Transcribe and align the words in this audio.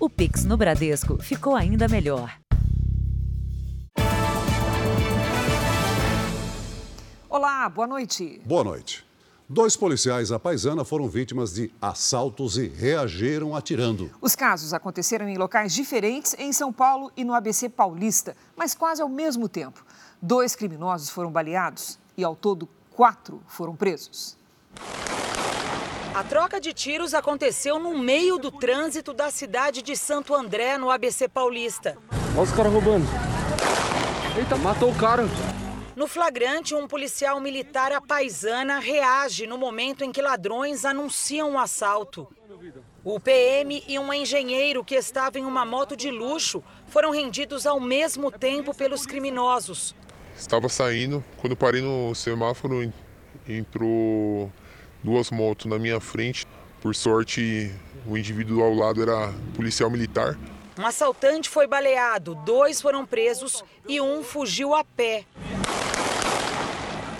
O 0.00 0.08
Pix 0.08 0.44
no 0.44 0.56
Bradesco 0.56 1.20
ficou 1.20 1.56
ainda 1.56 1.88
melhor. 1.88 2.32
Olá, 7.28 7.68
boa 7.68 7.88
noite. 7.88 8.40
Boa 8.44 8.62
noite. 8.62 9.04
Dois 9.48 9.76
policiais 9.76 10.30
à 10.30 10.38
paisana 10.38 10.84
foram 10.84 11.08
vítimas 11.08 11.54
de 11.54 11.72
assaltos 11.82 12.56
e 12.56 12.68
reagiram 12.68 13.56
atirando. 13.56 14.08
Os 14.20 14.36
casos 14.36 14.72
aconteceram 14.72 15.28
em 15.28 15.36
locais 15.36 15.74
diferentes 15.74 16.36
em 16.38 16.52
São 16.52 16.72
Paulo 16.72 17.10
e 17.16 17.24
no 17.24 17.34
ABC 17.34 17.68
Paulista, 17.68 18.36
mas 18.56 18.76
quase 18.76 19.02
ao 19.02 19.08
mesmo 19.08 19.48
tempo. 19.48 19.84
Dois 20.22 20.54
criminosos 20.54 21.10
foram 21.10 21.32
baleados 21.32 21.98
e, 22.16 22.22
ao 22.22 22.36
todo, 22.36 22.68
quatro 22.92 23.42
foram 23.48 23.74
presos. 23.74 24.38
A 26.18 26.24
troca 26.24 26.60
de 26.60 26.72
tiros 26.72 27.14
aconteceu 27.14 27.78
no 27.78 27.96
meio 27.96 28.38
do 28.38 28.50
trânsito 28.50 29.14
da 29.14 29.30
cidade 29.30 29.82
de 29.82 29.94
Santo 29.94 30.34
André, 30.34 30.76
no 30.76 30.90
ABC 30.90 31.28
Paulista. 31.28 31.96
Olha 32.34 32.42
os 32.42 32.50
caras 32.50 32.72
roubando. 32.72 33.06
Eita, 34.36 34.56
matou 34.56 34.90
o 34.90 34.94
cara. 34.96 35.22
No 35.94 36.08
flagrante, 36.08 36.74
um 36.74 36.88
policial 36.88 37.38
militar 37.38 37.92
à 37.92 38.00
paisana 38.00 38.80
reage 38.80 39.46
no 39.46 39.56
momento 39.56 40.02
em 40.02 40.10
que 40.10 40.20
ladrões 40.20 40.84
anunciam 40.84 41.50
o 41.50 41.52
um 41.52 41.58
assalto. 41.60 42.26
O 43.04 43.20
PM 43.20 43.84
e 43.86 43.96
um 43.96 44.12
engenheiro 44.12 44.82
que 44.82 44.96
estava 44.96 45.38
em 45.38 45.44
uma 45.44 45.64
moto 45.64 45.96
de 45.96 46.10
luxo 46.10 46.64
foram 46.88 47.12
rendidos 47.12 47.64
ao 47.64 47.78
mesmo 47.78 48.32
tempo 48.32 48.74
pelos 48.74 49.06
criminosos. 49.06 49.94
Estava 50.36 50.68
saindo, 50.68 51.24
quando 51.36 51.54
parei 51.54 51.80
no 51.80 52.12
semáforo, 52.12 52.92
entrou 53.48 54.50
duas 55.02 55.30
motos 55.30 55.66
na 55.66 55.78
minha 55.78 56.00
frente. 56.00 56.46
Por 56.80 56.94
sorte, 56.94 57.72
o 58.06 58.16
indivíduo 58.16 58.62
ao 58.62 58.74
lado 58.74 59.02
era 59.02 59.32
policial 59.54 59.90
militar. 59.90 60.38
Um 60.78 60.86
assaltante 60.86 61.48
foi 61.48 61.66
baleado, 61.66 62.36
dois 62.36 62.80
foram 62.80 63.04
presos 63.04 63.64
e 63.88 64.00
um 64.00 64.22
fugiu 64.22 64.74
a 64.74 64.84
pé. 64.84 65.24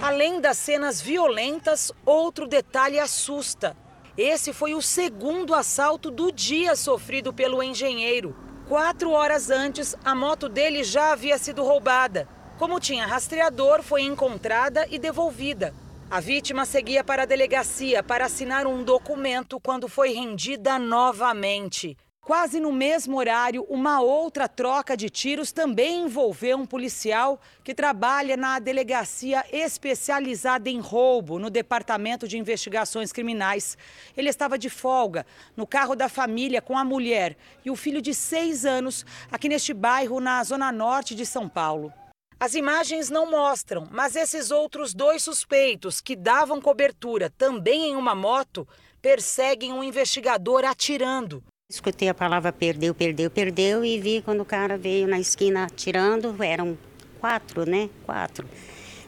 Além 0.00 0.40
das 0.40 0.56
cenas 0.58 1.00
violentas, 1.00 1.90
outro 2.06 2.46
detalhe 2.46 3.00
assusta. 3.00 3.76
Esse 4.16 4.52
foi 4.52 4.74
o 4.74 4.82
segundo 4.82 5.54
assalto 5.54 6.10
do 6.10 6.30
dia 6.30 6.76
sofrido 6.76 7.32
pelo 7.32 7.62
engenheiro. 7.62 8.36
Quatro 8.68 9.10
horas 9.10 9.50
antes, 9.50 9.96
a 10.04 10.14
moto 10.14 10.48
dele 10.48 10.84
já 10.84 11.12
havia 11.12 11.36
sido 11.36 11.64
roubada. 11.64 12.28
Como 12.58 12.78
tinha 12.78 13.06
rastreador, 13.06 13.82
foi 13.82 14.02
encontrada 14.02 14.86
e 14.88 14.98
devolvida. 14.98 15.74
A 16.10 16.20
vítima 16.20 16.64
seguia 16.64 17.04
para 17.04 17.24
a 17.24 17.26
delegacia 17.26 18.02
para 18.02 18.24
assinar 18.24 18.66
um 18.66 18.82
documento 18.82 19.60
quando 19.60 19.86
foi 19.88 20.14
rendida 20.14 20.78
novamente. 20.78 21.98
Quase 22.22 22.58
no 22.58 22.72
mesmo 22.72 23.18
horário, 23.18 23.66
uma 23.68 24.00
outra 24.00 24.48
troca 24.48 24.96
de 24.96 25.10
tiros 25.10 25.52
também 25.52 26.04
envolveu 26.04 26.56
um 26.56 26.64
policial 26.64 27.38
que 27.62 27.74
trabalha 27.74 28.38
na 28.38 28.58
delegacia 28.58 29.44
especializada 29.52 30.70
em 30.70 30.80
roubo 30.80 31.38
no 31.38 31.50
Departamento 31.50 32.26
de 32.26 32.38
Investigações 32.38 33.12
Criminais. 33.12 33.76
Ele 34.16 34.30
estava 34.30 34.58
de 34.58 34.70
folga 34.70 35.26
no 35.54 35.66
carro 35.66 35.94
da 35.94 36.08
família 36.08 36.62
com 36.62 36.78
a 36.78 36.86
mulher 36.86 37.36
e 37.62 37.70
o 37.70 37.76
filho 37.76 38.00
de 38.00 38.14
seis 38.14 38.64
anos 38.64 39.04
aqui 39.30 39.46
neste 39.46 39.74
bairro 39.74 40.20
na 40.20 40.42
zona 40.42 40.72
norte 40.72 41.14
de 41.14 41.26
São 41.26 41.50
Paulo. 41.50 41.92
As 42.40 42.54
imagens 42.54 43.10
não 43.10 43.28
mostram, 43.28 43.88
mas 43.90 44.14
esses 44.14 44.52
outros 44.52 44.94
dois 44.94 45.24
suspeitos 45.24 46.00
que 46.00 46.14
davam 46.14 46.60
cobertura 46.60 47.30
também 47.30 47.90
em 47.90 47.96
uma 47.96 48.14
moto 48.14 48.66
perseguem 49.02 49.72
um 49.72 49.82
investigador 49.82 50.64
atirando. 50.64 51.42
Escutei 51.68 52.08
a 52.08 52.14
palavra 52.14 52.52
perdeu, 52.52 52.94
perdeu, 52.94 53.28
perdeu 53.28 53.84
e 53.84 53.98
vi 54.00 54.22
quando 54.22 54.42
o 54.42 54.44
cara 54.44 54.78
veio 54.78 55.08
na 55.08 55.18
esquina 55.18 55.64
atirando, 55.64 56.40
eram 56.40 56.78
quatro, 57.20 57.68
né? 57.68 57.90
Quatro, 58.06 58.48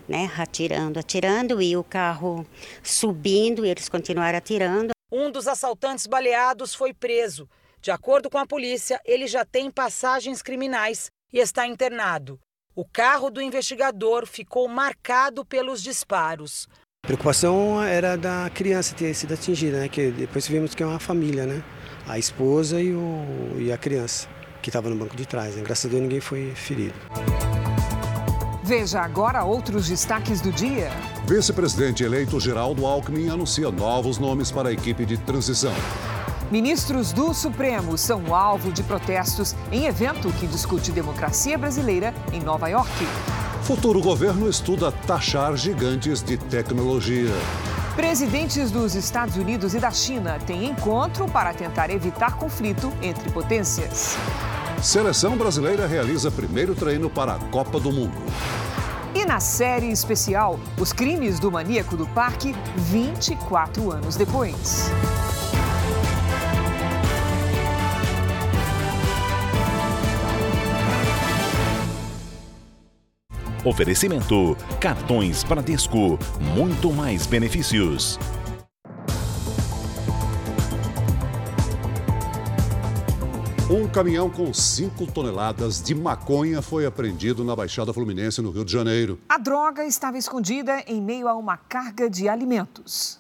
né? 0.09 0.29
Atirando, 0.37 0.99
atirando 0.99 1.63
e 1.63 1.77
o 1.77 1.85
carro 1.85 2.45
subindo, 2.83 3.65
e 3.65 3.71
eles 3.71 3.89
continuaram 3.89 4.39
atirando. 4.39 4.91
Um 5.11 5.31
dos 5.31 5.47
assaltantes 5.47 6.07
baleados 6.09 6.75
foi 6.75 6.93
preso. 6.93 7.49
De 7.81 7.93
acordo 7.93 8.29
com 8.29 8.39
a 8.39 8.47
polícia, 8.47 9.01
ele 9.05 9.29
já 9.29 9.45
tem 9.45 9.71
passagens 9.71 10.43
criminais 10.43 11.11
e 11.33 11.39
está 11.39 11.65
internado. 11.65 12.41
O 12.81 12.85
carro 12.91 13.29
do 13.29 13.43
investigador 13.43 14.27
ficou 14.27 14.67
marcado 14.67 15.45
pelos 15.45 15.83
disparos. 15.83 16.67
A 17.05 17.09
preocupação 17.09 17.83
era 17.83 18.17
da 18.17 18.51
criança 18.55 18.95
ter 18.95 19.13
sido 19.13 19.35
atingida, 19.35 19.81
né? 19.81 19.89
Que 19.91 20.11
depois 20.11 20.49
vimos 20.49 20.75
que 20.75 20.83
é 20.83 20.87
uma 20.87 20.99
família, 20.99 21.45
né? 21.45 21.63
A 22.09 22.19
esposa 22.19 22.81
e, 22.81 22.95
o, 22.95 23.59
e 23.59 23.71
a 23.71 23.77
criança 23.77 24.27
que 24.63 24.71
estava 24.71 24.89
no 24.89 24.97
banco 24.97 25.15
de 25.15 25.27
trás. 25.27 25.57
Né? 25.57 25.63
Graças 25.63 25.85
a 25.85 25.89
Deus 25.91 26.01
ninguém 26.01 26.21
foi 26.21 26.55
ferido. 26.55 26.95
Veja 28.65 29.03
agora 29.03 29.45
outros 29.45 29.87
destaques 29.87 30.41
do 30.41 30.51
dia. 30.51 30.89
Vice-presidente 31.29 32.03
eleito 32.03 32.41
Geraldo 32.41 32.87
Alckmin 32.87 33.29
anuncia 33.29 33.71
novos 33.71 34.17
nomes 34.17 34.51
para 34.51 34.71
a 34.71 34.73
equipe 34.73 35.05
de 35.05 35.19
transição. 35.19 35.75
Ministros 36.51 37.13
do 37.13 37.33
Supremo 37.33 37.97
são 37.97 38.35
alvo 38.35 38.73
de 38.73 38.83
protestos 38.83 39.55
em 39.71 39.87
evento 39.87 40.33
que 40.33 40.49
discute 40.49 40.91
democracia 40.91 41.57
brasileira 41.57 42.13
em 42.33 42.41
Nova 42.41 42.67
York. 42.67 42.91
Futuro 43.63 44.01
governo 44.01 44.49
estuda 44.49 44.91
taxar 44.91 45.57
gigantes 45.57 46.21
de 46.21 46.37
tecnologia. 46.37 47.31
Presidentes 47.95 48.73
dos 48.73 48.97
Estados 48.97 49.37
Unidos 49.37 49.75
e 49.75 49.79
da 49.79 49.93
China 49.93 50.41
têm 50.45 50.65
encontro 50.65 51.29
para 51.29 51.55
tentar 51.55 51.89
evitar 51.89 52.37
conflito 52.37 52.93
entre 53.01 53.31
potências. 53.31 54.17
Seleção 54.83 55.37
brasileira 55.37 55.87
realiza 55.87 56.33
primeiro 56.33 56.75
treino 56.75 57.09
para 57.09 57.35
a 57.35 57.39
Copa 57.51 57.79
do 57.79 57.93
Mundo. 57.93 58.19
E 59.15 59.25
na 59.25 59.39
série 59.39 59.93
especial, 59.93 60.59
os 60.77 60.93
crimes 60.93 61.39
do 61.39 61.53
maníaco 61.53 61.97
do 61.97 62.09
parque 62.09 62.57
24 62.75 63.93
anos 63.93 64.17
depois. 64.17 64.91
Oferecimento: 73.65 74.57
cartões 74.81 75.45
Bradesco, 75.45 76.19
muito 76.55 76.93
mais 76.93 77.27
benefícios. 77.27 78.19
Um 83.71 83.87
caminhão 83.87 84.29
com 84.29 84.53
5 84.53 85.07
toneladas 85.13 85.81
de 85.81 85.95
maconha 85.95 86.61
foi 86.61 86.85
apreendido 86.85 87.45
na 87.45 87.55
Baixada 87.55 87.93
Fluminense, 87.93 88.43
no 88.43 88.51
Rio 88.51 88.65
de 88.65 88.73
Janeiro. 88.73 89.21
A 89.29 89.39
droga 89.39 89.85
estava 89.85 90.19
escondida 90.19 90.83
em 90.89 91.01
meio 91.01 91.29
a 91.29 91.35
uma 91.35 91.57
carga 91.57 92.11
de 92.11 92.29
alimentos. 92.29 93.20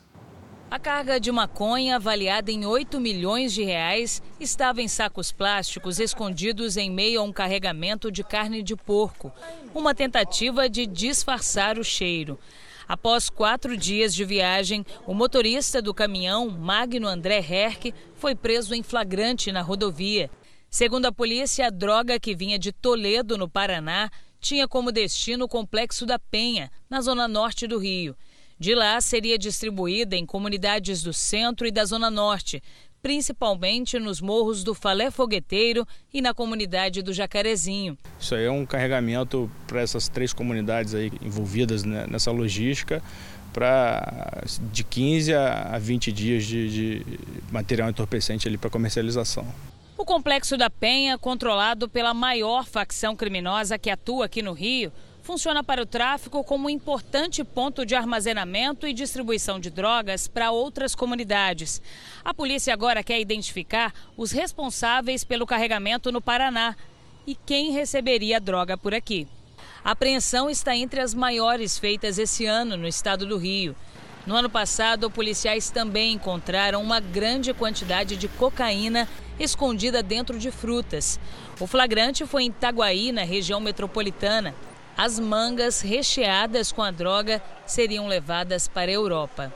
A 0.70 0.78
carga 0.78 1.18
de 1.18 1.32
maconha, 1.32 1.96
avaliada 1.96 2.52
em 2.52 2.64
8 2.64 3.00
milhões 3.00 3.52
de 3.52 3.64
reais, 3.64 4.22
estava 4.38 4.80
em 4.80 4.86
sacos 4.86 5.32
plásticos 5.32 5.98
escondidos 5.98 6.76
em 6.76 6.88
meio 6.88 7.20
a 7.20 7.24
um 7.24 7.32
carregamento 7.32 8.08
de 8.08 8.22
carne 8.22 8.62
de 8.62 8.76
porco. 8.76 9.32
Uma 9.74 9.96
tentativa 9.96 10.68
de 10.68 10.86
disfarçar 10.86 11.76
o 11.76 11.82
cheiro. 11.82 12.38
Após 12.86 13.28
quatro 13.28 13.76
dias 13.76 14.14
de 14.14 14.24
viagem, 14.24 14.86
o 15.08 15.12
motorista 15.12 15.82
do 15.82 15.92
caminhão, 15.92 16.48
Magno 16.48 17.08
André 17.08 17.38
Herck, 17.38 17.92
foi 18.14 18.36
preso 18.36 18.72
em 18.72 18.84
flagrante 18.84 19.50
na 19.50 19.62
rodovia. 19.62 20.30
Segundo 20.70 21.06
a 21.06 21.12
polícia, 21.12 21.66
a 21.66 21.70
droga 21.70 22.20
que 22.20 22.36
vinha 22.36 22.60
de 22.60 22.70
Toledo, 22.70 23.36
no 23.36 23.48
Paraná, 23.48 24.08
tinha 24.40 24.68
como 24.68 24.92
destino 24.92 25.46
o 25.46 25.48
Complexo 25.48 26.06
da 26.06 26.16
Penha, 26.16 26.70
na 26.88 27.00
zona 27.00 27.26
norte 27.26 27.66
do 27.66 27.76
Rio. 27.76 28.16
De 28.60 28.74
lá, 28.74 29.00
seria 29.00 29.38
distribuída 29.38 30.14
em 30.14 30.26
comunidades 30.26 31.02
do 31.02 31.14
centro 31.14 31.66
e 31.66 31.70
da 31.70 31.82
zona 31.82 32.10
norte, 32.10 32.62
principalmente 33.00 33.98
nos 33.98 34.20
morros 34.20 34.62
do 34.62 34.74
Falé 34.74 35.10
Fogueteiro 35.10 35.88
e 36.12 36.20
na 36.20 36.34
comunidade 36.34 37.00
do 37.00 37.10
Jacarezinho. 37.10 37.96
Isso 38.20 38.34
aí 38.34 38.44
é 38.44 38.50
um 38.50 38.66
carregamento 38.66 39.50
para 39.66 39.80
essas 39.80 40.08
três 40.08 40.34
comunidades 40.34 40.94
aí 40.94 41.10
envolvidas 41.22 41.84
nessa 41.84 42.30
logística 42.30 43.02
para 43.50 44.42
de 44.70 44.84
15 44.84 45.32
a 45.32 45.78
20 45.78 46.12
dias 46.12 46.44
de, 46.44 46.68
de 46.68 47.06
material 47.50 47.88
entorpecente 47.88 48.46
ali 48.46 48.58
para 48.58 48.68
comercialização. 48.68 49.46
O 49.96 50.04
Complexo 50.04 50.58
da 50.58 50.68
Penha, 50.68 51.16
controlado 51.16 51.88
pela 51.88 52.12
maior 52.12 52.66
facção 52.66 53.16
criminosa 53.16 53.78
que 53.78 53.88
atua 53.88 54.26
aqui 54.26 54.42
no 54.42 54.52
Rio, 54.52 54.92
funciona 55.30 55.62
para 55.62 55.80
o 55.80 55.86
tráfico 55.86 56.42
como 56.42 56.66
um 56.66 56.70
importante 56.70 57.44
ponto 57.44 57.86
de 57.86 57.94
armazenamento 57.94 58.84
e 58.84 58.92
distribuição 58.92 59.60
de 59.60 59.70
drogas 59.70 60.26
para 60.26 60.50
outras 60.50 60.92
comunidades. 60.92 61.80
A 62.24 62.34
polícia 62.34 62.74
agora 62.74 63.04
quer 63.04 63.20
identificar 63.20 63.94
os 64.16 64.32
responsáveis 64.32 65.22
pelo 65.22 65.46
carregamento 65.46 66.10
no 66.10 66.20
Paraná 66.20 66.74
e 67.24 67.36
quem 67.36 67.70
receberia 67.70 68.38
a 68.38 68.40
droga 68.40 68.76
por 68.76 68.92
aqui. 68.92 69.28
A 69.84 69.92
apreensão 69.92 70.50
está 70.50 70.74
entre 70.74 71.00
as 71.00 71.14
maiores 71.14 71.78
feitas 71.78 72.18
esse 72.18 72.44
ano 72.44 72.76
no 72.76 72.88
estado 72.88 73.24
do 73.24 73.38
Rio. 73.38 73.76
No 74.26 74.34
ano 74.34 74.50
passado, 74.50 75.12
policiais 75.12 75.70
também 75.70 76.14
encontraram 76.14 76.82
uma 76.82 76.98
grande 76.98 77.54
quantidade 77.54 78.16
de 78.16 78.26
cocaína 78.26 79.08
escondida 79.38 80.02
dentro 80.02 80.40
de 80.40 80.50
frutas. 80.50 81.20
O 81.60 81.68
flagrante 81.68 82.26
foi 82.26 82.42
em 82.42 82.48
Itaguaí, 82.48 83.12
na 83.12 83.22
região 83.22 83.60
metropolitana. 83.60 84.56
As 85.02 85.18
mangas 85.18 85.80
recheadas 85.80 86.70
com 86.70 86.82
a 86.82 86.90
droga 86.90 87.42
seriam 87.64 88.06
levadas 88.06 88.68
para 88.68 88.90
a 88.90 88.92
Europa. 88.92 89.50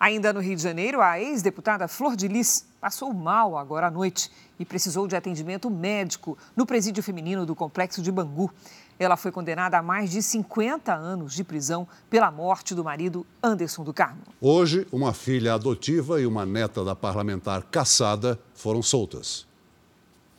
Ainda 0.00 0.32
no 0.32 0.40
Rio 0.40 0.56
de 0.56 0.62
Janeiro, 0.62 1.00
a 1.00 1.20
ex-deputada 1.20 1.86
Flor 1.86 2.16
de 2.16 2.26
Lis 2.26 2.66
passou 2.80 3.14
mal 3.14 3.56
agora 3.56 3.86
à 3.86 3.90
noite 3.92 4.32
e 4.58 4.64
precisou 4.64 5.06
de 5.06 5.14
atendimento 5.14 5.70
médico 5.70 6.36
no 6.56 6.66
presídio 6.66 7.04
feminino 7.04 7.46
do 7.46 7.54
complexo 7.54 8.02
de 8.02 8.10
Bangu. 8.10 8.52
Ela 8.98 9.16
foi 9.16 9.30
condenada 9.30 9.78
a 9.78 9.82
mais 9.82 10.10
de 10.10 10.20
50 10.20 10.92
anos 10.92 11.32
de 11.32 11.44
prisão 11.44 11.86
pela 12.10 12.32
morte 12.32 12.74
do 12.74 12.82
marido 12.82 13.24
Anderson 13.40 13.84
do 13.84 13.94
Carmo. 13.94 14.22
Hoje, 14.40 14.88
uma 14.90 15.14
filha 15.14 15.54
adotiva 15.54 16.20
e 16.20 16.26
uma 16.26 16.44
neta 16.44 16.82
da 16.82 16.96
parlamentar 16.96 17.62
caçada 17.70 18.40
foram 18.56 18.82
soltas. 18.82 19.51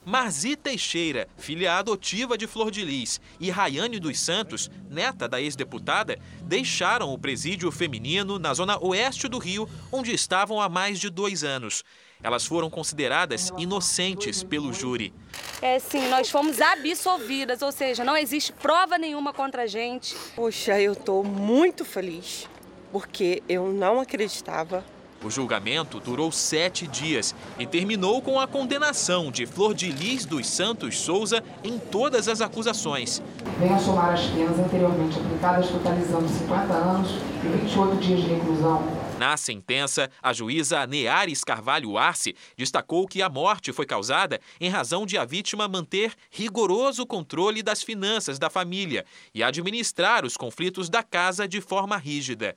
Marzi 0.05 0.57
Teixeira, 0.57 1.29
filha 1.37 1.77
adotiva 1.77 2.37
de 2.37 2.45
Flor 2.45 2.69
de 2.69 2.83
Lis, 2.83 3.21
e 3.39 3.49
Rayane 3.49 3.99
dos 3.99 4.19
Santos, 4.19 4.69
neta 4.89 5.29
da 5.29 5.41
ex-deputada, 5.41 6.19
deixaram 6.41 7.13
o 7.13 7.17
presídio 7.17 7.71
feminino 7.71 8.37
na 8.37 8.53
zona 8.53 8.77
oeste 8.83 9.29
do 9.29 9.37
Rio, 9.37 9.67
onde 9.91 10.13
estavam 10.13 10.59
há 10.59 10.67
mais 10.67 10.99
de 10.99 11.09
dois 11.09 11.43
anos. 11.43 11.83
Elas 12.21 12.45
foram 12.45 12.69
consideradas 12.69 13.51
inocentes 13.57 14.43
pelo 14.43 14.73
júri. 14.73 15.13
É 15.61 15.79
sim, 15.79 16.09
nós 16.09 16.29
fomos 16.29 16.59
absolvidas, 16.59 17.61
ou 17.61 17.71
seja, 17.71 18.03
não 18.03 18.17
existe 18.17 18.51
prova 18.51 18.97
nenhuma 18.97 19.31
contra 19.31 19.63
a 19.63 19.67
gente. 19.67 20.15
Poxa, 20.35 20.79
eu 20.79 20.93
estou 20.93 21.23
muito 21.23 21.85
feliz, 21.85 22.47
porque 22.91 23.41
eu 23.47 23.71
não 23.71 23.99
acreditava 23.99 24.83
o 25.23 25.29
julgamento 25.29 25.99
durou 25.99 26.31
sete 26.31 26.85
dias 26.85 27.33
e 27.57 27.65
terminou 27.65 28.21
com 28.21 28.39
a 28.39 28.47
condenação 28.47 29.31
de 29.31 29.45
Flor 29.45 29.73
de 29.73 29.91
Lis 29.91 30.25
dos 30.25 30.47
Santos 30.47 30.99
Souza 30.99 31.43
em 31.63 31.79
todas 31.79 32.27
as 32.27 32.41
acusações. 32.41 33.21
Venho 33.59 33.75
a 33.75 33.79
somar 33.79 34.13
as 34.13 34.25
penas 34.25 34.59
anteriormente 34.59 35.17
aplicadas, 35.17 35.69
totalizando 35.69 36.27
50 36.27 36.73
anos 36.73 37.11
e 37.43 37.47
28 37.47 37.95
dias 37.97 38.21
de 38.21 38.27
reclusão. 38.27 39.03
Na 39.17 39.37
sentença, 39.37 40.09
a 40.21 40.33
juíza 40.33 40.85
Neares 40.85 41.43
Carvalho 41.43 41.97
Arce 41.97 42.35
destacou 42.57 43.07
que 43.07 43.21
a 43.21 43.29
morte 43.29 43.71
foi 43.71 43.85
causada 43.85 44.41
em 44.59 44.69
razão 44.69 45.05
de 45.05 45.17
a 45.17 45.23
vítima 45.23 45.67
manter 45.67 46.13
rigoroso 46.29 47.05
controle 47.05 47.63
das 47.63 47.83
finanças 47.83 48.37
da 48.37 48.49
família 48.49 49.05
e 49.33 49.43
administrar 49.43 50.25
os 50.25 50.35
conflitos 50.35 50.89
da 50.89 51.03
casa 51.03 51.47
de 51.47 51.61
forma 51.61 51.95
rígida. 51.95 52.55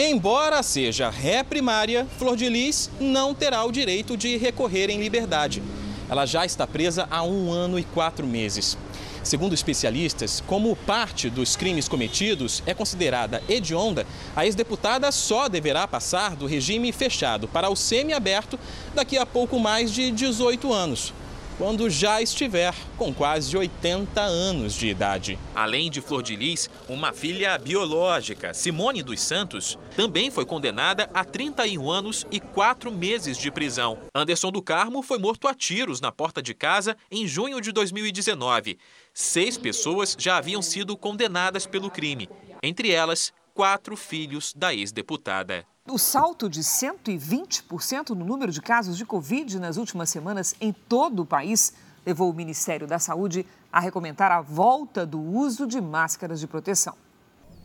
Embora 0.00 0.62
seja 0.62 1.10
ré 1.10 1.42
primária, 1.42 2.06
Flor 2.18 2.36
de 2.36 2.48
Lis 2.48 2.88
não 3.00 3.34
terá 3.34 3.64
o 3.64 3.72
direito 3.72 4.16
de 4.16 4.36
recorrer 4.36 4.90
em 4.90 5.00
liberdade. 5.00 5.60
Ela 6.08 6.24
já 6.24 6.46
está 6.46 6.66
presa 6.66 7.08
há 7.10 7.24
um 7.24 7.50
ano 7.50 7.78
e 7.78 7.82
quatro 7.82 8.24
meses. 8.24 8.78
Segundo 9.24 9.54
especialistas, 9.54 10.40
como 10.46 10.76
parte 10.76 11.28
dos 11.28 11.56
crimes 11.56 11.88
cometidos 11.88 12.62
é 12.64 12.74
considerada 12.74 13.42
hedionda, 13.48 14.06
a 14.36 14.46
ex-deputada 14.46 15.10
só 15.10 15.48
deverá 15.48 15.88
passar 15.88 16.36
do 16.36 16.46
regime 16.46 16.92
fechado 16.92 17.48
para 17.48 17.68
o 17.68 17.74
semiaberto 17.74 18.56
daqui 18.94 19.18
a 19.18 19.26
pouco 19.26 19.58
mais 19.58 19.90
de 19.90 20.12
18 20.12 20.72
anos 20.72 21.12
quando 21.58 21.90
já 21.90 22.22
estiver 22.22 22.72
com 22.96 23.12
quase 23.12 23.56
80 23.56 24.20
anos 24.20 24.74
de 24.74 24.86
idade. 24.86 25.36
Além 25.52 25.90
de 25.90 26.00
Flor 26.00 26.22
de 26.22 26.36
Lis, 26.36 26.70
uma 26.88 27.12
filha 27.12 27.58
biológica, 27.58 28.54
Simone 28.54 29.02
dos 29.02 29.20
Santos, 29.20 29.76
também 29.96 30.30
foi 30.30 30.46
condenada 30.46 31.10
a 31.12 31.24
31 31.24 31.90
anos 31.90 32.24
e 32.30 32.38
4 32.38 32.92
meses 32.92 33.36
de 33.36 33.50
prisão. 33.50 33.98
Anderson 34.14 34.52
do 34.52 34.62
Carmo 34.62 35.02
foi 35.02 35.18
morto 35.18 35.48
a 35.48 35.54
tiros 35.54 36.00
na 36.00 36.12
porta 36.12 36.40
de 36.40 36.54
casa 36.54 36.96
em 37.10 37.26
junho 37.26 37.60
de 37.60 37.72
2019. 37.72 38.78
Seis 39.12 39.58
pessoas 39.58 40.16
já 40.16 40.36
haviam 40.36 40.62
sido 40.62 40.96
condenadas 40.96 41.66
pelo 41.66 41.90
crime, 41.90 42.28
entre 42.62 42.92
elas, 42.92 43.32
quatro 43.52 43.96
filhos 43.96 44.54
da 44.54 44.72
ex-deputada. 44.72 45.66
O 45.90 45.96
salto 45.96 46.50
de 46.50 46.60
120% 46.60 48.10
no 48.10 48.22
número 48.22 48.52
de 48.52 48.60
casos 48.60 48.94
de 48.94 49.06
Covid 49.06 49.58
nas 49.58 49.78
últimas 49.78 50.10
semanas 50.10 50.54
em 50.60 50.70
todo 50.70 51.22
o 51.22 51.26
país 51.26 51.72
levou 52.04 52.30
o 52.30 52.34
Ministério 52.34 52.86
da 52.86 52.98
Saúde 52.98 53.46
a 53.72 53.80
recomendar 53.80 54.30
a 54.30 54.42
volta 54.42 55.06
do 55.06 55.18
uso 55.18 55.66
de 55.66 55.80
máscaras 55.80 56.40
de 56.40 56.46
proteção. 56.46 56.94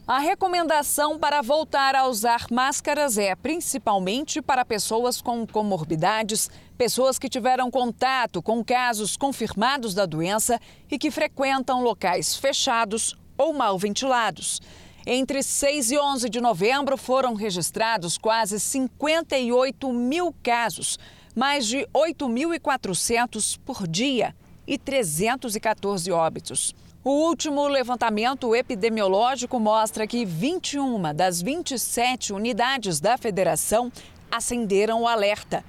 A 0.08 0.20
recomendação 0.20 1.20
para 1.20 1.42
voltar 1.42 1.96
a 1.96 2.08
usar 2.08 2.46
máscaras 2.50 3.18
é 3.18 3.36
principalmente 3.36 4.42
para 4.42 4.64
pessoas 4.64 5.22
com 5.22 5.46
comorbidades, 5.46 6.50
pessoas 6.78 7.20
que 7.20 7.28
tiveram 7.28 7.70
contato 7.70 8.42
com 8.42 8.64
casos 8.64 9.18
confirmados 9.18 9.94
da 9.94 10.06
doença 10.06 10.62
e 10.90 10.98
que 10.98 11.12
frequentam 11.12 11.84
locais 11.84 12.38
fechados 12.38 13.18
ou 13.38 13.54
mal 13.54 13.78
ventilados. 13.78 14.62
Entre 15.06 15.44
6 15.44 15.92
e 15.92 16.00
11 16.00 16.30
de 16.30 16.40
novembro 16.40 16.96
foram 16.96 17.34
registrados 17.34 18.18
quase 18.18 18.58
58 18.58 19.92
mil 19.92 20.34
casos, 20.42 20.98
mais 21.36 21.68
de 21.68 21.86
8.400 21.94 23.60
por 23.66 23.86
dia 23.86 24.34
e 24.66 24.78
314 24.78 26.10
óbitos. 26.10 26.74
O 27.04 27.12
último 27.12 27.68
levantamento 27.68 28.56
epidemiológico 28.56 29.60
mostra 29.60 30.08
que 30.08 30.24
21 30.24 31.14
das 31.14 31.42
27 31.42 32.32
unidades 32.32 33.02
da 33.02 33.18
federação 33.18 33.92
acenderam 34.32 35.02
o 35.02 35.08
alerta. 35.08 35.66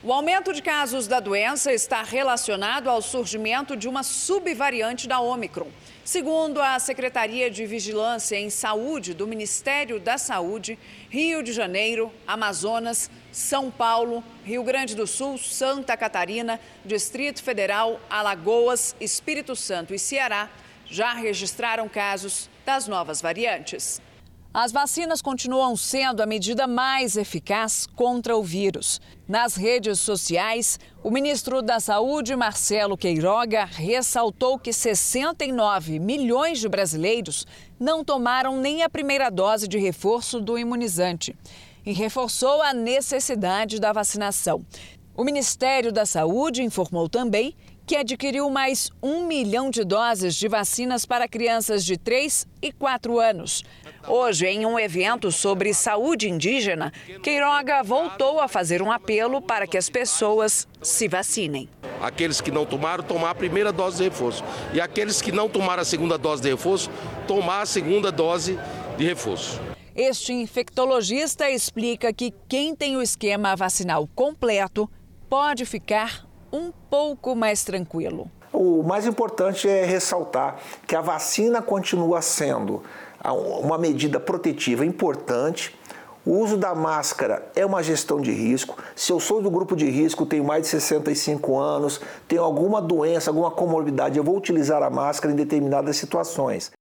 O 0.00 0.12
aumento 0.12 0.52
de 0.52 0.62
casos 0.62 1.08
da 1.08 1.18
doença 1.18 1.72
está 1.72 2.04
relacionado 2.04 2.88
ao 2.88 3.02
surgimento 3.02 3.76
de 3.76 3.88
uma 3.88 4.04
subvariante 4.04 5.08
da 5.08 5.18
Omicron. 5.18 5.66
Segundo 6.06 6.62
a 6.62 6.78
Secretaria 6.78 7.50
de 7.50 7.66
Vigilância 7.66 8.36
em 8.36 8.48
Saúde 8.48 9.12
do 9.12 9.26
Ministério 9.26 9.98
da 9.98 10.16
Saúde, 10.16 10.78
Rio 11.10 11.42
de 11.42 11.52
Janeiro, 11.52 12.12
Amazonas, 12.24 13.10
São 13.32 13.72
Paulo, 13.72 14.22
Rio 14.44 14.62
Grande 14.62 14.94
do 14.94 15.04
Sul, 15.04 15.36
Santa 15.36 15.96
Catarina, 15.96 16.60
Distrito 16.84 17.42
Federal, 17.42 18.00
Alagoas, 18.08 18.94
Espírito 19.00 19.56
Santo 19.56 19.92
e 19.92 19.98
Ceará 19.98 20.48
já 20.88 21.12
registraram 21.12 21.88
casos 21.88 22.48
das 22.64 22.86
novas 22.86 23.20
variantes. 23.20 24.00
As 24.58 24.72
vacinas 24.72 25.20
continuam 25.20 25.76
sendo 25.76 26.22
a 26.22 26.26
medida 26.26 26.66
mais 26.66 27.18
eficaz 27.18 27.86
contra 27.94 28.34
o 28.34 28.42
vírus. 28.42 29.02
Nas 29.28 29.54
redes 29.54 30.00
sociais, 30.00 30.80
o 31.04 31.10
ministro 31.10 31.60
da 31.60 31.78
Saúde, 31.78 32.34
Marcelo 32.34 32.96
Queiroga, 32.96 33.66
ressaltou 33.66 34.58
que 34.58 34.72
69 34.72 35.98
milhões 35.98 36.58
de 36.58 36.70
brasileiros 36.70 37.46
não 37.78 38.02
tomaram 38.02 38.56
nem 38.56 38.82
a 38.82 38.88
primeira 38.88 39.28
dose 39.28 39.68
de 39.68 39.76
reforço 39.76 40.40
do 40.40 40.58
imunizante 40.58 41.36
e 41.84 41.92
reforçou 41.92 42.62
a 42.62 42.72
necessidade 42.72 43.78
da 43.78 43.92
vacinação. 43.92 44.64
O 45.14 45.22
Ministério 45.22 45.92
da 45.92 46.06
Saúde 46.06 46.62
informou 46.62 47.10
também 47.10 47.54
que 47.86 47.94
adquiriu 47.94 48.50
mais 48.50 48.90
um 49.00 49.26
milhão 49.28 49.70
de 49.70 49.84
doses 49.84 50.34
de 50.34 50.48
vacinas 50.48 51.06
para 51.06 51.28
crianças 51.28 51.84
de 51.84 51.96
3 51.96 52.44
e 52.60 52.72
4 52.72 53.20
anos. 53.20 53.62
Hoje, 54.08 54.46
em 54.46 54.64
um 54.64 54.78
evento 54.78 55.32
sobre 55.32 55.74
saúde 55.74 56.28
indígena, 56.28 56.92
Queiroga 57.22 57.82
voltou 57.82 58.40
a 58.40 58.46
fazer 58.46 58.80
um 58.80 58.92
apelo 58.92 59.42
para 59.42 59.66
que 59.66 59.76
as 59.76 59.90
pessoas 59.90 60.68
se 60.80 61.08
vacinem. 61.08 61.68
Aqueles 62.00 62.40
que 62.40 62.52
não 62.52 62.64
tomaram, 62.64 63.02
tomar 63.02 63.30
a 63.30 63.34
primeira 63.34 63.72
dose 63.72 63.98
de 63.98 64.04
reforço. 64.04 64.44
E 64.72 64.80
aqueles 64.80 65.20
que 65.20 65.32
não 65.32 65.48
tomaram 65.48 65.82
a 65.82 65.84
segunda 65.84 66.16
dose 66.16 66.40
de 66.40 66.50
reforço, 66.50 66.88
tomar 67.26 67.62
a 67.62 67.66
segunda 67.66 68.12
dose 68.12 68.56
de 68.96 69.04
reforço. 69.04 69.60
Este 69.94 70.32
infectologista 70.32 71.50
explica 71.50 72.12
que 72.12 72.32
quem 72.48 72.76
tem 72.76 72.96
o 72.96 73.02
esquema 73.02 73.56
vacinal 73.56 74.08
completo 74.14 74.88
pode 75.28 75.64
ficar 75.64 76.24
um 76.52 76.70
pouco 76.88 77.34
mais 77.34 77.64
tranquilo. 77.64 78.30
O 78.52 78.82
mais 78.82 79.06
importante 79.06 79.68
é 79.68 79.84
ressaltar 79.84 80.56
que 80.86 80.94
a 80.94 81.00
vacina 81.00 81.60
continua 81.60 82.22
sendo 82.22 82.82
uma 83.32 83.78
medida 83.78 84.18
protetiva 84.18 84.84
importante. 84.84 85.76
O 86.24 86.38
uso 86.38 86.56
da 86.56 86.74
máscara 86.74 87.50
é 87.54 87.64
uma 87.64 87.82
gestão 87.82 88.20
de 88.20 88.32
risco. 88.32 88.76
Se 88.96 89.12
eu 89.12 89.20
sou 89.20 89.40
do 89.40 89.50
grupo 89.50 89.76
de 89.76 89.88
risco, 89.88 90.26
tenho 90.26 90.44
mais 90.44 90.62
de 90.62 90.68
65 90.68 91.56
anos, 91.56 92.00
tenho 92.26 92.42
alguma 92.42 92.82
doença, 92.82 93.30
alguma 93.30 93.50
comorbidade, 93.50 94.18
eu 94.18 94.24
vou 94.24 94.36
utilizar 94.36 94.82
a 94.82 94.90
máscara 94.90 95.32
em 95.32 95.36
determinadas 95.36 95.96
situações. 95.96 96.72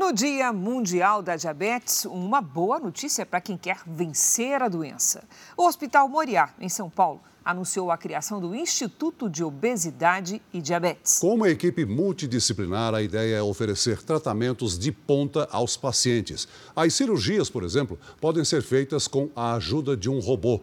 No 0.00 0.12
Dia 0.12 0.52
Mundial 0.52 1.20
da 1.20 1.36
Diabetes, 1.36 2.04
uma 2.04 2.40
boa 2.40 2.78
notícia 2.78 3.26
para 3.26 3.40
quem 3.40 3.58
quer 3.58 3.80
vencer 3.84 4.62
a 4.62 4.68
doença. 4.68 5.24
O 5.56 5.66
Hospital 5.66 6.08
Moriá, 6.08 6.50
em 6.58 6.68
São 6.68 6.88
Paulo, 6.88 7.20
anunciou 7.44 7.90
a 7.90 7.96
criação 7.96 8.40
do 8.40 8.54
Instituto 8.54 9.28
de 9.28 9.42
Obesidade 9.42 10.40
e 10.52 10.60
Diabetes. 10.60 11.18
Com 11.18 11.34
uma 11.34 11.48
equipe 11.48 11.84
multidisciplinar, 11.84 12.94
a 12.94 13.02
ideia 13.02 13.36
é 13.36 13.42
oferecer 13.42 14.02
tratamentos 14.02 14.78
de 14.78 14.92
ponta 14.92 15.48
aos 15.50 15.76
pacientes. 15.76 16.46
As 16.74 16.94
cirurgias, 16.94 17.50
por 17.50 17.62
exemplo, 17.62 17.98
podem 18.20 18.44
ser 18.44 18.62
feitas 18.62 19.06
com 19.06 19.28
a 19.34 19.54
ajuda 19.54 19.96
de 19.96 20.08
um 20.08 20.18
robô. 20.18 20.60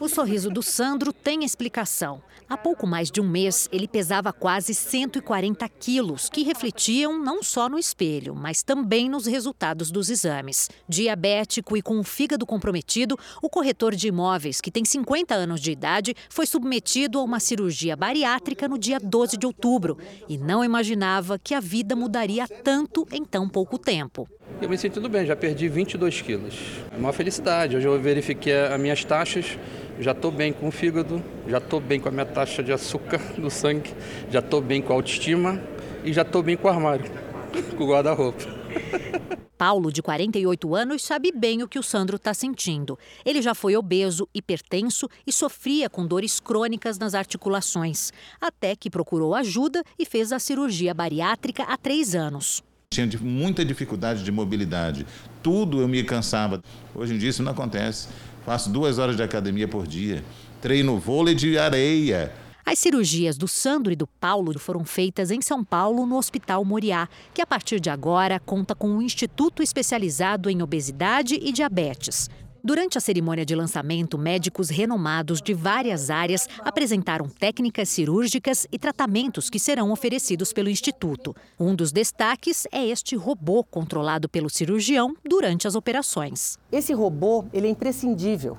O 0.00 0.08
sorriso 0.08 0.50
do 0.50 0.60
Sandro 0.60 1.12
tem 1.12 1.44
explicação. 1.44 2.20
Há 2.48 2.56
pouco 2.56 2.86
mais 2.86 3.10
de 3.10 3.20
um 3.20 3.28
mês, 3.28 3.68
ele 3.72 3.86
pesava 3.86 4.32
quase 4.32 4.74
140 4.74 5.66
quilos, 5.68 6.28
que 6.28 6.42
refletiam 6.42 7.18
não 7.18 7.42
só 7.42 7.68
no 7.68 7.78
espelho, 7.78 8.34
mas 8.34 8.62
também 8.62 9.08
nos 9.08 9.24
resultados 9.24 9.90
dos 9.90 10.10
exames. 10.10 10.68
Diabético 10.88 11.76
e 11.76 11.80
com 11.80 11.98
o 11.98 12.04
fígado 12.04 12.44
comprometido, 12.44 13.16
o 13.40 13.48
corretor 13.48 13.94
de 13.94 14.08
imóveis, 14.08 14.60
que 14.60 14.70
tem 14.70 14.84
50 14.84 15.32
anos 15.34 15.60
de 15.60 15.70
idade, 15.70 16.14
foi 16.28 16.44
submetido 16.44 17.18
a 17.18 17.22
uma 17.22 17.40
cirurgia 17.40 17.96
bariátrica 17.96 18.68
no 18.68 18.76
dia 18.76 18.98
12 19.00 19.36
de 19.36 19.46
outubro 19.46 19.96
e 20.28 20.36
não 20.36 20.64
imaginava 20.64 21.38
que 21.38 21.54
a 21.54 21.60
vida 21.60 21.94
mudaria 21.96 22.46
tanto 22.48 23.06
em 23.12 23.24
tão 23.24 23.48
pouco 23.48 23.78
tempo. 23.78 24.28
Eu 24.60 24.68
me 24.68 24.78
sinto 24.78 24.94
tudo 24.94 25.08
bem, 25.08 25.26
já 25.26 25.34
perdi 25.34 25.68
22 25.68 26.20
quilos. 26.20 26.54
É 26.92 26.96
uma 26.96 27.12
felicidade. 27.12 27.76
Hoje 27.76 27.86
eu 27.86 28.00
verifiquei 28.00 28.54
as 28.54 28.80
minhas 28.80 29.04
taxas, 29.04 29.58
já 30.00 30.12
estou 30.12 30.30
bem 30.30 30.52
com 30.52 30.68
o 30.68 30.70
fígado, 30.70 31.22
já 31.46 31.58
estou 31.58 31.80
bem 31.80 32.00
com 32.00 32.08
a 32.08 32.12
minha 32.12 32.26
taxa 32.26 32.62
de 32.62 32.72
açúcar 32.72 33.20
no 33.38 33.50
sangue, 33.50 33.94
já 34.30 34.40
estou 34.40 34.60
bem 34.60 34.82
com 34.82 34.92
a 34.92 34.96
autoestima 34.96 35.60
e 36.04 36.12
já 36.12 36.22
estou 36.22 36.42
bem 36.42 36.56
com 36.56 36.68
o 36.68 36.70
armário, 36.70 37.10
com 37.76 37.84
o 37.84 37.88
guarda-roupa. 37.88 38.44
Paulo, 39.56 39.92
de 39.92 40.02
48 40.02 40.74
anos, 40.74 41.02
sabe 41.02 41.32
bem 41.32 41.62
o 41.62 41.68
que 41.68 41.78
o 41.78 41.82
Sandro 41.82 42.16
está 42.16 42.34
sentindo. 42.34 42.98
Ele 43.24 43.40
já 43.40 43.54
foi 43.54 43.76
obeso, 43.76 44.28
hipertenso 44.34 45.08
e 45.26 45.32
sofria 45.32 45.88
com 45.88 46.06
dores 46.06 46.40
crônicas 46.40 46.98
nas 46.98 47.14
articulações, 47.14 48.12
até 48.40 48.74
que 48.74 48.90
procurou 48.90 49.34
ajuda 49.34 49.82
e 49.98 50.04
fez 50.04 50.32
a 50.32 50.38
cirurgia 50.38 50.92
bariátrica 50.92 51.62
há 51.62 51.76
três 51.76 52.14
anos. 52.14 52.62
Tinha 52.90 53.08
muita 53.20 53.64
dificuldade 53.64 54.22
de 54.22 54.30
mobilidade, 54.30 55.06
tudo 55.42 55.80
eu 55.80 55.88
me 55.88 56.02
cansava. 56.04 56.62
Hoje 56.94 57.14
em 57.14 57.18
dia 57.18 57.30
isso 57.30 57.42
não 57.42 57.52
acontece. 57.52 58.08
Faço 58.44 58.68
duas 58.68 58.98
horas 58.98 59.16
de 59.16 59.22
academia 59.22 59.66
por 59.66 59.86
dia, 59.86 60.22
treino 60.60 60.98
vôlei 60.98 61.34
de 61.34 61.56
areia. 61.56 62.32
As 62.66 62.78
cirurgias 62.78 63.36
do 63.36 63.46
Sandro 63.46 63.92
e 63.92 63.96
do 63.96 64.06
Paulo 64.06 64.58
foram 64.58 64.84
feitas 64.84 65.30
em 65.30 65.40
São 65.42 65.62
Paulo, 65.62 66.06
no 66.06 66.16
Hospital 66.16 66.64
Moriá, 66.64 67.08
que 67.32 67.42
a 67.42 67.46
partir 67.46 67.78
de 67.78 67.90
agora 67.90 68.40
conta 68.40 68.74
com 68.74 68.88
um 68.88 69.02
instituto 69.02 69.62
especializado 69.62 70.48
em 70.48 70.62
obesidade 70.62 71.38
e 71.42 71.52
diabetes. 71.52 72.30
Durante 72.66 72.96
a 72.96 73.00
cerimônia 73.02 73.44
de 73.44 73.54
lançamento, 73.54 74.16
médicos 74.16 74.70
renomados 74.70 75.42
de 75.42 75.52
várias 75.52 76.08
áreas 76.08 76.48
apresentaram 76.60 77.28
técnicas 77.28 77.90
cirúrgicas 77.90 78.66
e 78.72 78.78
tratamentos 78.78 79.50
que 79.50 79.58
serão 79.58 79.92
oferecidos 79.92 80.50
pelo 80.50 80.70
Instituto. 80.70 81.36
Um 81.60 81.76
dos 81.76 81.92
destaques 81.92 82.66
é 82.72 82.82
este 82.82 83.16
robô 83.16 83.62
controlado 83.62 84.30
pelo 84.30 84.48
cirurgião 84.48 85.14
durante 85.22 85.68
as 85.68 85.74
operações. 85.74 86.58
Esse 86.72 86.94
robô 86.94 87.44
ele 87.52 87.66
é 87.66 87.70
imprescindível 87.70 88.56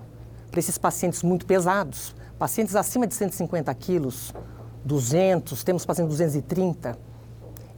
para 0.51 0.59
esses 0.59 0.77
pacientes 0.77 1.23
muito 1.23 1.43
pesados, 1.47 2.15
pacientes 2.37 2.75
acima 2.75 3.07
de 3.07 3.15
150 3.15 3.73
quilos, 3.73 4.31
200, 4.85 5.63
temos 5.63 5.83
pacientes 5.83 6.15
230. 6.15 6.95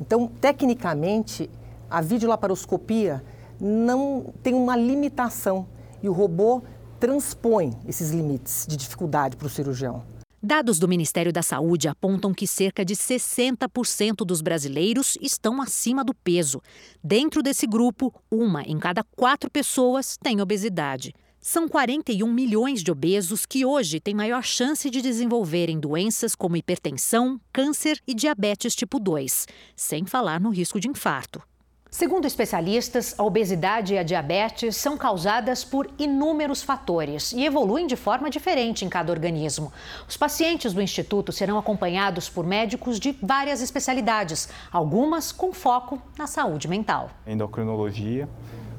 Então, 0.01 0.27
tecnicamente, 0.27 1.49
a 1.89 2.01
videolaparoscopia 2.01 3.23
não 3.61 4.33
tem 4.43 4.53
uma 4.53 4.75
limitação 4.75 5.65
e 6.01 6.09
o 6.09 6.13
robô 6.13 6.61
transpõe 6.99 7.77
esses 7.87 8.11
limites 8.11 8.65
de 8.67 8.75
dificuldade 8.75 9.35
para 9.35 9.47
o 9.47 9.49
cirurgião. 9.49 10.03
Dados 10.41 10.77
do 10.77 10.87
Ministério 10.87 11.33
da 11.33 11.41
Saúde 11.41 11.87
apontam 11.87 12.31
que 12.31 12.45
cerca 12.45 12.85
de 12.85 12.95
60% 12.95 14.17
dos 14.25 14.39
brasileiros 14.39 15.17
estão 15.19 15.61
acima 15.61 16.03
do 16.03 16.13
peso. 16.13 16.61
Dentro 17.03 17.41
desse 17.41 17.65
grupo, 17.65 18.13
uma 18.29 18.61
em 18.61 18.77
cada 18.77 19.03
quatro 19.03 19.49
pessoas 19.49 20.15
tem 20.21 20.39
obesidade. 20.39 21.13
São 21.41 21.67
41 21.67 22.31
milhões 22.31 22.83
de 22.83 22.91
obesos 22.91 23.45
que 23.45 23.65
hoje 23.65 23.99
têm 23.99 24.13
maior 24.13 24.43
chance 24.43 24.89
de 24.89 25.01
desenvolverem 25.01 25.79
doenças 25.79 26.35
como 26.35 26.57
hipertensão, 26.57 27.39
câncer 27.51 27.99
e 28.05 28.13
diabetes 28.13 28.75
tipo 28.75 28.99
2, 28.99 29.47
sem 29.75 30.05
falar 30.05 30.39
no 30.39 30.49
risco 30.49 30.79
de 30.79 30.87
infarto. 30.87 31.41
Segundo 31.89 32.25
especialistas, 32.25 33.15
a 33.17 33.23
obesidade 33.23 33.93
e 33.93 33.97
a 33.97 34.03
diabetes 34.03 34.75
são 34.75 34.97
causadas 34.97 35.63
por 35.63 35.89
inúmeros 35.97 36.61
fatores 36.61 37.31
e 37.31 37.45
evoluem 37.45 37.87
de 37.87 37.95
forma 37.95 38.29
diferente 38.29 38.83
em 38.83 38.89
cada 38.89 39.11
organismo. 39.11 39.71
Os 40.07 40.17
pacientes 40.17 40.73
do 40.73 40.81
Instituto 40.81 41.31
serão 41.31 41.57
acompanhados 41.57 42.29
por 42.29 42.45
médicos 42.45 42.99
de 42.99 43.17
várias 43.21 43.61
especialidades, 43.61 44.49
algumas 44.71 45.31
com 45.31 45.53
foco 45.53 46.01
na 46.17 46.27
saúde 46.27 46.67
mental. 46.67 47.09
Endocrinologia, 47.25 48.27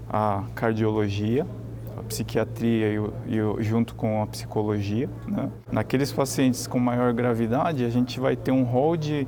a 0.09 0.45
cardiologia, 0.55 1.47
a 1.99 2.03
psiquiatria 2.03 2.93
e, 2.93 2.99
o, 2.99 3.13
e 3.27 3.41
o, 3.41 3.63
junto 3.63 3.95
com 3.95 4.23
a 4.23 4.27
psicologia. 4.27 5.09
Né? 5.27 5.51
Naqueles 5.71 6.13
pacientes 6.13 6.67
com 6.67 6.79
maior 6.79 7.13
gravidade, 7.13 7.85
a 7.85 7.91
gente 7.91 8.19
vai 8.21 8.37
ter 8.37 8.53
um 8.53 8.63
rol 8.63 8.97
de 8.97 9.27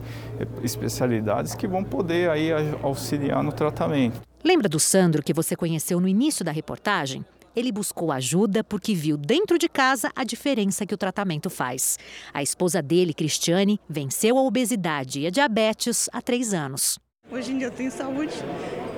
especialidades 0.62 1.54
que 1.54 1.66
vão 1.66 1.84
poder 1.84 2.30
aí 2.30 2.50
auxiliar 2.82 3.42
no 3.42 3.52
tratamento. 3.52 4.20
Lembra 4.42 4.68
do 4.68 4.80
Sandro 4.80 5.22
que 5.22 5.34
você 5.34 5.54
conheceu 5.54 6.00
no 6.00 6.08
início 6.08 6.44
da 6.44 6.50
reportagem? 6.50 7.24
Ele 7.54 7.72
buscou 7.72 8.12
ajuda 8.12 8.62
porque 8.62 8.94
viu 8.94 9.16
dentro 9.16 9.58
de 9.58 9.68
casa 9.68 10.10
a 10.14 10.22
diferença 10.22 10.86
que 10.86 10.94
o 10.94 10.98
tratamento 10.98 11.50
faz. 11.50 11.98
A 12.32 12.42
esposa 12.42 12.80
dele, 12.80 13.12
Cristiane, 13.12 13.80
venceu 13.88 14.38
a 14.38 14.42
obesidade 14.42 15.20
e 15.20 15.26
a 15.26 15.30
diabetes 15.30 16.08
há 16.12 16.22
três 16.22 16.54
anos. 16.54 16.98
Hoje 17.30 17.52
em 17.52 17.58
dia 17.58 17.66
eu 17.66 17.72
tenho 17.72 17.90
saúde, 17.90 18.34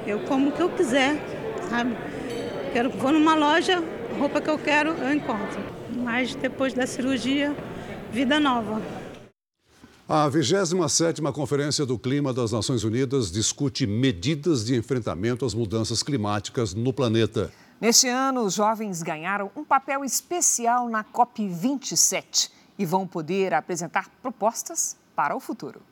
eu 0.07 0.21
como 0.25 0.51
o 0.51 0.53
que 0.53 0.63
eu 0.63 0.71
quiser, 0.71 1.17
sabe? 1.69 1.97
Quero, 2.73 2.89
vou 2.89 3.13
numa 3.13 3.35
loja, 3.35 3.85
roupa 4.19 4.41
que 4.41 4.49
eu 4.49 4.59
quero, 4.59 4.93
eu 4.93 5.13
encontro. 5.13 5.61
Mas 5.95 6.35
depois 6.35 6.73
da 6.73 6.87
cirurgia, 6.87 7.55
vida 8.11 8.41
nova. 8.41 8.81
A 10.09 10.27
27ª 10.31 11.31
Conferência 11.33 11.85
do 11.85 11.99
Clima 11.99 12.33
das 12.33 12.53
Nações 12.53 12.83
Unidas 12.83 13.31
discute 13.31 13.87
medidas 13.87 14.65
de 14.65 14.75
enfrentamento 14.75 15.45
às 15.45 15.53
mudanças 15.53 16.03
climáticas 16.03 16.73
no 16.73 16.95
planeta. 16.95 17.53
Neste 17.79 18.09
ano, 18.09 18.43
os 18.43 18.55
jovens 18.55 19.03
ganharam 19.03 19.51
um 19.55 19.65
papel 19.65 20.03
especial 20.03 20.89
na 20.89 21.05
COP27 21.05 22.51
e 22.79 22.87
vão 22.87 23.07
poder 23.07 23.53
apresentar 23.53 24.09
propostas 24.23 24.97
para 25.15 25.37
o 25.37 25.41
futuro. 25.41 25.83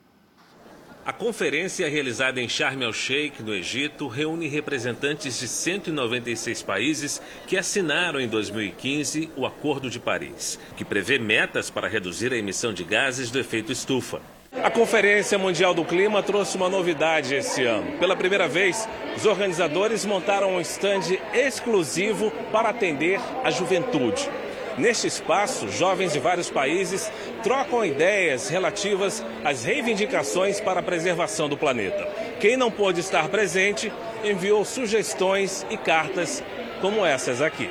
A 1.03 1.11
conferência 1.11 1.89
realizada 1.89 2.39
em 2.39 2.47
Sharm 2.47 2.83
el-Sheikh, 2.83 3.41
no 3.41 3.55
Egito, 3.55 4.07
reúne 4.07 4.47
representantes 4.47 5.39
de 5.39 5.47
196 5.47 6.61
países 6.61 7.19
que 7.47 7.57
assinaram 7.57 8.19
em 8.19 8.27
2015 8.27 9.31
o 9.35 9.47
Acordo 9.47 9.89
de 9.89 9.99
Paris, 9.99 10.59
que 10.77 10.85
prevê 10.85 11.17
metas 11.17 11.71
para 11.71 11.87
reduzir 11.87 12.31
a 12.31 12.37
emissão 12.37 12.71
de 12.71 12.83
gases 12.83 13.31
do 13.31 13.39
efeito 13.39 13.71
estufa. 13.71 14.21
A 14.61 14.69
Conferência 14.69 15.39
Mundial 15.39 15.73
do 15.73 15.83
Clima 15.83 16.21
trouxe 16.21 16.55
uma 16.55 16.69
novidade 16.69 17.33
esse 17.33 17.63
ano. 17.63 17.97
Pela 17.97 18.15
primeira 18.15 18.47
vez, 18.47 18.87
os 19.17 19.25
organizadores 19.25 20.05
montaram 20.05 20.55
um 20.55 20.61
estande 20.61 21.19
exclusivo 21.33 22.29
para 22.51 22.69
atender 22.69 23.19
a 23.43 23.49
juventude. 23.49 24.29
Neste 24.77 25.05
espaço, 25.05 25.69
jovens 25.69 26.13
de 26.13 26.19
vários 26.19 26.49
países 26.49 27.11
trocam 27.43 27.85
ideias 27.85 28.49
relativas 28.49 29.23
às 29.43 29.63
reivindicações 29.63 30.59
para 30.59 30.79
a 30.79 30.83
preservação 30.83 31.49
do 31.49 31.57
planeta. 31.57 32.05
Quem 32.39 32.57
não 32.57 32.71
pôde 32.71 32.99
estar 32.99 33.27
presente 33.29 33.91
enviou 34.23 34.63
sugestões 34.63 35.65
e 35.69 35.77
cartas 35.77 36.43
como 36.79 37.05
essas 37.05 37.41
aqui. 37.41 37.69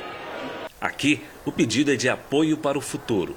Aqui, 0.79 1.21
o 1.45 1.51
pedido 1.51 1.91
é 1.91 1.95
de 1.95 2.09
apoio 2.09 2.57
para 2.57 2.77
o 2.77 2.81
futuro. 2.81 3.35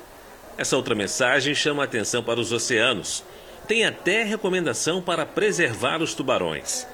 Essa 0.57 0.77
outra 0.77 0.95
mensagem 0.95 1.55
chama 1.55 1.83
a 1.83 1.85
atenção 1.85 2.23
para 2.23 2.41
os 2.41 2.53
oceanos. 2.53 3.25
Tem 3.67 3.85
até 3.85 4.23
recomendação 4.23 5.03
para 5.03 5.27
preservar 5.27 6.01
os 6.01 6.15
tubarões. 6.15 6.87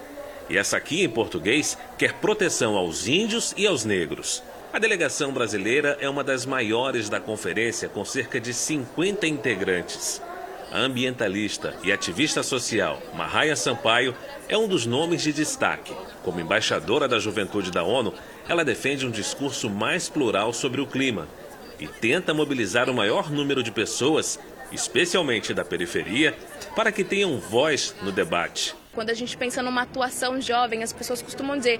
E 0.48 0.56
essa 0.56 0.76
aqui, 0.76 1.04
em 1.04 1.08
português, 1.08 1.78
quer 1.96 2.14
proteção 2.14 2.76
aos 2.76 3.06
índios 3.06 3.54
e 3.56 3.66
aos 3.66 3.84
negros. 3.84 4.42
A 4.72 4.78
delegação 4.78 5.32
brasileira 5.32 5.98
é 6.00 6.08
uma 6.08 6.22
das 6.22 6.46
maiores 6.46 7.08
da 7.08 7.18
conferência, 7.18 7.88
com 7.88 8.04
cerca 8.04 8.40
de 8.40 8.54
50 8.54 9.26
integrantes. 9.26 10.22
A 10.70 10.78
ambientalista 10.78 11.74
e 11.82 11.90
ativista 11.90 12.40
social 12.44 13.02
Mahaya 13.12 13.56
Sampaio 13.56 14.14
é 14.48 14.56
um 14.56 14.68
dos 14.68 14.86
nomes 14.86 15.22
de 15.22 15.32
destaque. 15.32 15.92
Como 16.22 16.38
embaixadora 16.38 17.08
da 17.08 17.18
juventude 17.18 17.72
da 17.72 17.82
ONU, 17.82 18.14
ela 18.48 18.64
defende 18.64 19.04
um 19.04 19.10
discurso 19.10 19.68
mais 19.68 20.08
plural 20.08 20.52
sobre 20.52 20.80
o 20.80 20.86
clima 20.86 21.26
e 21.80 21.88
tenta 21.88 22.32
mobilizar 22.32 22.88
o 22.88 22.94
maior 22.94 23.28
número 23.28 23.64
de 23.64 23.72
pessoas, 23.72 24.38
especialmente 24.70 25.52
da 25.52 25.64
periferia, 25.64 26.32
para 26.76 26.92
que 26.92 27.02
tenham 27.02 27.40
voz 27.40 27.92
no 28.02 28.12
debate. 28.12 28.79
Quando 28.92 29.10
a 29.10 29.14
gente 29.14 29.36
pensa 29.36 29.62
numa 29.62 29.82
atuação 29.82 30.40
jovem, 30.40 30.82
as 30.82 30.92
pessoas 30.92 31.22
costumam 31.22 31.56
dizer 31.56 31.78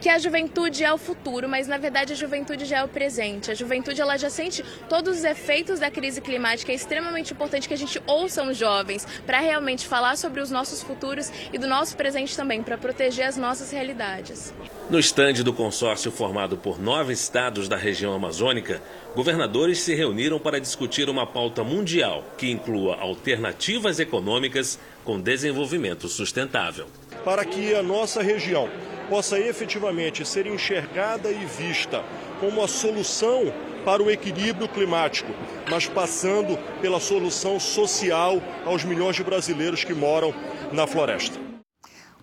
que 0.00 0.08
a 0.08 0.16
juventude 0.18 0.84
é 0.84 0.92
o 0.92 0.98
futuro, 0.98 1.48
mas 1.48 1.66
na 1.66 1.76
verdade 1.76 2.12
a 2.12 2.16
juventude 2.16 2.64
já 2.64 2.78
é 2.78 2.84
o 2.84 2.88
presente. 2.88 3.50
A 3.50 3.54
juventude 3.54 4.00
ela 4.00 4.16
já 4.16 4.30
sente 4.30 4.62
todos 4.88 5.18
os 5.18 5.24
efeitos 5.24 5.80
da 5.80 5.90
crise 5.90 6.20
climática. 6.20 6.70
É 6.70 6.74
extremamente 6.74 7.32
importante 7.32 7.66
que 7.66 7.74
a 7.74 7.78
gente 7.78 8.00
ouça 8.06 8.44
os 8.44 8.56
jovens 8.56 9.04
para 9.26 9.40
realmente 9.40 9.88
falar 9.88 10.16
sobre 10.16 10.40
os 10.40 10.52
nossos 10.52 10.82
futuros 10.82 11.32
e 11.52 11.58
do 11.58 11.66
nosso 11.66 11.96
presente 11.96 12.36
também, 12.36 12.62
para 12.62 12.78
proteger 12.78 13.26
as 13.26 13.36
nossas 13.36 13.72
realidades. 13.72 14.54
No 14.90 14.98
estande 14.98 15.42
do 15.42 15.52
consórcio 15.52 16.10
formado 16.10 16.56
por 16.56 16.78
nove 16.78 17.12
estados 17.12 17.68
da 17.68 17.76
região 17.76 18.12
amazônica, 18.12 18.82
governadores 19.14 19.80
se 19.80 19.94
reuniram 19.94 20.38
para 20.38 20.60
discutir 20.60 21.08
uma 21.08 21.26
pauta 21.26 21.64
mundial 21.64 22.24
que 22.36 22.50
inclua 22.50 22.96
alternativas 22.96 24.00
econômicas 24.00 24.78
com 25.04 25.20
desenvolvimento 25.20 26.08
sustentável. 26.08 26.86
Para 27.24 27.44
que 27.44 27.74
a 27.74 27.82
nossa 27.82 28.22
região 28.22 28.68
possa 29.08 29.38
efetivamente 29.38 30.26
ser 30.26 30.46
enxergada 30.46 31.30
e 31.30 31.44
vista 31.44 32.04
como 32.40 32.62
a 32.62 32.68
solução 32.68 33.52
para 33.84 34.02
o 34.02 34.10
equilíbrio 34.10 34.68
climático, 34.68 35.32
mas 35.70 35.86
passando 35.86 36.58
pela 36.80 37.00
solução 37.00 37.58
social 37.58 38.42
aos 38.64 38.84
milhões 38.84 39.16
de 39.16 39.24
brasileiros 39.24 39.84
que 39.84 39.94
moram 39.94 40.34
na 40.72 40.86
floresta. 40.86 41.41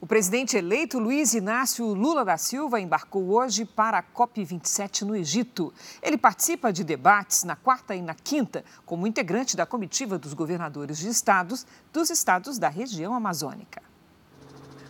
O 0.02 0.08
presidente 0.08 0.56
eleito 0.56 0.98
Luiz 0.98 1.34
Inácio 1.34 1.86
Lula 1.94 2.24
da 2.24 2.38
Silva 2.38 2.80
embarcou 2.80 3.32
hoje 3.32 3.66
para 3.66 3.98
a 3.98 4.04
COP27 4.04 5.02
no 5.02 5.14
Egito. 5.14 5.74
Ele 6.02 6.18
participa 6.18 6.72
de 6.72 6.86
debates 6.86 7.44
na 7.44 7.58
quarta 7.58 7.94
e 7.94 8.02
na 8.02 8.16
quinta 8.16 8.64
como 8.86 9.06
integrante 9.06 9.58
da 9.58 9.66
comitiva 9.66 10.18
dos 10.18 10.34
governadores 10.34 11.00
de 11.00 11.10
estados 11.10 11.68
dos 11.92 12.10
estados 12.10 12.58
da 12.58 12.70
região 12.70 13.14
amazônica. 13.14 13.89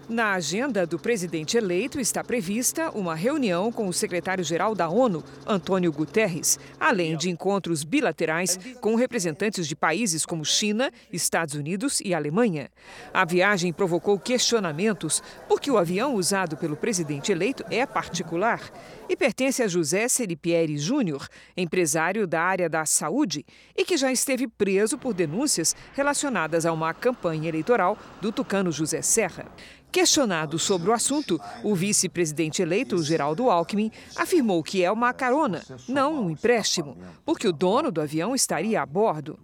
Na 0.09 0.33
agenda 0.33 0.87
do 0.87 0.97
presidente 0.97 1.55
eleito 1.55 1.99
está 1.99 2.23
prevista 2.23 2.89
uma 2.97 3.13
reunião 3.13 3.71
com 3.71 3.87
o 3.87 3.93
secretário-geral 3.93 4.73
da 4.73 4.89
ONU, 4.89 5.23
Antônio 5.45 5.91
Guterres, 5.91 6.57
além 6.79 7.15
de 7.15 7.29
encontros 7.29 7.83
bilaterais 7.83 8.59
com 8.81 8.95
representantes 8.95 9.67
de 9.67 9.75
países 9.75 10.25
como 10.25 10.43
China, 10.43 10.91
Estados 11.13 11.53
Unidos 11.53 12.01
e 12.03 12.15
Alemanha. 12.15 12.71
A 13.13 13.23
viagem 13.23 13.71
provocou 13.71 14.17
questionamentos 14.17 15.21
porque 15.47 15.69
o 15.69 15.77
avião 15.77 16.15
usado 16.15 16.57
pelo 16.57 16.75
presidente 16.75 17.31
eleito 17.31 17.63
é 17.69 17.85
particular 17.85 18.61
e 19.07 19.15
pertence 19.15 19.61
a 19.61 19.67
José 19.67 20.07
Seripieri 20.07 20.79
Júnior, 20.79 21.27
empresário 21.55 22.25
da 22.25 22.41
área 22.41 22.67
da 22.67 22.83
saúde 22.83 23.45
e 23.77 23.85
que 23.85 23.95
já 23.95 24.11
esteve 24.11 24.47
preso 24.47 24.97
por 24.97 25.13
denúncias 25.13 25.75
relacionadas 25.93 26.65
a 26.65 26.73
uma 26.73 26.95
campanha 26.95 27.47
eleitoral 27.47 27.95
do 28.19 28.31
tucano 28.31 28.71
José 28.71 29.03
Serra. 29.03 29.45
Questionado 29.91 30.60
sobre 30.60 30.89
o 30.89 30.93
assunto, 30.93 31.39
o 31.63 31.74
vice-presidente 31.74 32.62
eleito, 32.62 33.01
Geraldo 33.01 33.50
Alckmin, 33.50 33.91
afirmou 34.15 34.62
que 34.62 34.84
é 34.84 34.91
uma 34.91 35.12
carona, 35.13 35.63
não 35.88 36.25
um 36.25 36.29
empréstimo, 36.29 36.96
porque 37.25 37.48
o 37.48 37.53
dono 37.53 37.91
do 37.91 38.00
avião 38.00 38.36
estaria 38.36 38.81
a 38.81 38.86
bordo. 38.86 39.39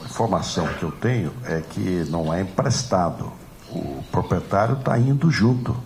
A 0.00 0.04
informação 0.04 0.66
que 0.74 0.82
eu 0.82 0.92
tenho 0.92 1.32
é 1.44 1.60
que 1.60 2.04
não 2.08 2.32
é 2.32 2.40
emprestado. 2.40 3.32
O 3.70 4.02
proprietário 4.10 4.76
está 4.78 4.98
indo 4.98 5.30
junto 5.30 5.76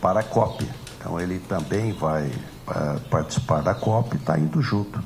para 0.00 0.20
a 0.20 0.22
COP. 0.22 0.66
Então 0.98 1.20
ele 1.20 1.38
também 1.40 1.92
vai 1.92 2.26
uh, 2.26 3.00
participar 3.10 3.62
da 3.62 3.74
COP 3.74 4.14
e 4.14 4.18
está 4.18 4.38
indo 4.38 4.62
junto. 4.62 5.02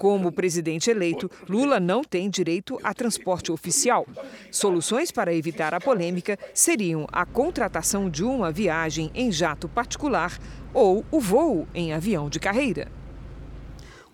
Como 0.00 0.32
presidente 0.32 0.90
eleito, 0.90 1.30
Lula 1.46 1.78
não 1.78 2.02
tem 2.02 2.30
direito 2.30 2.78
a 2.82 2.94
transporte 2.94 3.52
oficial. 3.52 4.06
Soluções 4.50 5.10
para 5.10 5.34
evitar 5.34 5.74
a 5.74 5.78
polêmica 5.78 6.38
seriam 6.54 7.06
a 7.12 7.26
contratação 7.26 8.08
de 8.08 8.24
uma 8.24 8.50
viagem 8.50 9.10
em 9.14 9.30
jato 9.30 9.68
particular 9.68 10.40
ou 10.72 11.04
o 11.10 11.20
voo 11.20 11.68
em 11.74 11.92
avião 11.92 12.30
de 12.30 12.40
carreira. 12.40 12.90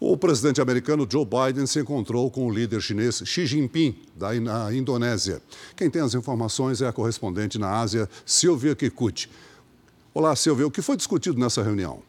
O 0.00 0.16
presidente 0.16 0.60
americano 0.60 1.06
Joe 1.08 1.24
Biden 1.24 1.68
se 1.68 1.78
encontrou 1.78 2.28
com 2.32 2.48
o 2.48 2.50
líder 2.50 2.80
chinês 2.80 3.22
Xi 3.24 3.46
Jinping, 3.46 3.96
da 4.16 4.34
na 4.40 4.74
Indonésia. 4.74 5.40
Quem 5.76 5.88
tem 5.88 6.02
as 6.02 6.16
informações 6.16 6.82
é 6.82 6.88
a 6.88 6.92
correspondente 6.92 7.60
na 7.60 7.78
Ásia, 7.78 8.10
Silvia 8.24 8.74
Kikuchi. 8.74 9.30
Olá, 10.12 10.34
Silvia, 10.34 10.66
o 10.66 10.70
que 10.70 10.82
foi 10.82 10.96
discutido 10.96 11.38
nessa 11.38 11.62
reunião? 11.62 12.02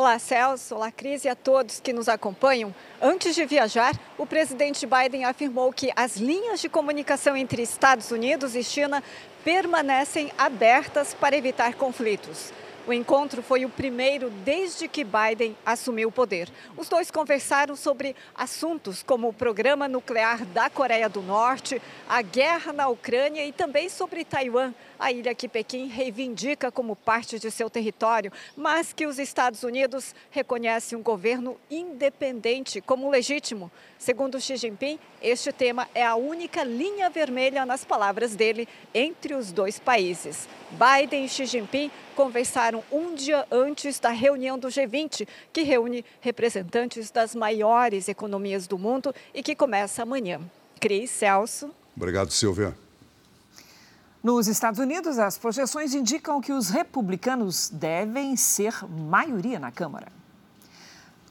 Olá, 0.00 0.18
Celso. 0.18 0.76
Olá, 0.76 0.90
Cris 0.90 1.26
e 1.26 1.28
a 1.28 1.34
todos 1.34 1.78
que 1.78 1.92
nos 1.92 2.08
acompanham. 2.08 2.74
Antes 3.02 3.34
de 3.34 3.44
viajar, 3.44 3.94
o 4.16 4.24
presidente 4.24 4.86
Biden 4.86 5.26
afirmou 5.26 5.70
que 5.74 5.92
as 5.94 6.16
linhas 6.16 6.58
de 6.58 6.70
comunicação 6.70 7.36
entre 7.36 7.60
Estados 7.60 8.10
Unidos 8.10 8.56
e 8.56 8.64
China 8.64 9.04
permanecem 9.44 10.32
abertas 10.38 11.12
para 11.12 11.36
evitar 11.36 11.74
conflitos. 11.74 12.50
O 12.86 12.94
encontro 12.94 13.42
foi 13.42 13.66
o 13.66 13.68
primeiro 13.68 14.30
desde 14.30 14.88
que 14.88 15.04
Biden 15.04 15.54
assumiu 15.66 16.08
o 16.08 16.12
poder. 16.12 16.48
Os 16.78 16.88
dois 16.88 17.10
conversaram 17.10 17.76
sobre 17.76 18.16
assuntos 18.34 19.02
como 19.02 19.28
o 19.28 19.34
programa 19.34 19.86
nuclear 19.86 20.46
da 20.46 20.70
Coreia 20.70 21.10
do 21.10 21.20
Norte, 21.20 21.80
a 22.08 22.22
guerra 22.22 22.72
na 22.72 22.88
Ucrânia 22.88 23.44
e 23.44 23.52
também 23.52 23.90
sobre 23.90 24.24
Taiwan, 24.24 24.72
a 25.00 25.10
ilha 25.10 25.34
que 25.34 25.48
Pequim 25.48 25.88
reivindica 25.88 26.70
como 26.70 26.94
parte 26.94 27.38
de 27.38 27.50
seu 27.50 27.70
território, 27.70 28.30
mas 28.54 28.92
que 28.92 29.06
os 29.06 29.18
Estados 29.18 29.62
Unidos 29.62 30.14
reconhecem 30.30 30.98
um 30.98 31.02
governo 31.02 31.56
independente 31.70 32.82
como 32.82 33.10
legítimo. 33.10 33.72
Segundo 33.98 34.38
Xi 34.38 34.56
Jinping, 34.56 34.98
este 35.22 35.50
tema 35.52 35.88
é 35.94 36.04
a 36.04 36.14
única 36.14 36.62
linha 36.62 37.08
vermelha, 37.08 37.64
nas 37.64 37.84
palavras 37.84 38.36
dele, 38.36 38.68
entre 38.94 39.34
os 39.34 39.50
dois 39.50 39.78
países. 39.78 40.46
Biden 40.72 41.24
e 41.24 41.28
Xi 41.28 41.46
Jinping 41.46 41.90
conversaram 42.14 42.84
um 42.92 43.14
dia 43.14 43.46
antes 43.50 43.98
da 43.98 44.10
reunião 44.10 44.58
do 44.58 44.68
G20, 44.68 45.26
que 45.52 45.62
reúne 45.62 46.04
representantes 46.20 47.10
das 47.10 47.34
maiores 47.34 48.08
economias 48.08 48.66
do 48.66 48.78
mundo 48.78 49.14
e 49.32 49.42
que 49.42 49.56
começa 49.56 50.02
amanhã. 50.02 50.40
Cris 50.78 51.10
Celso. 51.10 51.74
Obrigado, 51.96 52.30
Silvia. 52.30 52.76
Nos 54.22 54.48
Estados 54.48 54.78
Unidos, 54.78 55.18
as 55.18 55.38
projeções 55.38 55.94
indicam 55.94 56.42
que 56.42 56.52
os 56.52 56.68
republicanos 56.68 57.70
devem 57.70 58.36
ser 58.36 58.74
maioria 58.86 59.58
na 59.58 59.72
Câmara. 59.72 60.08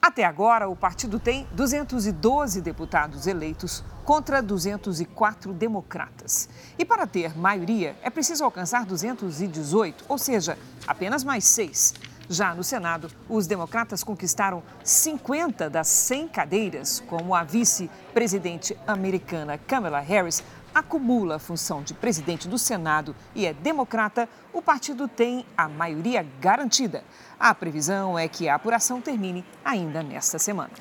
Até 0.01 0.23
agora, 0.25 0.67
o 0.67 0.75
partido 0.75 1.19
tem 1.19 1.47
212 1.51 2.59
deputados 2.61 3.27
eleitos 3.27 3.83
contra 4.03 4.41
204 4.41 5.53
democratas. 5.53 6.49
E 6.79 6.83
para 6.83 7.05
ter 7.05 7.37
maioria, 7.37 7.95
é 8.01 8.09
preciso 8.09 8.43
alcançar 8.43 8.87
218, 8.87 10.05
ou 10.07 10.17
seja, 10.17 10.57
apenas 10.87 11.23
mais 11.23 11.43
seis. 11.45 11.93
Já 12.31 12.53
no 12.53 12.63
Senado, 12.63 13.09
os 13.27 13.47
democratas 13.47 14.03
conquistaram 14.03 14.61
50 14.83 15.67
das 15.67 15.87
100 15.87 16.27
cadeiras, 16.27 17.03
como 17.07 17.33
a 17.33 17.43
vice-presidente 17.43 18.77
americana 18.85 19.57
Kamala 19.57 19.99
Harris 19.99 20.43
acumula 20.79 21.35
a 21.35 21.39
função 21.39 21.83
de 21.83 21.93
presidente 21.93 22.47
do 22.47 22.57
Senado 22.57 23.15
e 23.35 23.45
é 23.45 23.53
democrata, 23.53 24.27
o 24.53 24.61
partido 24.61 25.07
tem 25.07 25.45
a 25.55 25.67
maioria 25.67 26.25
garantida. 26.41 27.03
A 27.39 27.53
previsão 27.53 28.17
é 28.17 28.27
que 28.27 28.49
a 28.49 28.55
apuração 28.55 29.01
termine 29.01 29.45
ainda 29.63 30.01
nesta 30.01 30.39
semana. 30.39 30.71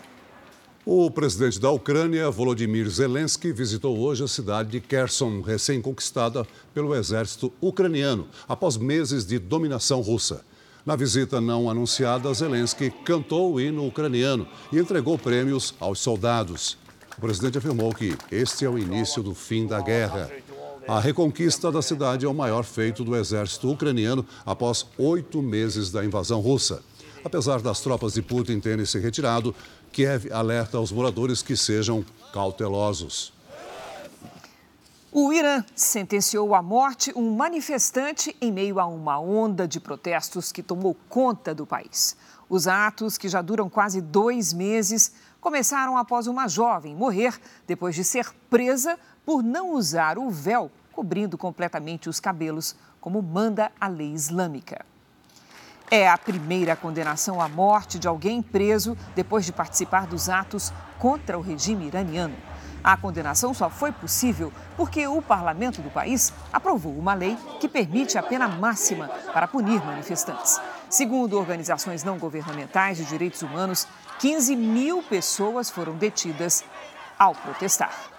O 0.87 1.11
presidente 1.11 1.61
da 1.61 1.71
Ucrânia, 1.71 2.31
Volodymyr 2.31 2.89
Zelensky, 2.89 3.53
visitou 3.53 3.99
hoje 3.99 4.25
a 4.25 4.29
cidade 4.29 4.71
de 4.71 4.81
Kherson, 4.81 5.43
recém-conquistada 5.43 6.47
pelo 6.73 6.95
exército 6.95 7.53
ucraniano, 7.61 8.27
após 8.49 8.79
meses 8.79 9.27
de 9.27 9.39
dominação 9.39 10.01
russa. 10.01 10.43
Na 10.87 10.97
visita 10.97 11.43
não 11.43 11.69
anunciada, 11.69 12.33
Zelensky 12.33 12.91
cantou 13.05 13.53
o 13.53 13.61
hino 13.61 13.87
ucraniano 13.87 14.49
e 14.73 14.79
entregou 14.79 15.19
prêmios 15.19 15.75
aos 15.79 16.01
soldados. 16.01 16.79
O 17.19 17.21
presidente 17.21 17.59
afirmou 17.59 17.93
que 17.93 18.17
este 18.31 18.65
é 18.65 18.71
o 18.71 18.79
início 18.79 19.25
do 19.25 19.35
fim 19.35 19.67
da 19.67 19.81
guerra. 19.81 20.31
A 20.87 21.01
reconquista 21.01 21.71
da 21.73 21.83
cidade 21.83 22.25
é 22.25 22.29
o 22.29 22.33
maior 22.33 22.63
feito 22.63 23.03
do 23.03 23.17
exército 23.17 23.69
ucraniano 23.73 24.25
após 24.47 24.87
oito 24.97 25.43
meses 25.43 25.91
da 25.91 26.05
invasão 26.05 26.41
russa. 26.41 26.81
Apesar 27.25 27.61
das 27.61 27.81
tropas 27.81 28.13
de 28.13 28.23
Putin 28.23 28.61
terem 28.61 28.87
se 28.87 29.01
retirado, 29.01 29.53
Kiev 29.91 30.33
alerta 30.33 30.79
aos 30.79 30.93
moradores 30.93 31.43
que 31.43 31.57
sejam 31.57 32.05
cautelosos. 32.33 33.33
O 35.11 35.33
Irã 35.33 35.65
sentenciou 35.75 36.55
à 36.55 36.63
morte 36.63 37.13
um 37.17 37.35
manifestante 37.35 38.37
em 38.41 38.53
meio 38.53 38.79
a 38.79 38.87
uma 38.87 39.19
onda 39.19 39.67
de 39.67 39.81
protestos 39.81 40.53
que 40.53 40.63
tomou 40.63 40.97
conta 41.09 41.53
do 41.53 41.67
país. 41.67 42.17
Os 42.49 42.69
atos, 42.69 43.19
que 43.19 43.29
já 43.29 43.43
duram 43.43 43.69
quase 43.69 44.01
dois 44.01 44.53
meses, 44.53 45.13
começaram 45.41 45.97
após 45.97 46.27
uma 46.27 46.49
jovem 46.49 46.95
morrer 46.95 47.39
depois 47.67 47.95
de 47.95 48.05
ser 48.05 48.31
presa 48.51 48.99
por 49.25 49.43
não 49.43 49.73
usar 49.73 50.19
o 50.19 50.31
véu 50.31 50.71
cobrindo 50.93 51.39
completamente 51.39 52.09
os 52.09 52.19
cabelos, 52.19 52.75
como 53.01 53.23
manda 53.23 53.71
a 53.81 53.87
lei 53.87 54.13
islâmica. 54.13 54.85
É 55.91 56.09
a 56.09 56.19
primeira 56.19 56.75
condenação 56.75 57.41
à 57.41 57.49
morte 57.49 57.99
de 57.99 58.09
alguém 58.09 58.43
preso 58.43 58.97
depois 59.15 59.47
de 59.47 59.53
participar 59.53 60.07
dos 60.07 60.29
atos 60.29 60.73
contra 60.99 61.39
o 61.39 61.41
regime 61.41 61.87
iraniano. 61.87 62.35
A 62.83 62.97
condenação 62.97 63.55
só 63.55 63.71
foi 63.71 63.93
possível 63.93 64.53
porque 64.77 65.07
o 65.07 65.23
parlamento 65.23 65.81
do 65.81 65.91
país 65.91 66.33
aprovou 66.53 66.97
uma 66.97 67.15
lei 67.15 67.37
que 67.61 67.69
permite 67.69 68.19
a 68.19 68.23
pena 68.23 68.49
máxima 68.49 69.09
para 69.33 69.49
punir 69.49 69.85
manifestantes. 69.85 70.61
Segundo 70.91 71.39
organizações 71.39 72.03
não 72.03 72.19
governamentais 72.19 72.99
de 72.99 73.05
direitos 73.05 73.43
humanos, 73.43 73.87
15 74.19 74.57
mil 74.57 75.01
pessoas 75.01 75.71
foram 75.71 75.97
detidas 75.97 76.65
ao 77.17 77.37
protestar. 77.37 78.11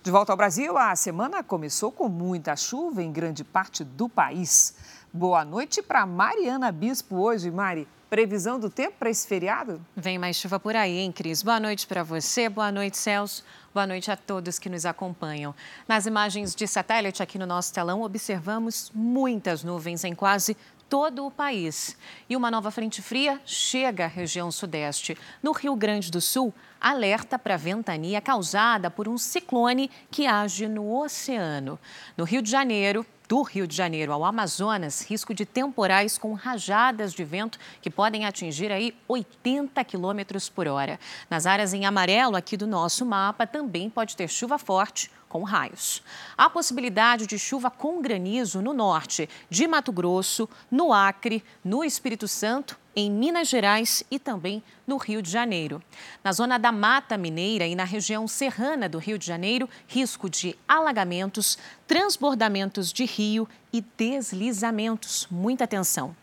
De 0.00 0.12
volta 0.12 0.32
ao 0.32 0.36
Brasil, 0.36 0.78
a 0.78 0.94
semana 0.94 1.42
começou 1.42 1.90
com 1.90 2.08
muita 2.08 2.54
chuva 2.54 3.02
em 3.02 3.10
grande 3.10 3.42
parte 3.42 3.82
do 3.82 4.08
país. 4.08 4.76
Boa 5.12 5.44
noite 5.44 5.82
para 5.82 6.06
Mariana 6.06 6.70
Bispo 6.70 7.16
hoje, 7.16 7.50
Mari. 7.50 7.88
Previsão 8.08 8.60
do 8.60 8.70
tempo 8.70 8.96
para 8.98 9.10
esse 9.10 9.26
feriado? 9.26 9.84
Vem 9.94 10.18
mais 10.18 10.36
chuva 10.36 10.58
por 10.58 10.74
aí, 10.74 10.98
hein, 10.98 11.12
Cris? 11.12 11.42
Boa 11.42 11.58
noite 11.58 11.86
para 11.86 12.02
você, 12.02 12.48
boa 12.48 12.70
noite, 12.70 12.96
Celso. 12.96 13.44
Boa 13.74 13.86
noite 13.86 14.10
a 14.10 14.16
todos 14.16 14.58
que 14.58 14.70
nos 14.70 14.86
acompanham. 14.86 15.54
Nas 15.86 16.06
imagens 16.06 16.54
de 16.54 16.66
satélite 16.66 17.22
aqui 17.22 17.38
no 17.38 17.44
nosso 17.44 17.74
telão, 17.74 18.02
observamos 18.02 18.90
muitas 18.94 19.62
nuvens 19.62 20.04
em 20.04 20.14
quase 20.14 20.56
todo 20.88 21.26
o 21.26 21.30
país. 21.30 21.96
E 22.28 22.36
uma 22.36 22.50
nova 22.50 22.70
frente 22.70 23.02
fria 23.02 23.40
chega 23.44 24.04
à 24.04 24.08
região 24.08 24.50
sudeste. 24.50 25.16
No 25.42 25.52
Rio 25.52 25.76
Grande 25.76 26.10
do 26.10 26.20
Sul, 26.20 26.52
alerta 26.80 27.38
para 27.38 27.56
ventania 27.56 28.20
causada 28.20 28.90
por 28.90 29.08
um 29.08 29.18
ciclone 29.18 29.90
que 30.10 30.26
age 30.26 30.68
no 30.68 31.00
oceano. 31.00 31.78
No 32.16 32.24
Rio 32.24 32.42
de 32.42 32.50
Janeiro, 32.50 33.04
do 33.28 33.42
Rio 33.42 33.66
de 33.66 33.76
Janeiro 33.76 34.12
ao 34.12 34.24
Amazonas, 34.24 35.02
risco 35.02 35.34
de 35.34 35.44
temporais 35.44 36.16
com 36.16 36.32
rajadas 36.32 37.12
de 37.12 37.22
vento 37.22 37.58
que 37.82 37.90
podem 37.90 38.24
atingir 38.24 38.72
aí 38.72 38.96
80 39.06 39.84
quilômetros 39.84 40.48
por 40.48 40.66
hora. 40.66 40.98
Nas 41.28 41.44
áreas 41.44 41.74
em 41.74 41.84
amarelo 41.84 42.36
aqui 42.36 42.56
do 42.56 42.66
nosso 42.66 43.04
mapa 43.04 43.46
também 43.46 43.90
pode 43.90 44.16
ter 44.16 44.28
chuva 44.28 44.58
forte 44.58 45.10
com 45.28 45.42
raios. 45.42 46.02
Há 46.38 46.48
possibilidade 46.48 47.26
de 47.26 47.38
chuva 47.38 47.70
com 47.70 48.00
granizo 48.00 48.62
no 48.62 48.72
norte 48.72 49.28
de 49.50 49.68
Mato 49.68 49.92
Grosso, 49.92 50.48
no 50.70 50.90
Acre, 50.90 51.44
no 51.62 51.84
Espírito 51.84 52.26
Santo, 52.26 52.78
em 52.98 53.10
Minas 53.10 53.48
Gerais 53.48 54.02
e 54.10 54.18
também 54.18 54.62
no 54.86 54.96
Rio 54.96 55.22
de 55.22 55.30
Janeiro. 55.30 55.80
Na 56.22 56.32
zona 56.32 56.58
da 56.58 56.72
Mata 56.72 57.16
Mineira 57.16 57.66
e 57.66 57.74
na 57.76 57.84
região 57.84 58.26
serrana 58.26 58.88
do 58.88 58.98
Rio 58.98 59.16
de 59.16 59.24
Janeiro, 59.24 59.68
risco 59.86 60.28
de 60.28 60.58
alagamentos, 60.66 61.56
transbordamentos 61.86 62.92
de 62.92 63.04
rio 63.04 63.48
e 63.72 63.80
deslizamentos. 63.96 65.28
Muita 65.30 65.64
atenção. 65.64 66.14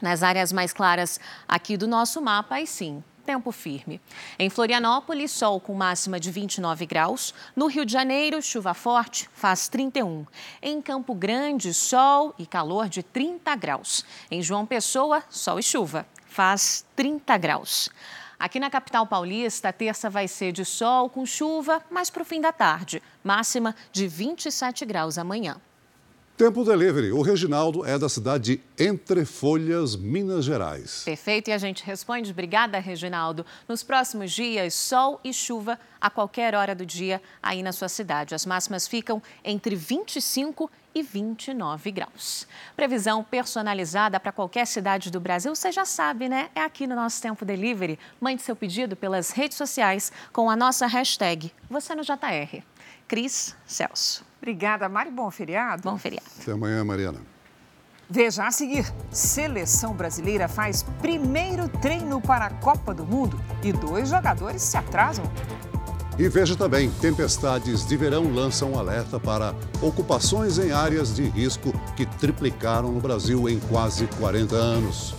Nas 0.00 0.22
áreas 0.22 0.52
mais 0.52 0.72
claras 0.72 1.18
aqui 1.48 1.76
do 1.76 1.88
nosso 1.88 2.20
mapa, 2.20 2.56
aí 2.56 2.66
sim, 2.66 3.02
tempo 3.30 3.52
firme. 3.52 4.00
Em 4.36 4.50
Florianópolis, 4.50 5.30
sol 5.30 5.60
com 5.60 5.72
máxima 5.72 6.18
de 6.18 6.32
29 6.32 6.84
graus. 6.84 7.32
No 7.54 7.68
Rio 7.68 7.86
de 7.86 7.92
Janeiro, 7.92 8.42
chuva 8.42 8.74
forte, 8.74 9.30
faz 9.32 9.68
31. 9.68 10.26
Em 10.60 10.82
Campo 10.82 11.14
Grande, 11.14 11.72
sol 11.72 12.34
e 12.36 12.44
calor 12.44 12.88
de 12.88 13.04
30 13.04 13.54
graus. 13.54 14.04
Em 14.28 14.42
João 14.42 14.66
Pessoa, 14.66 15.22
sol 15.30 15.60
e 15.60 15.62
chuva, 15.62 16.04
faz 16.26 16.84
30 16.96 17.38
graus. 17.38 17.88
Aqui 18.36 18.58
na 18.58 18.68
capital 18.68 19.06
paulista, 19.06 19.68
a 19.68 19.72
terça 19.72 20.10
vai 20.10 20.26
ser 20.26 20.50
de 20.50 20.64
sol 20.64 21.08
com 21.08 21.24
chuva, 21.24 21.80
mas 21.88 22.10
para 22.10 22.22
o 22.22 22.24
fim 22.24 22.40
da 22.40 22.50
tarde. 22.50 23.00
Máxima 23.22 23.76
de 23.92 24.08
27 24.08 24.84
graus 24.84 25.18
amanhã. 25.18 25.60
Tempo 26.40 26.64
Delivery. 26.64 27.12
O 27.12 27.20
Reginaldo 27.20 27.84
é 27.84 27.98
da 27.98 28.08
cidade 28.08 28.56
de 28.56 28.82
Entre 28.82 29.26
Folhas, 29.26 29.94
Minas 29.94 30.42
Gerais. 30.42 31.02
Perfeito, 31.04 31.50
e 31.50 31.52
a 31.52 31.58
gente 31.58 31.84
responde. 31.84 32.30
Obrigada, 32.30 32.78
Reginaldo. 32.78 33.44
Nos 33.68 33.82
próximos 33.82 34.32
dias, 34.32 34.72
sol 34.72 35.20
e 35.22 35.34
chuva 35.34 35.78
a 36.00 36.08
qualquer 36.08 36.54
hora 36.54 36.74
do 36.74 36.86
dia 36.86 37.20
aí 37.42 37.62
na 37.62 37.72
sua 37.72 37.90
cidade. 37.90 38.34
As 38.34 38.46
máximas 38.46 38.88
ficam 38.88 39.22
entre 39.44 39.76
25 39.76 40.70
e 40.94 41.02
29 41.02 41.90
graus. 41.90 42.48
Previsão 42.74 43.22
personalizada 43.22 44.18
para 44.18 44.32
qualquer 44.32 44.66
cidade 44.66 45.10
do 45.10 45.20
Brasil, 45.20 45.54
você 45.54 45.70
já 45.70 45.84
sabe, 45.84 46.26
né? 46.26 46.48
É 46.54 46.62
aqui 46.62 46.86
no 46.86 46.96
nosso 46.96 47.20
Tempo 47.20 47.44
Delivery. 47.44 47.98
Mande 48.18 48.40
seu 48.40 48.56
pedido 48.56 48.96
pelas 48.96 49.30
redes 49.30 49.58
sociais 49.58 50.10
com 50.32 50.48
a 50.48 50.56
nossa 50.56 50.86
hashtag 50.86 51.52
Você 51.68 51.94
no 51.94 52.02
JR. 52.02 52.62
Cris 53.10 53.56
Celso. 53.66 54.24
Obrigada, 54.40 54.88
Mari. 54.88 55.10
Bom 55.10 55.28
feriado. 55.32 55.82
Bom 55.82 55.98
feriado. 55.98 56.28
Até 56.40 56.52
amanhã, 56.52 56.84
Mariana. 56.84 57.18
Veja 58.08 58.46
a 58.46 58.52
seguir: 58.52 58.86
seleção 59.10 59.94
brasileira 59.94 60.46
faz 60.46 60.84
primeiro 61.02 61.68
treino 61.68 62.20
para 62.20 62.46
a 62.46 62.50
Copa 62.50 62.94
do 62.94 63.04
Mundo 63.04 63.36
e 63.64 63.72
dois 63.72 64.10
jogadores 64.10 64.62
se 64.62 64.76
atrasam. 64.76 65.24
E 66.16 66.28
veja 66.28 66.54
também: 66.54 66.88
tempestades 67.00 67.84
de 67.84 67.96
verão 67.96 68.32
lançam 68.32 68.74
um 68.74 68.78
alerta 68.78 69.18
para 69.18 69.56
ocupações 69.82 70.56
em 70.58 70.70
áreas 70.70 71.12
de 71.12 71.24
risco 71.24 71.72
que 71.96 72.06
triplicaram 72.06 72.92
no 72.92 73.00
Brasil 73.00 73.48
em 73.48 73.58
quase 73.58 74.06
40 74.06 74.54
anos. 74.54 75.16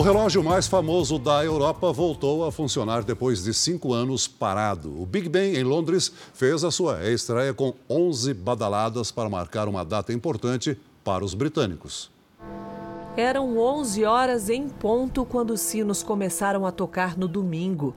O 0.00 0.02
relógio 0.02 0.42
mais 0.42 0.66
famoso 0.66 1.18
da 1.18 1.44
Europa 1.44 1.92
voltou 1.92 2.46
a 2.46 2.50
funcionar 2.50 3.04
depois 3.04 3.44
de 3.44 3.52
cinco 3.52 3.92
anos 3.92 4.26
parado. 4.26 4.98
O 4.98 5.04
Big 5.04 5.28
Ben, 5.28 5.54
em 5.54 5.62
Londres, 5.62 6.10
fez 6.32 6.64
a 6.64 6.70
sua 6.70 7.06
estreia 7.10 7.52
com 7.52 7.74
11 7.86 8.32
badaladas 8.32 9.12
para 9.12 9.28
marcar 9.28 9.68
uma 9.68 9.84
data 9.84 10.10
importante 10.10 10.74
para 11.04 11.22
os 11.22 11.34
britânicos. 11.34 12.10
Eram 13.14 13.58
11 13.58 14.02
horas 14.06 14.48
em 14.48 14.70
ponto 14.70 15.26
quando 15.26 15.50
os 15.50 15.60
sinos 15.60 16.02
começaram 16.02 16.64
a 16.64 16.72
tocar 16.72 17.18
no 17.18 17.28
domingo. 17.28 17.94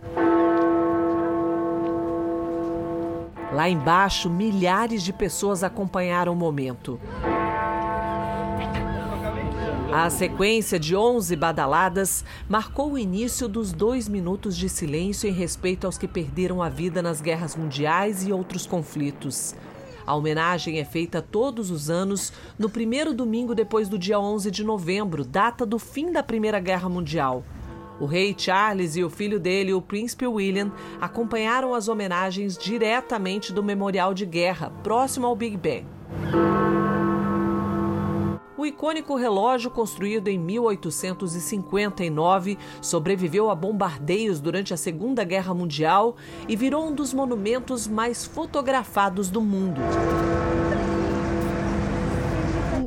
Lá 3.54 3.70
embaixo, 3.70 4.30
milhares 4.30 5.04
de 5.04 5.14
pessoas 5.14 5.64
acompanharam 5.64 6.34
o 6.34 6.36
momento. 6.36 7.00
A 9.96 10.10
sequência 10.10 10.80
de 10.80 10.96
11 10.96 11.36
badaladas 11.36 12.26
marcou 12.50 12.94
o 12.94 12.98
início 12.98 13.48
dos 13.48 13.72
dois 13.72 14.10
minutos 14.10 14.58
de 14.58 14.68
silêncio 14.68 15.30
em 15.30 15.32
respeito 15.32 15.86
aos 15.86 16.00
que 16.00 16.08
perderam 16.08 16.64
a 16.64 16.68
vida 16.68 17.00
nas 17.00 17.22
guerras 17.22 17.56
mundiais 17.56 18.26
e 18.26 18.34
outros 18.34 18.66
conflitos. 18.66 19.54
A 20.04 20.16
homenagem 20.16 20.80
é 20.80 20.84
feita 20.84 21.22
todos 21.22 21.70
os 21.70 21.92
anos 21.92 22.34
no 22.58 22.72
primeiro 22.72 23.14
domingo 23.14 23.54
depois 23.54 23.88
do 23.88 24.00
dia 24.00 24.20
11 24.20 24.50
de 24.50 24.64
novembro, 24.64 25.24
data 25.24 25.64
do 25.64 25.78
fim 25.78 26.12
da 26.12 26.24
Primeira 26.24 26.60
Guerra 26.60 26.90
Mundial. 26.90 27.44
O 28.00 28.08
rei 28.08 28.34
Charles 28.36 28.96
e 28.96 29.04
o 29.04 29.12
filho 29.12 29.40
dele, 29.40 29.76
o 29.76 29.82
príncipe 29.82 30.26
William, 30.26 30.72
acompanharam 31.00 31.76
as 31.76 31.88
homenagens 31.88 32.58
diretamente 32.58 33.54
do 33.54 33.62
Memorial 33.62 34.12
de 34.12 34.26
Guerra, 34.26 34.72
próximo 34.82 35.28
ao 35.28 35.36
Big 35.36 35.56
Ben. 35.56 35.86
O 38.64 38.66
icônico 38.66 39.16
relógio, 39.18 39.70
construído 39.70 40.30
em 40.30 40.40
1859, 40.40 42.58
sobreviveu 42.82 43.50
a 43.50 43.56
bombardeios 43.56 44.40
durante 44.40 44.74
a 44.74 44.78
Segunda 44.78 45.26
Guerra 45.26 45.54
Mundial 45.54 46.16
e 46.48 46.56
virou 46.56 46.88
um 46.88 46.96
dos 46.96 47.14
monumentos 47.14 47.90
mais 47.90 48.24
fotografados 48.24 49.30
do 49.30 49.42
mundo. 49.42 49.82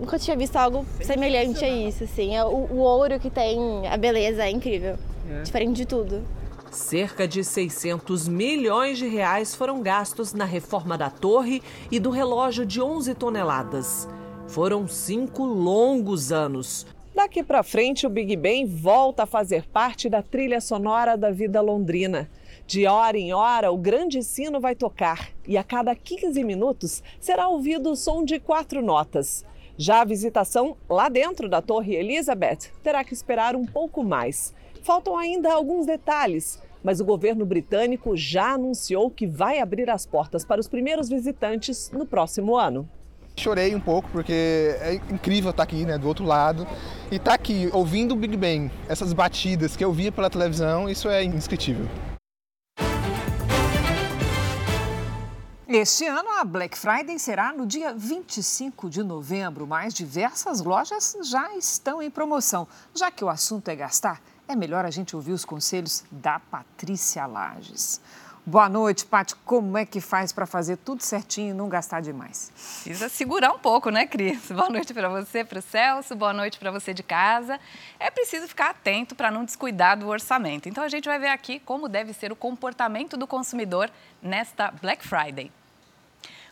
Nunca 0.01 0.19
tinha 0.19 0.35
visto 0.35 0.57
algo 0.57 0.87
semelhante 1.03 1.63
a 1.63 1.69
isso, 1.69 2.05
assim. 2.05 2.35
É 2.35 2.43
o, 2.43 2.49
o 2.49 2.79
ouro 2.79 3.21
que 3.21 3.29
tem, 3.29 3.87
a 3.87 3.99
beleza 3.99 4.47
é 4.47 4.51
incrível. 4.51 4.97
É. 5.31 5.43
Diferente 5.43 5.77
de 5.77 5.85
tudo. 5.85 6.23
Cerca 6.71 7.29
de 7.29 7.45
600 7.45 8.29
milhões 8.29 8.97
de 8.97 9.07
reais 9.07 9.55
foram 9.55 9.83
gastos 9.83 10.33
na 10.33 10.47
reforma 10.47 10.97
da 10.97 11.11
torre 11.11 11.63
e 11.91 12.01
do 12.01 12.09
relógio 12.09 12.65
de 12.65 12.81
11 12.81 13.15
toneladas. 13.15 14.09
Foram 14.49 14.87
cinco 14.89 15.45
longos 15.45 16.33
anos. 16.33 16.87
Daqui 17.15 17.43
para 17.43 17.63
frente, 17.63 18.07
o 18.07 18.11
Big 18.11 18.37
Ben 18.37 18.65
volta 18.65 19.25
a 19.25 19.27
fazer 19.27 19.67
parte 19.67 20.09
da 20.09 20.23
trilha 20.23 20.61
sonora 20.61 21.17
da 21.17 21.31
vida 21.31 21.61
londrina. 21.61 22.31
De 22.67 22.87
hora 22.87 23.19
em 23.19 23.33
hora, 23.33 23.71
o 23.71 23.77
grande 23.77 24.23
sino 24.23 24.61
vai 24.61 24.75
tocar 24.75 25.31
e 25.47 25.59
a 25.59 25.65
cada 25.65 25.95
15 25.95 26.43
minutos 26.45 27.03
será 27.21 27.49
ouvido 27.49 27.91
o 27.91 27.97
som 27.97 28.25
de 28.25 28.39
quatro 28.39 28.83
notas. 28.83 29.45
Já 29.77 30.01
a 30.01 30.05
visitação 30.05 30.77
lá 30.89 31.09
dentro 31.09 31.49
da 31.49 31.61
Torre 31.61 31.95
Elizabeth 31.95 32.71
terá 32.83 33.05
que 33.05 33.13
esperar 33.13 33.55
um 33.57 33.67
pouco 33.67 34.03
mais. 34.03 34.55
Faltam 34.83 35.19
ainda 35.19 35.53
alguns 35.53 35.85
detalhes, 35.85 36.63
mas 36.83 37.01
o 37.01 37.05
governo 37.05 37.45
britânico 37.45 38.17
já 38.17 38.53
anunciou 38.55 39.11
que 39.11 39.27
vai 39.27 39.59
abrir 39.59 39.91
as 39.91 40.07
portas 40.07 40.45
para 40.45 40.61
os 40.61 40.69
primeiros 40.69 41.09
visitantes 41.09 41.91
no 41.91 42.07
próximo 42.07 42.57
ano. 42.57 42.89
Chorei 43.39 43.75
um 43.75 43.81
pouco 43.81 44.09
porque 44.11 44.77
é 44.81 44.95
incrível 45.11 45.51
estar 45.51 45.63
aqui, 45.63 45.85
né, 45.85 45.99
do 45.99 46.09
outro 46.09 46.25
lado 46.25 46.67
e 47.11 47.17
estar 47.17 47.35
aqui 47.35 47.69
ouvindo 47.73 48.13
o 48.13 48.17
Big 48.17 48.37
Bang, 48.37 48.71
essas 48.89 49.13
batidas 49.13 49.77
que 49.77 49.85
eu 49.85 49.93
via 49.93 50.11
pela 50.11 50.31
televisão, 50.31 50.89
isso 50.89 51.09
é 51.09 51.23
indescritível. 51.23 51.87
Este 55.69 56.07
ano, 56.07 56.31
a 56.39 56.45
Black 56.45 56.79
Friday 56.79 57.19
será 57.19 57.53
no 57.53 57.67
dia 57.67 57.93
25 57.93 58.89
de 58.89 59.03
novembro, 59.03 59.67
mas 59.67 59.93
diversas 59.93 60.61
lojas 60.61 61.17
já 61.23 61.55
estão 61.57 62.01
em 62.01 62.11
promoção. 62.11 62.67
Já 62.95 63.11
que 63.11 63.25
o 63.25 63.29
assunto 63.29 63.69
é 63.69 63.77
gastar, 63.77 64.23
é 64.49 64.57
melhor 64.57 64.85
a 64.85 64.91
gente 64.91 65.15
ouvir 65.15 65.33
os 65.33 65.45
conselhos 65.45 66.05
da 66.11 66.39
Patrícia 66.39 67.27
Lages. 67.27 68.01
Boa 68.49 68.69
noite, 68.69 69.05
Paty. 69.05 69.35
Como 69.45 69.77
é 69.77 69.85
que 69.85 70.01
faz 70.01 70.31
para 70.31 70.47
fazer 70.47 70.77
tudo 70.77 71.03
certinho 71.03 71.51
e 71.51 71.53
não 71.53 71.69
gastar 71.69 72.01
demais? 72.01 72.53
Precisa 72.55 73.09
segurar 73.09 73.51
um 73.51 73.59
pouco, 73.59 73.91
né, 73.91 74.07
Cris? 74.07 74.39
Boa 74.55 74.71
noite 74.71 74.95
para 74.95 75.09
você, 75.09 75.45
para 75.45 75.59
o 75.59 75.63
Celso, 75.63 76.15
boa 76.15 76.33
noite 76.33 76.57
para 76.57 76.71
você 76.71 76.95
de 76.95 77.03
casa. 77.03 77.59
É 77.99 78.09
preciso 78.09 78.47
ficar 78.47 78.71
atento 78.71 79.17
para 79.17 79.33
não 79.33 79.45
descuidar 79.45 79.99
do 79.99 80.07
orçamento. 80.07 80.69
Então 80.69 80.85
a 80.85 80.89
gente 80.89 81.07
vai 81.07 81.19
ver 81.19 81.31
aqui 81.31 81.59
como 81.59 81.89
deve 81.89 82.13
ser 82.13 82.31
o 82.31 82.37
comportamento 82.37 83.17
do 83.17 83.27
consumidor 83.27 83.91
nesta 84.23 84.71
Black 84.71 85.05
Friday. 85.05 85.51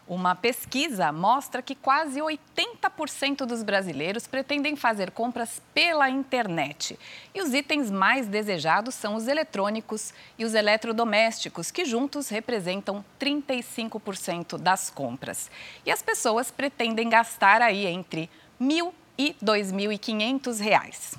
Uma 0.07 0.35
pesquisa 0.35 1.11
mostra 1.11 1.62
que 1.62 1.75
quase 1.75 2.21
80% 2.21 3.47
dos 3.47 3.62
brasileiros 3.62 4.27
pretendem 4.27 4.77
fazer 4.77 5.11
compras 5.11 5.62
pela 5.73 6.11
internet. 6.11 6.99
E 7.35 7.40
os 7.40 7.55
itens 7.55 7.90
mais 7.90 8.27
desejados 8.27 8.95
são 8.95 9.14
os 9.14 9.27
eletrônicos 9.27 10.12
e 10.38 10.45
os 10.45 10.53
eletrodomésticos, 10.53 11.71
que 11.71 11.87
juntos 11.87 12.29
representam 12.29 13.03
35% 13.19 14.59
das 14.59 14.90
compras. 14.90 15.51
E 15.87 15.90
as 15.90 16.03
pessoas 16.03 16.51
pretendem 16.51 17.09
gastar 17.09 17.62
aí 17.62 17.87
entre 17.87 18.29
1.000 18.61 18.93
e 19.17 19.29
R$ 19.29 19.37
2.500. 19.43 21.17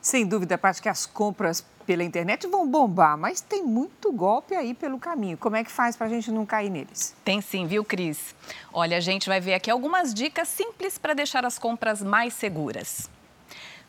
Sem 0.00 0.26
dúvida, 0.26 0.56
Paty, 0.56 0.80
que 0.80 0.88
as 0.88 1.04
compras 1.04 1.64
pela 1.84 2.02
internet 2.02 2.46
vão 2.46 2.66
bombar, 2.66 3.18
mas 3.18 3.40
tem 3.40 3.62
muito 3.62 4.12
golpe 4.12 4.54
aí 4.54 4.72
pelo 4.72 4.98
caminho. 4.98 5.36
Como 5.36 5.56
é 5.56 5.64
que 5.64 5.70
faz 5.70 5.96
para 5.96 6.06
a 6.06 6.10
gente 6.10 6.30
não 6.30 6.46
cair 6.46 6.70
neles? 6.70 7.14
Tem 7.24 7.40
sim, 7.40 7.66
viu, 7.66 7.84
Cris? 7.84 8.34
Olha, 8.72 8.96
a 8.96 9.00
gente 9.00 9.28
vai 9.28 9.40
ver 9.40 9.54
aqui 9.54 9.70
algumas 9.70 10.14
dicas 10.14 10.48
simples 10.48 10.96
para 10.96 11.14
deixar 11.14 11.44
as 11.44 11.58
compras 11.58 12.02
mais 12.02 12.32
seguras. 12.32 13.10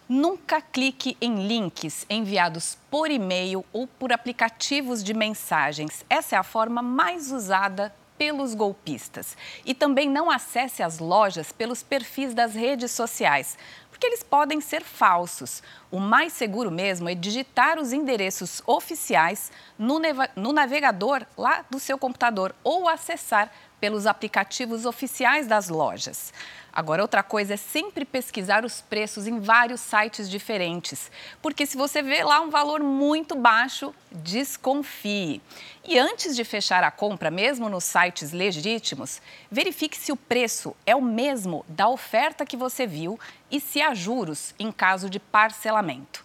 Nunca 0.09 0.61
clique 0.61 1.15
em 1.21 1.47
links 1.47 2.05
enviados 2.09 2.77
por 2.89 3.09
e-mail 3.09 3.63
ou 3.71 3.87
por 3.87 4.11
aplicativos 4.11 5.01
de 5.01 5.13
mensagens. 5.13 6.03
Essa 6.09 6.35
é 6.35 6.39
a 6.39 6.43
forma 6.43 6.81
mais 6.81 7.31
usada 7.31 7.93
pelos 8.21 8.53
golpistas. 8.53 9.35
E 9.65 9.73
também 9.73 10.07
não 10.07 10.29
acesse 10.29 10.83
as 10.83 10.99
lojas 10.99 11.51
pelos 11.51 11.81
perfis 11.81 12.35
das 12.35 12.53
redes 12.53 12.91
sociais, 12.91 13.57
porque 14.01 14.07
eles 14.07 14.23
podem 14.23 14.59
ser 14.59 14.81
falsos. 14.81 15.61
O 15.91 15.99
mais 15.99 16.33
seguro 16.33 16.71
mesmo 16.71 17.07
é 17.07 17.13
digitar 17.13 17.77
os 17.77 17.93
endereços 17.93 18.63
oficiais 18.65 19.51
no, 19.77 20.01
no 20.35 20.51
navegador 20.51 21.23
lá 21.37 21.63
do 21.69 21.79
seu 21.79 21.99
computador 21.99 22.55
ou 22.63 22.89
acessar 22.89 23.51
pelos 23.79 24.07
aplicativos 24.07 24.85
oficiais 24.85 25.45
das 25.45 25.69
lojas. 25.69 26.33
Agora, 26.73 27.01
outra 27.01 27.21
coisa 27.21 27.55
é 27.55 27.57
sempre 27.57 28.05
pesquisar 28.05 28.63
os 28.63 28.79
preços 28.79 29.27
em 29.27 29.39
vários 29.39 29.81
sites 29.81 30.29
diferentes, 30.29 31.11
porque 31.41 31.65
se 31.65 31.75
você 31.75 32.01
vê 32.01 32.23
lá 32.23 32.39
um 32.39 32.49
valor 32.49 32.81
muito 32.81 33.35
baixo, 33.35 33.93
desconfie. 34.09 35.41
E 35.83 35.99
antes 35.99 36.33
de 36.33 36.45
fechar 36.45 36.81
a 36.83 36.91
compra, 36.91 37.29
mesmo 37.29 37.67
nos 37.67 37.83
sites 37.83 38.31
legítimos, 38.31 39.21
verifique 39.49 39.97
se 39.97 40.13
o 40.13 40.15
preço 40.15 40.73
é 40.85 40.95
o 40.95 41.01
mesmo 41.01 41.65
da 41.67 41.89
oferta 41.89 42.45
que 42.45 42.55
você 42.55 42.87
viu 42.87 43.19
e 43.51 43.59
se 43.59 43.81
há 43.81 43.93
juros 43.93 44.55
em 44.57 44.71
caso 44.71 45.09
de 45.09 45.19
parcelamento. 45.19 46.23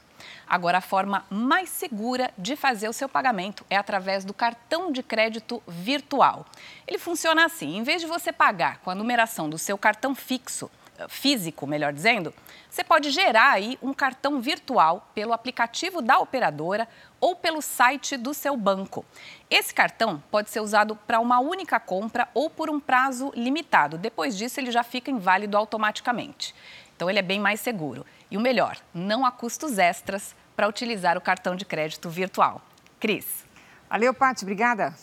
Agora, 0.49 0.79
a 0.79 0.81
forma 0.81 1.25
mais 1.29 1.69
segura 1.69 2.31
de 2.39 2.55
fazer 2.55 2.89
o 2.89 2.93
seu 2.93 3.09
pagamento 3.09 3.67
é 3.69 3.77
através 3.77 4.25
do 4.25 4.33
cartão 4.33 4.93
de 4.93 5.03
crédito 5.03 5.61
virtual. 5.67 6.47
Ele 6.87 6.99
funciona 6.99 7.45
assim: 7.45 7.77
em 7.77 7.83
vez 7.83 8.01
de 8.01 8.07
você 8.07 8.33
pagar 8.33 8.79
com 8.79 8.91
a 8.91 8.95
numeração 8.95 9.51
do 9.51 9.59
seu 9.59 9.77
cartão 9.77 10.15
fixo, 10.15 10.71
eh, 10.99 11.07
físico, 11.09 11.67
melhor 11.67 11.93
dizendo, 11.93 12.33
você 12.71 12.85
pode 12.85 13.11
gerar 13.11 13.53
aí 13.53 13.77
um 13.83 13.93
cartão 13.93 14.41
virtual 14.41 15.11
pelo 15.15 15.33
aplicativo 15.33 16.01
da 16.01 16.19
operadora 16.19 16.87
ou 17.19 17.35
pelo 17.35 17.61
site 17.61 18.17
do 18.17 18.33
seu 18.33 18.57
banco. 18.57 19.05
Esse 19.51 19.75
cartão 19.75 20.23
pode 20.31 20.51
ser 20.51 20.61
usado 20.61 20.95
para 20.95 21.19
uma 21.19 21.41
única 21.41 21.81
compra 21.81 22.29
ou 22.35 22.49
por 22.49 22.71
um 22.71 22.79
prazo 22.79 23.33
limitado. 23.35 23.99
Depois 23.99 24.37
disso, 24.37 24.61
ele 24.61 24.71
já 24.71 24.85
fica 24.85 25.11
inválido 25.11 25.57
automaticamente. 25.57 26.55
Então, 26.97 27.09
ele 27.11 27.19
é 27.19 27.23
bem 27.23 27.39
mais 27.39 27.61
seguro. 27.61 28.05
E 28.31 28.37
o 28.37 28.41
melhor, 28.41 28.77
não 28.93 29.25
há 29.25 29.31
custos 29.31 29.79
extras 29.79 30.35
para 30.57 30.67
utilizar 30.67 31.17
o 31.17 31.21
cartão 31.21 31.55
de 31.55 31.65
crédito 31.65 32.09
virtual. 32.09 32.63
Cris. 32.99 33.45
Valeu, 33.89 34.15
Paty. 34.15 34.45
Obrigada. 34.45 34.95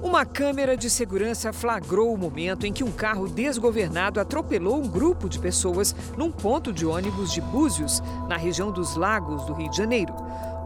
Uma 0.00 0.24
câmera 0.24 0.76
de 0.76 0.88
segurança 0.88 1.52
flagrou 1.52 2.14
o 2.14 2.16
momento 2.16 2.64
em 2.64 2.72
que 2.72 2.84
um 2.84 2.92
carro 2.92 3.26
desgovernado 3.26 4.20
atropelou 4.20 4.76
um 4.76 4.88
grupo 4.88 5.28
de 5.28 5.40
pessoas 5.40 5.92
num 6.16 6.30
ponto 6.30 6.72
de 6.72 6.86
ônibus 6.86 7.32
de 7.32 7.40
Búzios, 7.40 8.00
na 8.28 8.36
região 8.36 8.70
dos 8.70 8.94
Lagos 8.94 9.44
do 9.44 9.54
Rio 9.54 9.70
de 9.70 9.76
Janeiro. 9.76 10.14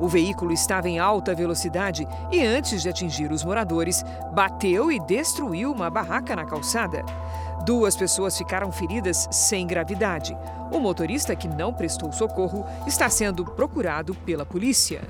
O 0.00 0.06
veículo 0.06 0.52
estava 0.52 0.88
em 0.88 0.98
alta 0.98 1.34
velocidade 1.34 2.06
e, 2.30 2.44
antes 2.44 2.82
de 2.82 2.88
atingir 2.88 3.32
os 3.32 3.44
moradores, 3.44 4.04
bateu 4.32 4.92
e 4.92 5.00
destruiu 5.00 5.72
uma 5.72 5.90
barraca 5.90 6.36
na 6.36 6.44
calçada. 6.44 7.04
Duas 7.64 7.96
pessoas 7.96 8.38
ficaram 8.38 8.70
feridas 8.70 9.28
sem 9.30 9.66
gravidade. 9.66 10.36
O 10.72 10.78
motorista 10.78 11.34
que 11.34 11.48
não 11.48 11.72
prestou 11.72 12.12
socorro 12.12 12.64
está 12.86 13.10
sendo 13.10 13.44
procurado 13.44 14.14
pela 14.14 14.46
polícia. 14.46 15.02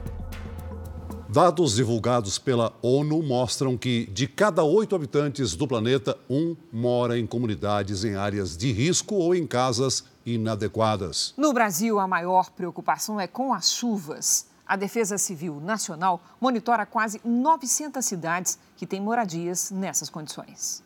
Dados 1.30 1.74
divulgados 1.74 2.38
pela 2.38 2.72
ONU 2.80 3.22
mostram 3.22 3.76
que, 3.76 4.06
de 4.06 4.26
cada 4.26 4.64
oito 4.64 4.96
habitantes 4.96 5.54
do 5.54 5.68
planeta, 5.68 6.16
um 6.28 6.56
mora 6.72 7.18
em 7.18 7.26
comunidades 7.26 8.02
em 8.02 8.16
áreas 8.16 8.56
de 8.56 8.72
risco 8.72 9.14
ou 9.14 9.34
em 9.34 9.46
casas 9.46 10.04
inadequadas. 10.24 11.34
No 11.36 11.52
Brasil, 11.52 11.98
a 11.98 12.08
maior 12.08 12.50
preocupação 12.50 13.20
é 13.20 13.26
com 13.26 13.52
as 13.52 13.70
chuvas. 13.70 14.46
A 14.68 14.76
Defesa 14.76 15.16
Civil 15.16 15.60
Nacional 15.62 16.20
monitora 16.38 16.84
quase 16.84 17.18
900 17.24 18.04
cidades 18.04 18.58
que 18.76 18.86
têm 18.86 19.00
moradias 19.00 19.70
nessas 19.70 20.10
condições. 20.10 20.84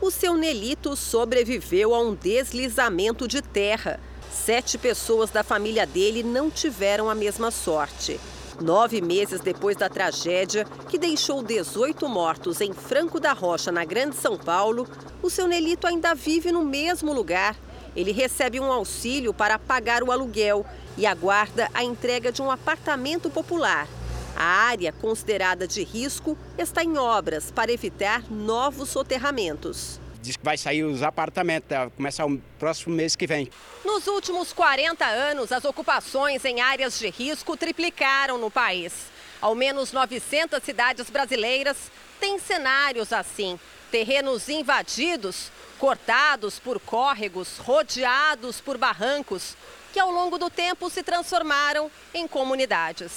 O 0.00 0.12
seu 0.12 0.36
Nelito 0.36 0.94
sobreviveu 0.94 1.92
a 1.92 2.00
um 2.00 2.14
deslizamento 2.14 3.26
de 3.26 3.42
terra. 3.42 3.98
Sete 4.30 4.78
pessoas 4.78 5.28
da 5.30 5.42
família 5.42 5.84
dele 5.84 6.22
não 6.22 6.48
tiveram 6.48 7.10
a 7.10 7.16
mesma 7.16 7.50
sorte. 7.50 8.20
Nove 8.60 9.00
meses 9.00 9.40
depois 9.40 9.76
da 9.76 9.88
tragédia, 9.88 10.64
que 10.88 10.98
deixou 10.98 11.42
18 11.42 12.08
mortos 12.08 12.60
em 12.60 12.72
Franco 12.72 13.18
da 13.18 13.32
Rocha, 13.32 13.72
na 13.72 13.84
Grande 13.84 14.14
São 14.14 14.38
Paulo, 14.38 14.86
o 15.20 15.28
seu 15.28 15.48
Nelito 15.48 15.86
ainda 15.86 16.14
vive 16.14 16.52
no 16.52 16.64
mesmo 16.64 17.12
lugar. 17.12 17.56
Ele 17.96 18.12
recebe 18.12 18.60
um 18.60 18.72
auxílio 18.72 19.34
para 19.34 19.58
pagar 19.58 20.02
o 20.02 20.12
aluguel 20.12 20.64
e 20.96 21.06
aguarda 21.06 21.70
a 21.72 21.82
entrega 21.82 22.30
de 22.30 22.42
um 22.42 22.50
apartamento 22.50 23.30
popular. 23.30 23.88
A 24.36 24.44
área 24.44 24.92
considerada 24.92 25.66
de 25.66 25.82
risco 25.82 26.36
está 26.56 26.82
em 26.82 26.96
obras 26.96 27.50
para 27.50 27.70
evitar 27.70 28.22
novos 28.30 28.88
soterramentos. 28.88 30.00
Diz 30.20 30.36
que 30.36 30.44
vai 30.44 30.56
sair 30.56 30.84
os 30.84 31.02
apartamentos, 31.02 31.68
vai 31.68 31.90
começar 31.90 32.26
o 32.26 32.38
próximo 32.58 32.94
mês 32.94 33.16
que 33.16 33.26
vem. 33.26 33.50
Nos 33.84 34.06
últimos 34.06 34.52
40 34.52 35.04
anos, 35.04 35.50
as 35.50 35.64
ocupações 35.64 36.44
em 36.44 36.60
áreas 36.60 36.98
de 36.98 37.10
risco 37.10 37.56
triplicaram 37.56 38.38
no 38.38 38.50
país. 38.50 38.92
Ao 39.40 39.54
menos 39.54 39.92
900 39.92 40.62
cidades 40.62 41.10
brasileiras 41.10 41.90
têm 42.20 42.38
cenários 42.38 43.12
assim: 43.12 43.58
terrenos 43.90 44.48
invadidos, 44.48 45.50
cortados 45.78 46.60
por 46.60 46.78
córregos, 46.78 47.58
rodeados 47.58 48.60
por 48.60 48.78
barrancos, 48.78 49.56
que 49.92 50.00
ao 50.00 50.10
longo 50.10 50.38
do 50.38 50.48
tempo 50.48 50.88
se 50.88 51.02
transformaram 51.02 51.90
em 52.14 52.26
comunidades. 52.26 53.12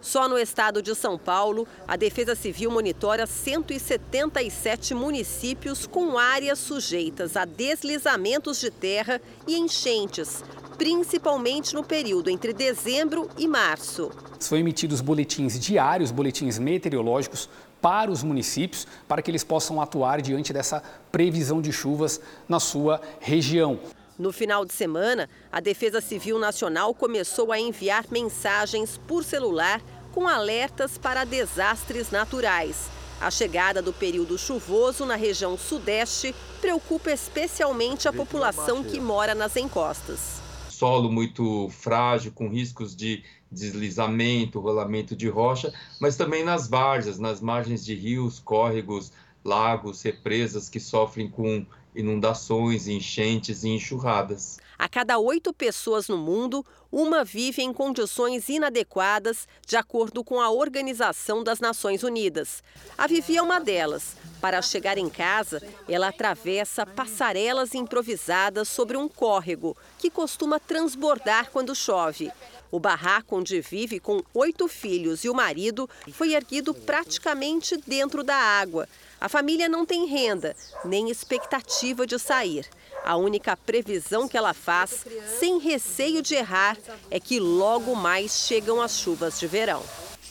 Só 0.00 0.28
no 0.28 0.38
estado 0.38 0.80
de 0.80 0.94
São 0.94 1.18
Paulo, 1.18 1.66
a 1.86 1.96
Defesa 1.96 2.34
Civil 2.34 2.70
monitora 2.70 3.26
177 3.26 4.94
municípios 4.94 5.86
com 5.86 6.16
áreas 6.16 6.58
sujeitas 6.58 7.36
a 7.36 7.44
deslizamentos 7.44 8.60
de 8.60 8.70
terra 8.70 9.20
e 9.46 9.56
enchentes, 9.56 10.44
principalmente 10.76 11.74
no 11.74 11.82
período 11.82 12.30
entre 12.30 12.52
dezembro 12.52 13.28
e 13.36 13.48
março. 13.48 14.12
São 14.38 14.56
emitidos 14.56 15.00
boletins 15.00 15.58
diários, 15.58 16.12
boletins 16.12 16.58
meteorológicos 16.58 17.48
para 17.80 18.10
os 18.10 18.22
municípios, 18.22 18.86
para 19.08 19.20
que 19.20 19.30
eles 19.30 19.42
possam 19.42 19.80
atuar 19.80 20.20
diante 20.22 20.52
dessa 20.52 20.82
previsão 21.10 21.60
de 21.60 21.72
chuvas 21.72 22.20
na 22.48 22.60
sua 22.60 23.00
região. 23.20 23.80
No 24.18 24.32
final 24.32 24.64
de 24.64 24.72
semana, 24.72 25.30
a 25.52 25.60
Defesa 25.60 26.00
Civil 26.00 26.40
Nacional 26.40 26.92
começou 26.92 27.52
a 27.52 27.60
enviar 27.60 28.04
mensagens 28.10 28.98
por 29.06 29.22
celular 29.22 29.80
com 30.10 30.26
alertas 30.26 30.98
para 30.98 31.24
desastres 31.24 32.10
naturais. 32.10 32.90
A 33.20 33.30
chegada 33.30 33.80
do 33.80 33.92
período 33.92 34.36
chuvoso 34.36 35.06
na 35.06 35.14
região 35.14 35.56
sudeste 35.56 36.34
preocupa 36.60 37.12
especialmente 37.12 38.08
a 38.08 38.12
população 38.12 38.82
que 38.82 38.98
mora 38.98 39.36
nas 39.36 39.56
encostas. 39.56 40.40
Solo 40.68 41.10
muito 41.12 41.68
frágil, 41.68 42.32
com 42.32 42.48
riscos 42.48 42.96
de 42.96 43.22
deslizamento, 43.50 44.58
rolamento 44.58 45.14
de 45.14 45.28
rocha, 45.28 45.72
mas 46.00 46.16
também 46.16 46.44
nas 46.44 46.68
várzeas, 46.68 47.20
nas 47.20 47.40
margens 47.40 47.84
de 47.84 47.94
rios, 47.94 48.40
córregos, 48.40 49.12
lagos, 49.44 50.02
represas 50.02 50.68
que 50.68 50.80
sofrem 50.80 51.28
com 51.30 51.64
inundações, 51.94 52.88
enchentes 52.88 53.64
e 53.64 53.68
enxurradas. 53.68 54.58
A 54.78 54.88
cada 54.88 55.18
oito 55.18 55.52
pessoas 55.52 56.08
no 56.08 56.16
mundo, 56.16 56.64
uma 56.90 57.24
vive 57.24 57.62
em 57.62 57.72
condições 57.72 58.48
inadequadas, 58.48 59.48
de 59.66 59.76
acordo 59.76 60.22
com 60.22 60.40
a 60.40 60.50
Organização 60.50 61.42
das 61.42 61.58
Nações 61.58 62.04
Unidas. 62.04 62.62
A 62.96 63.06
Vivi 63.08 63.36
é 63.36 63.42
uma 63.42 63.58
delas. 63.58 64.16
Para 64.40 64.62
chegar 64.62 64.96
em 64.96 65.08
casa, 65.08 65.60
ela 65.88 66.08
atravessa 66.08 66.86
passarelas 66.86 67.74
improvisadas 67.74 68.68
sobre 68.68 68.96
um 68.96 69.08
córrego, 69.08 69.76
que 69.98 70.08
costuma 70.08 70.60
transbordar 70.60 71.50
quando 71.50 71.74
chove. 71.74 72.30
O 72.70 72.78
barraco 72.78 73.36
onde 73.36 73.60
vive 73.60 73.98
com 73.98 74.22
oito 74.32 74.68
filhos 74.68 75.24
e 75.24 75.28
o 75.28 75.34
marido 75.34 75.88
foi 76.12 76.34
erguido 76.34 76.72
praticamente 76.72 77.76
dentro 77.78 78.22
da 78.22 78.36
água. 78.36 78.88
A 79.20 79.28
família 79.28 79.68
não 79.68 79.84
tem 79.84 80.06
renda, 80.06 80.54
nem 80.84 81.10
expectativa 81.10 82.06
de 82.06 82.18
sair. 82.20 82.66
A 83.04 83.16
única 83.16 83.56
previsão 83.56 84.28
que 84.28 84.36
ela 84.36 84.54
faz, 84.54 85.04
sem 85.40 85.58
receio 85.58 86.22
de 86.22 86.34
errar, 86.34 86.78
é 87.10 87.18
que 87.18 87.40
logo 87.40 87.96
mais 87.96 88.46
chegam 88.46 88.80
as 88.80 88.96
chuvas 88.96 89.40
de 89.40 89.46
verão. 89.48 89.82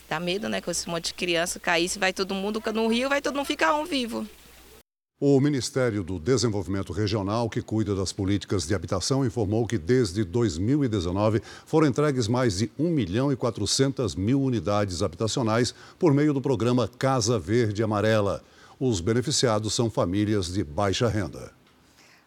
Dá 0.09 0.21
medo, 0.21 0.47
né? 0.47 0.61
Com 0.61 0.71
esse 0.71 0.87
monte 0.87 1.07
de 1.07 1.15
criança 1.15 1.59
cair, 1.59 1.89
se 1.89 1.99
vai 1.99 2.13
todo 2.13 2.33
mundo 2.33 2.63
no 2.73 2.87
rio, 2.87 3.09
vai 3.09 3.21
todo 3.21 3.35
mundo 3.35 3.45
ficar 3.45 3.75
um 3.75 3.83
vivo. 3.83 4.25
O 5.19 5.39
Ministério 5.41 6.03
do 6.03 6.17
Desenvolvimento 6.17 6.93
Regional, 6.93 7.49
que 7.49 7.61
cuida 7.61 7.93
das 7.93 8.13
políticas 8.13 8.67
de 8.67 8.75
habitação, 8.75 9.25
informou 9.25 9.65
que 9.67 9.77
desde 9.77 10.23
2019 10.23 11.41
foram 11.65 11.87
entregues 11.87 12.27
mais 12.27 12.59
de 12.59 12.71
1 12.79 12.89
milhão 12.89 13.31
e 13.31 13.35
400 13.35 14.15
mil 14.15 14.39
unidades 14.39 15.01
habitacionais 15.01 15.73
por 15.99 16.13
meio 16.13 16.33
do 16.33 16.39
programa 16.39 16.87
Casa 16.87 17.37
Verde 17.37 17.83
Amarela. 17.83 18.43
Os 18.79 19.01
beneficiados 19.01 19.73
são 19.73 19.89
famílias 19.89 20.53
de 20.53 20.63
baixa 20.63 21.07
renda. 21.07 21.51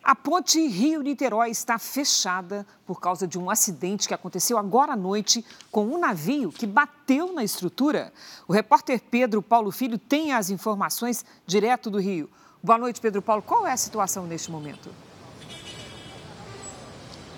A 0.03 0.17
ponte 0.17 0.59
Rio-Niterói 0.67 1.51
está 1.51 1.79
fechada 1.79 2.67
por 2.85 3.01
causa 3.01 3.27
de 3.29 3.39
um 3.39 3.49
acidente 3.49 4.09
que 4.09 4.15
aconteceu 4.15 4.59
agora 4.59 4.95
à 4.95 4.97
noite 4.97 5.45
com 5.71 5.87
um 5.87 6.01
navio 6.01 6.51
que 6.51 6.67
bateu 6.67 7.33
na 7.33 7.45
estrutura. 7.45 8.13
O 8.49 8.53
repórter 8.53 9.01
Pedro 9.11 9.41
Paulo 9.41 9.71
Filho 9.71 9.99
tem 9.99 10.33
as 10.33 10.51
informações 10.51 11.25
direto 11.47 11.89
do 11.89 11.99
Rio. 11.99 12.29
Boa 12.61 12.79
noite, 12.79 13.01
Pedro 13.01 13.23
Paulo. 13.23 13.43
Qual 13.43 13.65
é 13.67 13.73
a 13.73 13.77
situação 13.77 14.27
neste 14.27 14.51
momento? 14.51 14.91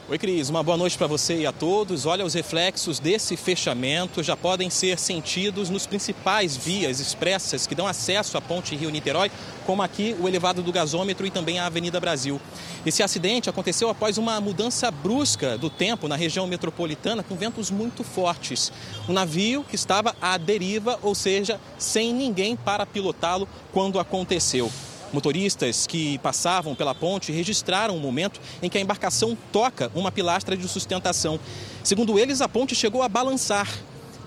Oi, 0.09 0.19
Cris. 0.19 0.51
Uma 0.51 0.65
boa 0.65 0.77
noite 0.77 0.99
para 0.99 1.07
você 1.07 1.37
e 1.43 1.47
a 1.47 1.53
todos. 1.53 2.07
Olha, 2.07 2.25
os 2.25 2.35
reflexos 2.35 2.99
desse 2.99 3.37
fechamento 3.37 4.21
já 4.21 4.37
podem 4.37 4.69
ser 4.69 4.99
sentidos 4.99 5.71
nos 5.71 5.87
principais 5.87 6.57
vias 6.57 6.99
expressas 6.99 7.69
que 7.69 7.75
dão 7.75 7.87
acesso 7.87 8.37
à 8.37 8.41
ponte 8.41 8.75
Rio-Niterói, 8.75 9.31
como 9.65 9.81
aqui 9.81 10.17
o 10.19 10.27
elevado 10.27 10.61
do 10.61 10.73
gasômetro 10.73 11.25
e 11.25 11.31
também 11.31 11.61
a 11.61 11.67
Avenida 11.67 12.01
Brasil. 12.01 12.41
Esse 12.85 13.01
acidente 13.01 13.49
aconteceu 13.49 13.88
após 13.88 14.19
uma 14.19 14.41
mudança 14.41 14.91
brusca 14.91 15.57
do 15.57 15.71
tempo 15.71 16.09
na 16.09 16.17
região 16.17 16.49
metropolitana 16.49 17.23
com 17.23 17.37
ventos 17.37 17.71
muito 17.71 18.03
fortes. 18.03 18.73
O 19.09 19.12
navio 19.12 19.62
que 19.62 19.77
estava 19.77 20.17
à 20.21 20.37
deriva, 20.37 20.99
ou 21.01 21.15
seja, 21.15 21.61
sem 21.79 22.12
ninguém 22.12 22.57
para 22.57 22.85
pilotá-lo 22.85 23.49
quando 23.73 24.01
aconteceu. 24.01 24.69
Motoristas 25.12 25.87
que 25.87 26.16
passavam 26.18 26.75
pela 26.75 26.94
ponte 26.94 27.31
registraram 27.31 27.96
o 27.96 28.01
momento 28.01 28.40
em 28.62 28.70
que 28.70 28.79
a 28.79 28.81
embarcação 28.81 29.37
toca 29.53 29.92
uma 29.94 30.11
pilastra 30.11 30.57
de 30.57 30.66
sustentação. 30.66 31.38
Segundo 31.85 32.18
eles, 32.18 32.40
a 32.40 32.48
ponte 32.48 32.75
chegou 32.75 33.03
a 33.03 33.09
balançar. 33.09 33.68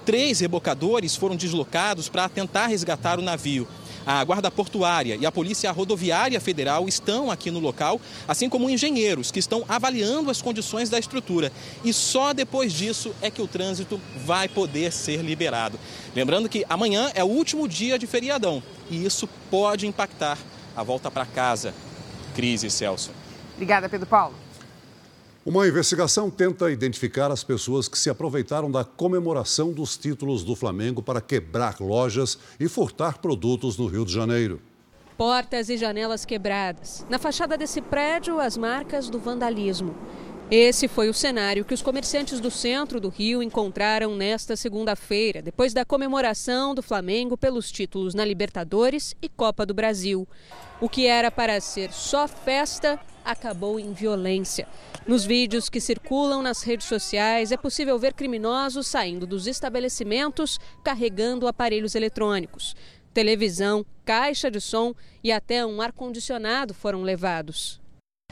Três 0.05 0.39
rebocadores 0.39 1.15
foram 1.15 1.35
deslocados 1.35 2.07
para 2.07 2.29
tentar 2.29 2.67
resgatar 2.67 3.17
o 3.17 3.23
navio. 3.23 3.67
A 4.05 4.23
Guarda 4.23 4.51
Portuária 4.51 5.17
e 5.19 5.25
a 5.25 5.31
Polícia 5.31 5.71
Rodoviária 5.71 6.39
Federal 6.39 6.87
estão 6.87 7.31
aqui 7.31 7.49
no 7.49 7.59
local, 7.59 7.99
assim 8.27 8.47
como 8.47 8.69
engenheiros 8.69 9.31
que 9.31 9.39
estão 9.39 9.65
avaliando 9.67 10.29
as 10.29 10.43
condições 10.43 10.91
da 10.91 10.99
estrutura. 10.99 11.51
E 11.83 11.91
só 11.91 12.31
depois 12.31 12.71
disso 12.71 13.15
é 13.19 13.31
que 13.31 13.41
o 13.41 13.47
trânsito 13.47 13.99
vai 14.23 14.47
poder 14.47 14.91
ser 14.91 15.21
liberado. 15.23 15.79
Lembrando 16.15 16.47
que 16.47 16.63
amanhã 16.69 17.09
é 17.15 17.23
o 17.23 17.27
último 17.27 17.67
dia 17.67 17.97
de 17.97 18.05
feriadão 18.05 18.61
e 18.91 19.03
isso 19.03 19.27
pode 19.49 19.87
impactar 19.87 20.37
a 20.75 20.83
volta 20.83 21.09
para 21.09 21.25
casa. 21.25 21.73
Crise, 22.35 22.69
Celso. 22.69 23.11
Obrigada, 23.53 23.87
Pedro 23.87 24.07
Paulo. 24.07 24.35
Uma 25.45 25.67
investigação 25.67 26.29
tenta 26.31 26.71
identificar 26.71 27.31
as 27.31 27.43
pessoas 27.43 27.87
que 27.87 27.99
se 27.99 28.09
aproveitaram 28.09 28.71
da 28.71 28.83
comemoração 28.83 29.71
dos 29.71 29.95
títulos 29.95 30.43
do 30.43 30.55
Flamengo 30.55 31.03
para 31.03 31.21
quebrar 31.21 31.79
lojas 31.79 32.37
e 32.59 32.67
furtar 32.67 33.19
produtos 33.19 33.77
no 33.77 33.85
Rio 33.85 34.03
de 34.03 34.11
Janeiro. 34.11 34.59
Portas 35.15 35.69
e 35.69 35.77
janelas 35.77 36.25
quebradas. 36.25 37.05
Na 37.09 37.19
fachada 37.19 37.55
desse 37.57 37.79
prédio, 37.79 38.39
as 38.39 38.57
marcas 38.57 39.07
do 39.07 39.19
vandalismo. 39.19 39.95
Esse 40.49 40.87
foi 40.87 41.09
o 41.09 41.13
cenário 41.13 41.65
que 41.65 41.73
os 41.73 41.81
comerciantes 41.81 42.39
do 42.39 42.51
centro 42.51 43.01
do 43.01 43.09
Rio 43.09 43.41
encontraram 43.41 44.15
nesta 44.15 44.55
segunda-feira, 44.55 45.41
depois 45.41 45.73
da 45.73 45.83
comemoração 45.83 46.75
do 46.75 46.83
Flamengo 46.83 47.35
pelos 47.35 47.71
títulos 47.71 48.13
na 48.13 48.23
Libertadores 48.23 49.15
e 49.23 49.27
Copa 49.27 49.65
do 49.65 49.73
Brasil. 49.73 50.27
O 50.79 50.87
que 50.87 51.07
era 51.07 51.31
para 51.31 51.59
ser 51.59 51.91
só 51.91 52.27
festa 52.27 52.99
acabou 53.23 53.79
em 53.79 53.91
violência. 53.91 54.67
Nos 55.07 55.25
vídeos 55.25 55.67
que 55.67 55.81
circulam 55.81 56.43
nas 56.43 56.61
redes 56.61 56.85
sociais, 56.85 57.51
é 57.51 57.57
possível 57.57 57.97
ver 57.97 58.13
criminosos 58.13 58.85
saindo 58.85 59.25
dos 59.25 59.47
estabelecimentos 59.47 60.59
carregando 60.83 61.47
aparelhos 61.47 61.95
eletrônicos. 61.95 62.75
Televisão, 63.15 63.83
caixa 64.05 64.51
de 64.51 64.61
som 64.61 64.93
e 65.23 65.31
até 65.31 65.65
um 65.65 65.81
ar-condicionado 65.81 66.71
foram 66.71 67.01
levados. 67.01 67.83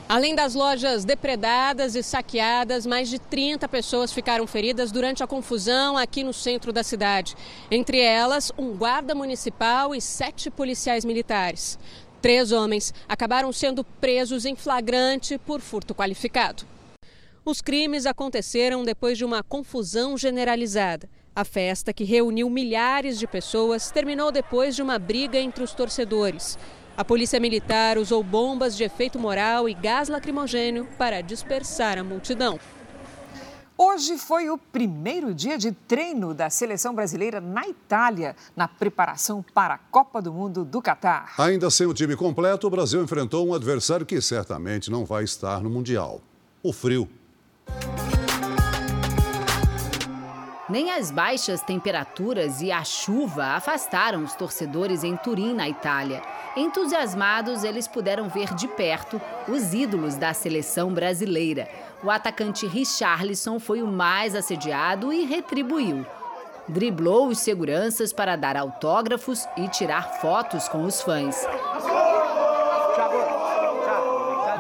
Além 0.08 0.36
das 0.36 0.54
lojas 0.54 1.06
depredadas 1.06 1.96
e 1.96 2.04
saqueadas, 2.04 2.86
mais 2.86 3.10
de 3.10 3.18
30 3.18 3.68
pessoas 3.70 4.12
ficaram 4.12 4.46
feridas 4.46 4.92
durante 4.92 5.24
a 5.24 5.28
confusão 5.28 5.98
aqui 5.98 6.24
no 6.24 6.34
centro 6.34 6.74
da 6.74 6.84
cidade. 6.84 7.36
Entre 7.72 8.00
elas, 8.00 8.52
um 8.58 8.76
guarda 8.76 9.16
municipal 9.16 9.96
e 9.96 10.02
sete 10.02 10.52
policiais 10.52 11.06
militares. 11.06 11.80
Três 12.22 12.52
homens 12.52 12.94
acabaram 13.08 13.52
sendo 13.52 13.84
presos 13.84 14.46
em 14.46 14.56
flagrante 14.56 15.38
por 15.38 15.62
furto 15.62 15.96
qualificado. 15.96 16.64
Os 17.46 17.62
crimes 17.62 18.06
aconteceram 18.06 18.84
depois 18.84 19.18
de 19.18 19.26
uma 19.26 19.42
confusão 19.42 20.18
generalizada. 20.18 21.10
A 21.36 21.44
festa, 21.44 21.92
que 21.92 22.04
reuniu 22.04 22.50
milhares 22.50 23.18
de 23.18 23.26
pessoas, 23.26 23.90
terminou 23.90 24.32
depois 24.32 24.76
de 24.76 24.82
uma 24.82 25.00
briga 25.00 25.40
entre 25.40 25.64
os 25.64 25.74
torcedores. 25.74 26.58
A 26.96 27.04
polícia 27.04 27.40
militar 27.40 27.98
usou 27.98 28.24
bombas 28.24 28.78
de 28.78 28.84
efeito 28.84 29.18
moral 29.18 29.68
e 29.68 29.74
gás 29.74 30.10
lacrimogênio 30.10 30.88
para 30.96 31.22
dispersar 31.22 31.98
a 31.98 32.04
multidão. 32.04 32.60
Hoje 33.76 34.20
foi 34.20 34.48
o 34.52 34.60
primeiro 34.60 35.34
dia 35.34 35.58
de 35.58 35.72
treino 35.72 36.36
da 36.36 36.52
seleção 36.52 36.94
brasileira 36.94 37.42
na 37.42 37.68
Itália, 37.68 38.36
na 38.56 38.68
preparação 38.68 39.44
para 39.56 39.74
a 39.74 39.78
Copa 39.80 40.22
do 40.22 40.32
Mundo 40.32 40.64
do 40.64 40.84
Catar. 40.84 41.34
Ainda 41.40 41.72
sem 41.72 41.88
o 41.88 41.96
time 41.96 42.16
completo, 42.16 42.68
o 42.68 42.70
Brasil 42.70 43.04
enfrentou 43.04 43.48
um 43.48 43.56
adversário 43.56 44.06
que 44.06 44.22
certamente 44.22 44.92
não 44.92 45.04
vai 45.04 45.24
estar 45.24 45.62
no 45.62 45.72
Mundial: 45.72 46.22
o 46.62 46.72
frio. 46.72 47.10
Nem 50.70 50.92
as 50.92 51.12
baixas 51.12 51.62
temperaturas 51.62 52.62
e 52.62 52.72
a 52.72 52.86
chuva 52.86 53.48
afastaram 53.48 54.24
os 54.24 54.34
torcedores 54.34 55.04
em 55.04 55.18
Turim, 55.18 55.54
na 55.54 55.68
Itália. 55.68 56.22
Entusiasmados, 56.56 57.66
eles 57.66 57.86
puderam 57.86 58.30
ver 58.30 58.54
de 58.54 58.68
perto 58.70 59.20
os 59.48 59.74
ídolos 59.74 60.16
da 60.16 60.34
seleção 60.34 60.94
brasileira. 60.94 61.68
O 62.02 62.10
atacante 62.10 62.66
Richarlison 62.66 63.60
foi 63.60 63.82
o 63.82 63.88
mais 63.88 64.36
assediado 64.36 65.12
e 65.12 65.26
retribuiu. 65.26 66.06
Driblou 66.66 67.28
os 67.28 67.40
seguranças 67.40 68.14
para 68.14 68.38
dar 68.38 68.56
autógrafos 68.56 69.46
e 69.58 69.68
tirar 69.68 70.22
fotos 70.22 70.70
com 70.70 70.86
os 70.86 71.02
fãs. 71.02 71.46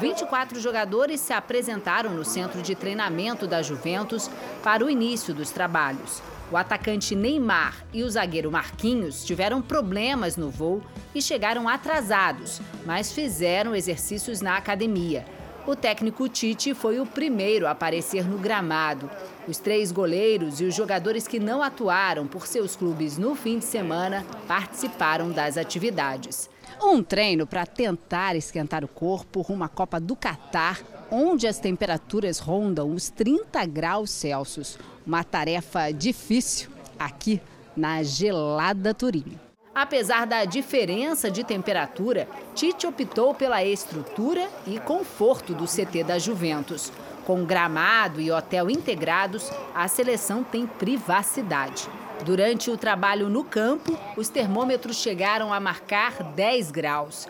24 0.03 0.59
jogadores 0.59 1.21
se 1.21 1.31
apresentaram 1.31 2.13
no 2.13 2.25
centro 2.25 2.61
de 2.61 2.75
treinamento 2.75 3.47
da 3.47 3.61
Juventus 3.61 4.29
para 4.61 4.83
o 4.83 4.89
início 4.89 5.33
dos 5.33 5.49
trabalhos. 5.49 6.21
O 6.51 6.57
atacante 6.57 7.15
Neymar 7.15 7.85
e 7.93 8.03
o 8.03 8.09
zagueiro 8.09 8.51
Marquinhos 8.51 9.23
tiveram 9.23 9.61
problemas 9.61 10.35
no 10.35 10.49
voo 10.49 10.83
e 11.15 11.21
chegaram 11.21 11.69
atrasados, 11.69 12.59
mas 12.85 13.13
fizeram 13.13 13.73
exercícios 13.73 14.41
na 14.41 14.57
academia. 14.57 15.25
O 15.65 15.73
técnico 15.73 16.27
Tite 16.27 16.73
foi 16.73 16.99
o 16.99 17.05
primeiro 17.05 17.65
a 17.65 17.71
aparecer 17.71 18.27
no 18.27 18.37
gramado. 18.37 19.09
Os 19.47 19.57
três 19.57 19.89
goleiros 19.89 20.59
e 20.59 20.65
os 20.65 20.75
jogadores 20.75 21.29
que 21.29 21.39
não 21.39 21.63
atuaram 21.63 22.27
por 22.27 22.45
seus 22.45 22.75
clubes 22.75 23.17
no 23.17 23.35
fim 23.35 23.57
de 23.57 23.63
semana 23.63 24.25
participaram 24.49 25.31
das 25.31 25.55
atividades. 25.55 26.49
Um 26.81 27.03
treino 27.03 27.45
para 27.45 27.65
tentar 27.65 28.35
esquentar 28.35 28.83
o 28.83 28.87
corpo 28.87 29.41
rumo 29.41 29.63
à 29.63 29.69
Copa 29.69 29.99
do 29.99 30.15
Catar, 30.15 30.81
onde 31.11 31.47
as 31.47 31.59
temperaturas 31.59 32.39
rondam 32.39 32.93
os 32.93 33.09
30 33.09 33.65
graus 33.65 34.09
Celsius. 34.09 34.77
Uma 35.05 35.23
tarefa 35.23 35.91
difícil 35.91 36.69
aqui 36.97 37.41
na 37.75 38.03
gelada 38.03 38.93
Turim. 38.93 39.39
Apesar 39.73 40.27
da 40.27 40.45
diferença 40.45 41.31
de 41.31 41.43
temperatura, 41.43 42.27
Tite 42.53 42.85
optou 42.85 43.33
pela 43.33 43.63
estrutura 43.63 44.47
e 44.67 44.79
conforto 44.79 45.53
do 45.53 45.65
CT 45.65 46.03
da 46.03 46.19
Juventus. 46.19 46.91
Com 47.25 47.43
gramado 47.43 48.21
e 48.21 48.31
hotel 48.31 48.69
integrados, 48.69 49.49
a 49.73 49.87
seleção 49.87 50.43
tem 50.43 50.67
privacidade. 50.67 51.89
Durante 52.25 52.71
o 52.71 52.77
trabalho 52.77 53.27
no 53.27 53.43
campo, 53.43 53.99
os 54.15 54.29
termômetros 54.29 54.95
chegaram 54.95 55.51
a 55.51 55.59
marcar 55.59 56.23
10 56.23 56.71
graus. 56.71 57.27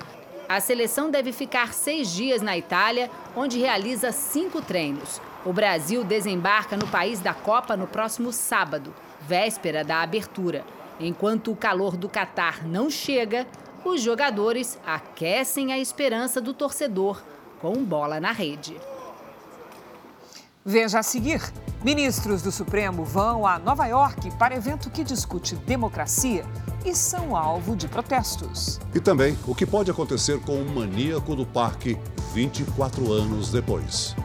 A 0.47 0.59
seleção 0.59 1.09
deve 1.09 1.31
ficar 1.31 1.73
seis 1.73 2.13
dias 2.13 2.43
na 2.43 2.55
Itália, 2.55 3.09
onde 3.35 3.57
realiza 3.57 4.11
cinco 4.11 4.61
treinos. 4.61 5.19
O 5.43 5.51
Brasil 5.51 6.03
desembarca 6.03 6.77
no 6.77 6.87
país 6.87 7.19
da 7.19 7.33
Copa 7.33 7.75
no 7.75 7.87
próximo 7.87 8.31
sábado, 8.31 8.93
véspera 9.21 9.83
da 9.83 10.01
abertura. 10.01 10.63
Enquanto 10.99 11.51
o 11.51 11.55
calor 11.55 11.97
do 11.97 12.07
Catar 12.07 12.63
não 12.63 12.87
chega, 12.87 13.47
os 13.83 13.99
jogadores 13.99 14.79
aquecem 14.85 15.73
a 15.73 15.79
esperança 15.79 16.39
do 16.39 16.53
torcedor 16.53 17.23
com 17.59 17.83
bola 17.83 18.19
na 18.19 18.31
rede. 18.31 18.75
Veja 20.65 20.99
a 20.99 21.03
seguir: 21.03 21.41
ministros 21.83 22.41
do 22.41 22.51
Supremo 22.51 23.03
vão 23.03 23.45
a 23.45 23.59
Nova 23.59 23.85
York 23.85 24.31
para 24.37 24.55
evento 24.55 24.89
que 24.89 25.03
discute 25.03 25.55
democracia 25.55 26.45
e 26.85 26.95
são 26.95 27.35
alvo 27.35 27.75
de 27.75 27.87
protestos. 27.87 28.79
E 28.93 28.99
também 28.99 29.37
o 29.45 29.53
que 29.53 29.65
pode 29.65 29.91
acontecer 29.91 30.39
com 30.39 30.61
o 30.61 30.69
maníaco 30.69 31.35
do 31.35 31.45
parque 31.45 31.97
24 32.33 33.11
anos 33.11 33.51
depois. 33.51 34.15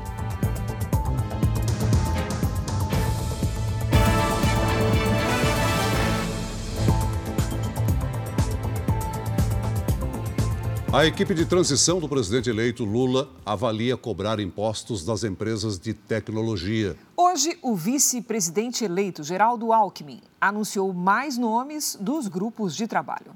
A 10.90 11.04
equipe 11.04 11.34
de 11.34 11.44
transição 11.44 12.00
do 12.00 12.08
presidente 12.08 12.48
eleito 12.48 12.82
Lula 12.82 13.30
avalia 13.44 13.94
cobrar 13.94 14.40
impostos 14.40 15.04
das 15.04 15.22
empresas 15.22 15.78
de 15.78 15.92
tecnologia. 15.92 16.96
Hoje, 17.14 17.58
o 17.60 17.76
vice-presidente 17.76 18.86
eleito 18.86 19.22
Geraldo 19.22 19.70
Alckmin 19.70 20.22
anunciou 20.40 20.94
mais 20.94 21.36
nomes 21.36 21.94
dos 22.00 22.26
grupos 22.26 22.74
de 22.74 22.86
trabalho. 22.86 23.34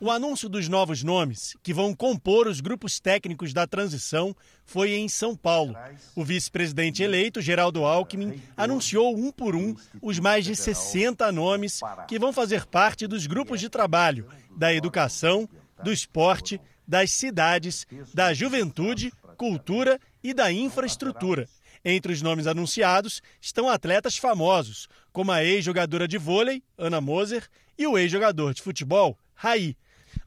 O 0.00 0.10
anúncio 0.10 0.48
dos 0.48 0.68
novos 0.68 1.04
nomes, 1.04 1.56
que 1.62 1.72
vão 1.72 1.94
compor 1.94 2.48
os 2.48 2.60
grupos 2.60 2.98
técnicos 2.98 3.54
da 3.54 3.64
transição, 3.64 4.34
foi 4.66 4.94
em 4.94 5.08
São 5.08 5.36
Paulo. 5.36 5.76
O 6.16 6.24
vice-presidente 6.24 7.00
eleito, 7.00 7.40
Geraldo 7.40 7.84
Alckmin, 7.84 8.42
anunciou 8.56 9.16
um 9.16 9.30
por 9.30 9.54
um 9.54 9.72
os 10.02 10.18
mais 10.18 10.44
de 10.44 10.56
60 10.56 11.30
nomes 11.30 11.80
que 12.08 12.18
vão 12.18 12.32
fazer 12.32 12.66
parte 12.66 13.06
dos 13.06 13.24
grupos 13.24 13.60
de 13.60 13.68
trabalho 13.68 14.26
da 14.56 14.74
educação, 14.74 15.48
do 15.82 15.92
esporte, 15.92 16.60
das 16.86 17.10
cidades, 17.10 17.86
da 18.12 18.32
juventude, 18.34 19.12
cultura 19.36 19.98
e 20.22 20.32
da 20.34 20.52
infraestrutura. 20.52 21.48
Entre 21.84 22.12
os 22.12 22.22
nomes 22.22 22.46
anunciados 22.46 23.20
estão 23.40 23.68
atletas 23.68 24.16
famosos, 24.16 24.88
como 25.12 25.30
a 25.32 25.44
ex-jogadora 25.44 26.08
de 26.08 26.16
vôlei, 26.16 26.62
Ana 26.78 27.00
Moser, 27.00 27.46
e 27.76 27.86
o 27.86 27.98
ex-jogador 27.98 28.54
de 28.54 28.62
futebol, 28.62 29.18
Raí. 29.34 29.76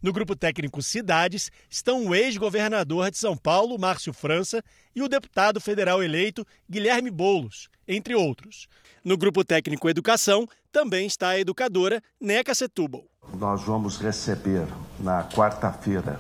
No 0.02 0.12
grupo 0.12 0.36
técnico 0.36 0.82
Cidades 0.82 1.52
estão 1.70 2.06
o 2.06 2.14
ex-governador 2.14 3.10
de 3.10 3.18
São 3.18 3.36
Paulo, 3.36 3.80
Márcio 3.80 4.14
França, 4.14 4.64
e 4.96 5.02
o 5.02 5.08
deputado 5.08 5.60
federal 5.60 6.04
eleito 6.04 6.46
Guilherme 6.70 7.10
Boulos, 7.10 7.70
entre 7.88 8.14
outros. 8.14 8.68
No 9.04 9.18
grupo 9.18 9.44
técnico 9.44 9.90
Educação 9.90 10.48
também 10.78 11.08
está 11.08 11.30
a 11.30 11.40
educadora 11.40 12.04
Neca 12.22 12.54
Setúbal. 12.54 13.04
Nós 13.34 13.64
vamos 13.64 13.98
receber 13.98 14.68
na 15.00 15.24
quarta-feira 15.24 16.20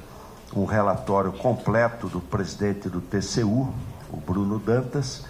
um 0.51 0.65
relatório 0.65 1.31
completo 1.31 2.09
do 2.09 2.19
presidente 2.19 2.89
do 2.89 2.99
TCU, 2.99 3.71
o 4.09 4.17
Bruno 4.17 4.57
Dantas. 4.57 5.23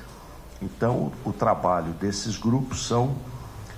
Então, 0.62 1.12
o 1.26 1.34
trabalho 1.34 1.92
desses 1.92 2.38
grupos 2.38 2.88
são 2.88 3.18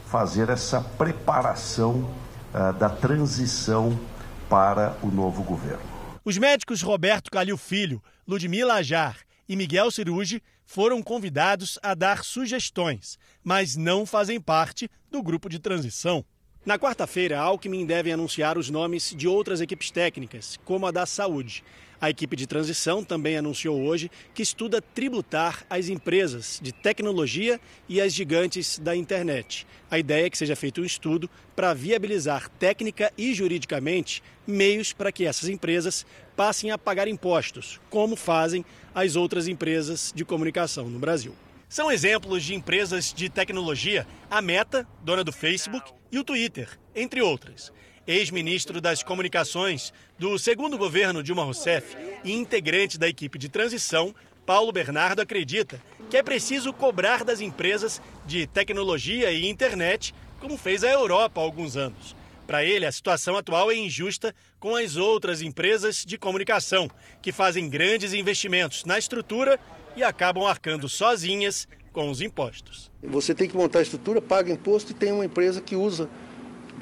fazer 0.06 0.50
essa 0.50 0.82
preparação 0.82 2.08
uh, 2.54 2.72
da 2.74 2.88
transição 2.88 4.00
para 4.48 4.96
o 5.02 5.08
novo 5.08 5.42
governo. 5.42 5.82
Os 6.24 6.38
médicos 6.38 6.84
Roberto 6.84 7.32
Calil 7.32 7.58
Filho, 7.58 8.04
Ludmila 8.28 8.76
Ajar 8.76 9.18
e 9.48 9.56
Miguel 9.56 9.90
Cirugi 9.90 10.44
foram 10.70 11.02
convidados 11.02 11.80
a 11.82 11.96
dar 11.96 12.24
sugestões, 12.24 13.18
mas 13.44 13.76
não 13.76 14.06
fazem 14.06 14.40
parte 14.40 14.88
do 15.10 15.24
grupo 15.24 15.50
de 15.50 15.58
transição. 15.58 16.24
Na 16.64 16.78
quarta-feira, 16.78 17.40
Alckmin 17.40 17.88
deve 17.88 18.12
anunciar 18.12 18.56
os 18.56 18.70
nomes 18.70 19.12
de 19.18 19.28
outras 19.28 19.62
equipes 19.62 19.90
técnicas, 19.90 20.60
como 20.64 20.86
a 20.86 20.92
da 20.92 21.08
saúde. 21.08 21.64
A 22.00 22.08
equipe 22.10 22.36
de 22.36 22.46
transição 22.46 23.04
também 23.04 23.36
anunciou 23.36 23.82
hoje 23.82 24.12
que 24.32 24.44
estuda 24.44 24.80
tributar 24.80 25.66
as 25.68 25.90
empresas 25.90 26.60
de 26.62 26.72
tecnologia 26.72 27.60
e 27.90 28.00
as 28.00 28.14
gigantes 28.14 28.78
da 28.78 28.96
internet. 28.96 29.66
A 29.90 29.98
ideia 29.98 30.28
é 30.28 30.30
que 30.30 30.38
seja 30.38 30.56
feito 30.56 30.82
um 30.82 30.86
estudo 30.86 31.28
para 31.56 31.74
viabilizar 31.74 32.48
técnica 32.48 33.12
e 33.18 33.34
juridicamente 33.34 34.22
meios 34.46 34.94
para 34.94 35.12
que 35.12 35.26
essas 35.26 35.50
empresas 35.50 36.06
passem 36.40 36.72
a 36.72 36.78
pagar 36.78 37.10
impostos, 37.10 37.82
como 37.90 38.16
fazem 38.16 38.64
as 38.96 39.18
outras 39.18 39.46
empresas 39.50 40.14
de 40.16 40.24
comunicação 40.24 40.90
no 40.90 40.98
Brasil. 40.98 41.36
São 41.68 41.92
exemplos 41.92 42.46
de 42.46 42.56
empresas 42.56 43.14
de 43.14 43.28
tecnologia 43.28 44.08
a 44.32 44.42
Meta, 44.42 44.88
dona 45.02 45.22
do 45.22 45.34
Facebook, 45.34 45.92
e 46.10 46.18
o 46.18 46.24
Twitter, 46.24 46.80
entre 46.96 47.22
outras. 47.22 47.74
Ex-ministro 48.08 48.80
das 48.80 49.04
Comunicações 49.04 49.92
do 50.18 50.40
segundo 50.40 50.78
governo 50.78 51.22
Dilma 51.22 51.44
Rousseff 51.44 51.98
e 52.24 52.32
integrante 52.32 52.98
da 52.98 53.10
equipe 53.10 53.38
de 53.38 53.50
transição, 53.50 54.16
Paulo 54.46 54.72
Bernardo 54.72 55.22
acredita 55.22 55.84
que 56.10 56.16
é 56.16 56.24
preciso 56.24 56.72
cobrar 56.72 57.26
das 57.26 57.42
empresas 57.42 58.02
de 58.26 58.48
tecnologia 58.48 59.30
e 59.30 59.50
internet, 59.50 60.16
como 60.40 60.58
fez 60.58 60.86
a 60.86 60.90
Europa 60.90 61.42
há 61.42 61.44
alguns 61.44 61.76
anos. 61.76 62.16
Para 62.50 62.66
ele, 62.66 62.84
a 62.84 62.92
situação 62.92 63.38
atual 63.38 63.70
é 63.70 63.76
injusta 63.76 64.34
com 64.60 64.76
as 64.76 64.96
outras 64.96 65.40
empresas 65.40 66.04
de 66.04 66.18
comunicação, 66.18 66.90
que 67.22 67.32
fazem 67.32 67.70
grandes 67.70 68.12
investimentos 68.12 68.86
na 68.86 68.98
estrutura 68.98 69.60
e 69.96 70.02
acabam 70.02 70.48
arcando 70.48 70.90
sozinhas 70.90 71.68
com 71.94 72.10
os 72.10 72.22
impostos. 72.22 72.90
Você 73.04 73.36
tem 73.36 73.48
que 73.48 73.56
montar 73.56 73.78
a 73.78 73.82
estrutura, 73.84 74.20
paga 74.20 74.52
imposto 74.52 74.94
e 74.94 74.96
tem 74.96 75.12
uma 75.12 75.24
empresa 75.24 75.62
que 75.62 75.76
usa 75.76 76.10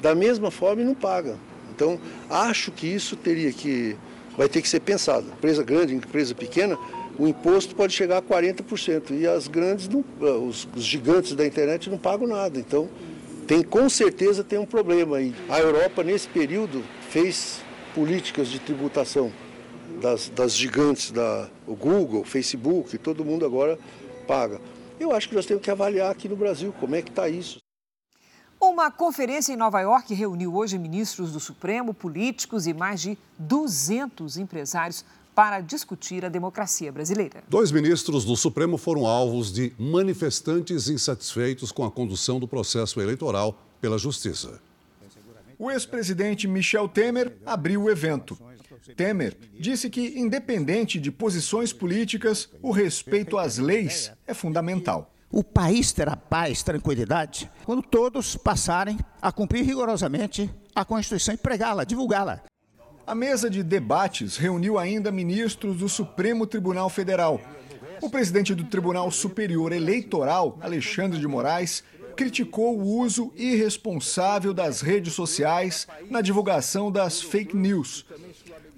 da 0.00 0.14
mesma 0.14 0.50
forma 0.50 0.80
e 0.80 0.86
não 0.86 0.94
paga. 0.94 1.36
Então, 1.70 2.00
acho 2.30 2.72
que 2.72 2.86
isso 2.86 3.14
teria 3.14 3.52
que 3.52 3.94
vai 4.38 4.48
ter 4.48 4.62
que 4.62 4.68
ser 4.70 4.80
pensado. 4.80 5.26
Empresa 5.32 5.62
grande, 5.62 5.94
empresa 5.94 6.34
pequena, 6.34 6.78
o 7.18 7.28
imposto 7.28 7.74
pode 7.74 7.92
chegar 7.92 8.16
a 8.16 8.22
40% 8.22 9.10
e 9.10 9.26
as 9.26 9.46
grandes, 9.46 9.86
não, 9.86 10.02
os, 10.48 10.66
os 10.74 10.84
gigantes 10.84 11.34
da 11.34 11.46
internet 11.46 11.90
não 11.90 11.98
pagam 11.98 12.26
nada. 12.26 12.58
Então, 12.58 12.88
tem 13.48 13.62
com 13.62 13.88
certeza 13.88 14.44
tem 14.44 14.58
um 14.58 14.66
problema. 14.66 15.20
E 15.22 15.34
a 15.48 15.58
Europa 15.58 16.04
nesse 16.04 16.28
período 16.28 16.84
fez 17.08 17.62
políticas 17.94 18.48
de 18.48 18.58
tributação 18.58 19.32
das, 20.02 20.28
das 20.28 20.52
gigantes, 20.54 21.10
da, 21.10 21.48
o 21.66 21.74
Google, 21.74 22.22
Facebook, 22.24 22.96
todo 22.98 23.24
mundo 23.24 23.46
agora 23.46 23.78
paga. 24.26 24.60
Eu 25.00 25.12
acho 25.12 25.30
que 25.30 25.34
nós 25.34 25.46
temos 25.46 25.62
que 25.62 25.70
avaliar 25.70 26.10
aqui 26.10 26.28
no 26.28 26.36
Brasil 26.36 26.74
como 26.78 26.94
é 26.94 27.00
que 27.00 27.08
está 27.08 27.26
isso. 27.26 27.58
Uma 28.60 28.90
conferência 28.90 29.52
em 29.52 29.56
Nova 29.56 29.80
York 29.80 30.12
reuniu 30.12 30.54
hoje 30.54 30.76
ministros 30.76 31.32
do 31.32 31.40
Supremo, 31.40 31.94
políticos 31.94 32.66
e 32.66 32.74
mais 32.74 33.00
de 33.00 33.16
200 33.38 34.36
empresários 34.36 35.04
para 35.38 35.60
discutir 35.60 36.24
a 36.24 36.28
democracia 36.28 36.90
brasileira. 36.90 37.44
Dois 37.48 37.70
ministros 37.70 38.24
do 38.24 38.34
Supremo 38.34 38.76
foram 38.76 39.06
alvos 39.06 39.52
de 39.52 39.72
manifestantes 39.78 40.88
insatisfeitos 40.88 41.70
com 41.70 41.84
a 41.84 41.90
condução 41.92 42.40
do 42.40 42.48
processo 42.48 43.00
eleitoral 43.00 43.56
pela 43.80 43.96
Justiça. 43.98 44.60
O 45.56 45.70
ex-presidente 45.70 46.48
Michel 46.48 46.88
Temer 46.88 47.36
abriu 47.46 47.84
o 47.84 47.88
evento. 47.88 48.36
Temer 48.96 49.38
disse 49.60 49.88
que, 49.88 50.18
independente 50.18 50.98
de 50.98 51.12
posições 51.12 51.72
políticas, 51.72 52.48
o 52.60 52.72
respeito 52.72 53.38
às 53.38 53.58
leis 53.58 54.10
é 54.26 54.34
fundamental. 54.34 55.14
O 55.30 55.44
país 55.44 55.92
terá 55.92 56.16
paz, 56.16 56.64
tranquilidade, 56.64 57.48
quando 57.64 57.82
todos 57.82 58.36
passarem 58.36 58.98
a 59.22 59.30
cumprir 59.30 59.64
rigorosamente 59.64 60.50
a 60.74 60.84
Constituição 60.84 61.32
e 61.32 61.38
pregá-la, 61.38 61.84
divulgá-la. 61.84 62.42
A 63.08 63.14
mesa 63.14 63.48
de 63.48 63.62
debates 63.62 64.36
reuniu 64.36 64.78
ainda 64.78 65.10
ministros 65.10 65.78
do 65.78 65.88
Supremo 65.88 66.46
Tribunal 66.46 66.90
Federal. 66.90 67.40
O 68.02 68.10
presidente 68.10 68.54
do 68.54 68.64
Tribunal 68.64 69.10
Superior 69.10 69.72
Eleitoral, 69.72 70.58
Alexandre 70.60 71.18
de 71.18 71.26
Moraes, 71.26 71.82
criticou 72.14 72.78
o 72.78 72.84
uso 72.84 73.32
irresponsável 73.34 74.52
das 74.52 74.82
redes 74.82 75.14
sociais 75.14 75.88
na 76.10 76.20
divulgação 76.20 76.92
das 76.92 77.20
fake 77.20 77.56
news 77.56 78.04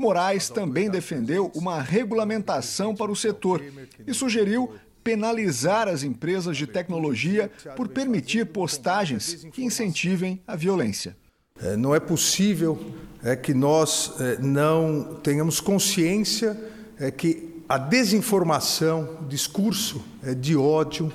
Moraes 0.00 0.48
também 0.48 0.88
defendeu 0.88 1.52
uma 1.54 1.82
regulamentação 1.82 2.94
para 2.94 3.12
o 3.12 3.16
setor 3.16 3.62
e 4.06 4.14
sugeriu 4.14 4.72
penalizar 5.04 5.88
as 5.88 6.02
empresas 6.02 6.56
de 6.56 6.66
tecnologia 6.66 7.50
por 7.76 7.86
permitir 7.86 8.46
postagens 8.46 9.46
que 9.52 9.62
incentivem 9.62 10.40
a 10.46 10.56
violência. 10.56 11.14
É, 11.62 11.76
não 11.76 11.94
é 11.94 12.00
possível 12.00 12.78
é, 13.22 13.36
que 13.36 13.54
nós 13.54 14.14
é, 14.20 14.38
não 14.38 15.18
tenhamos 15.22 15.60
consciência 15.60 16.58
é, 16.98 17.10
que 17.10 17.62
a 17.68 17.78
desinformação, 17.78 19.18
discurso 19.28 20.02
é, 20.22 20.34
de 20.34 20.56
ódio, 20.56 21.12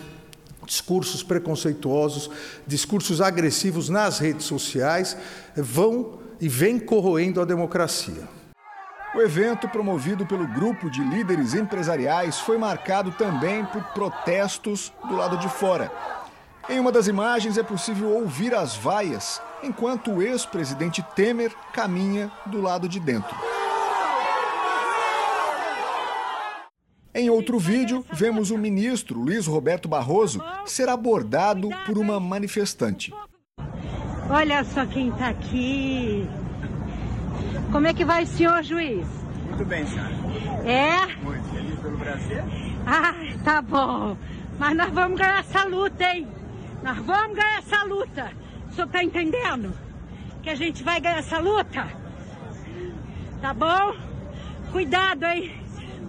discursos 0.66 1.22
preconceituosos, 1.22 2.30
discursos 2.66 3.22
agressivos 3.22 3.90
nas 3.90 4.20
redes 4.20 4.46
sociais 4.46 5.18
é, 5.56 5.62
vão 5.62 6.20
e 6.40 6.48
vêm 6.48 6.80
corroendo 6.80 7.42
a 7.42 7.46
democracia. 7.46 8.28
O 9.16 9.22
evento, 9.22 9.70
promovido 9.70 10.26
pelo 10.26 10.46
grupo 10.46 10.90
de 10.90 11.02
líderes 11.02 11.54
empresariais, 11.54 12.38
foi 12.40 12.58
marcado 12.58 13.12
também 13.12 13.64
por 13.66 13.82
protestos 13.94 14.92
do 15.08 15.16
lado 15.16 15.38
de 15.38 15.48
fora. 15.48 15.90
Em 16.68 16.80
uma 16.80 16.92
das 16.92 17.08
imagens 17.08 17.60
é 17.60 17.64
possível 17.64 18.10
ouvir 18.10 18.56
as 18.56 18.76
vaias 18.76 19.40
enquanto 19.62 20.12
o 20.12 20.22
ex-presidente 20.22 21.06
Temer 21.16 21.54
caminha 21.72 22.32
do 22.48 22.60
lado 22.60 22.90
de 22.90 23.00
dentro. 23.00 23.36
Em 27.14 27.30
outro 27.30 27.60
vídeo, 27.60 28.04
vemos 28.12 28.50
o 28.50 28.58
ministro 28.58 29.20
Luiz 29.20 29.46
Roberto 29.46 29.88
Barroso 29.88 30.44
ser 30.66 30.90
abordado 30.90 31.70
por 31.86 32.00
uma 32.00 32.20
manifestante. 32.20 33.14
Olha 34.28 34.64
só 34.64 34.88
quem 34.88 35.10
está 35.10 35.30
aqui. 35.30 36.28
Como 37.72 37.86
é 37.86 37.94
que 37.94 38.04
vai, 38.04 38.26
senhor 38.26 38.64
juiz? 38.64 39.06
Muito 39.48 39.66
bem, 39.66 39.86
senhora. 39.86 40.10
É? 40.66 41.16
Muito 41.24 41.48
feliz 41.50 41.80
pelo 41.80 41.98
Brasil. 41.98 42.44
Ah, 42.88 43.14
tá 43.44 43.62
bom. 43.62 44.18
Mas 44.58 44.76
nós 44.76 44.92
vamos 44.92 45.20
ganhar 45.20 45.40
essa 45.40 45.64
luta, 45.64 46.04
hein? 46.04 46.28
Nós 46.86 46.98
vamos 46.98 47.36
ganhar 47.36 47.58
essa 47.58 47.84
luta. 47.84 48.32
O 48.70 48.74
senhor 48.74 48.88
tá 48.90 49.04
entendendo? 49.04 49.76
Que 50.44 50.52
a 50.52 50.56
gente 50.56 50.84
vai 50.84 51.02
ganhar 51.02 51.18
essa 51.18 51.40
luta? 51.40 51.88
Tá 53.42 53.56
bom? 53.56 53.96
Cuidado, 54.72 55.24
hein? 55.26 55.60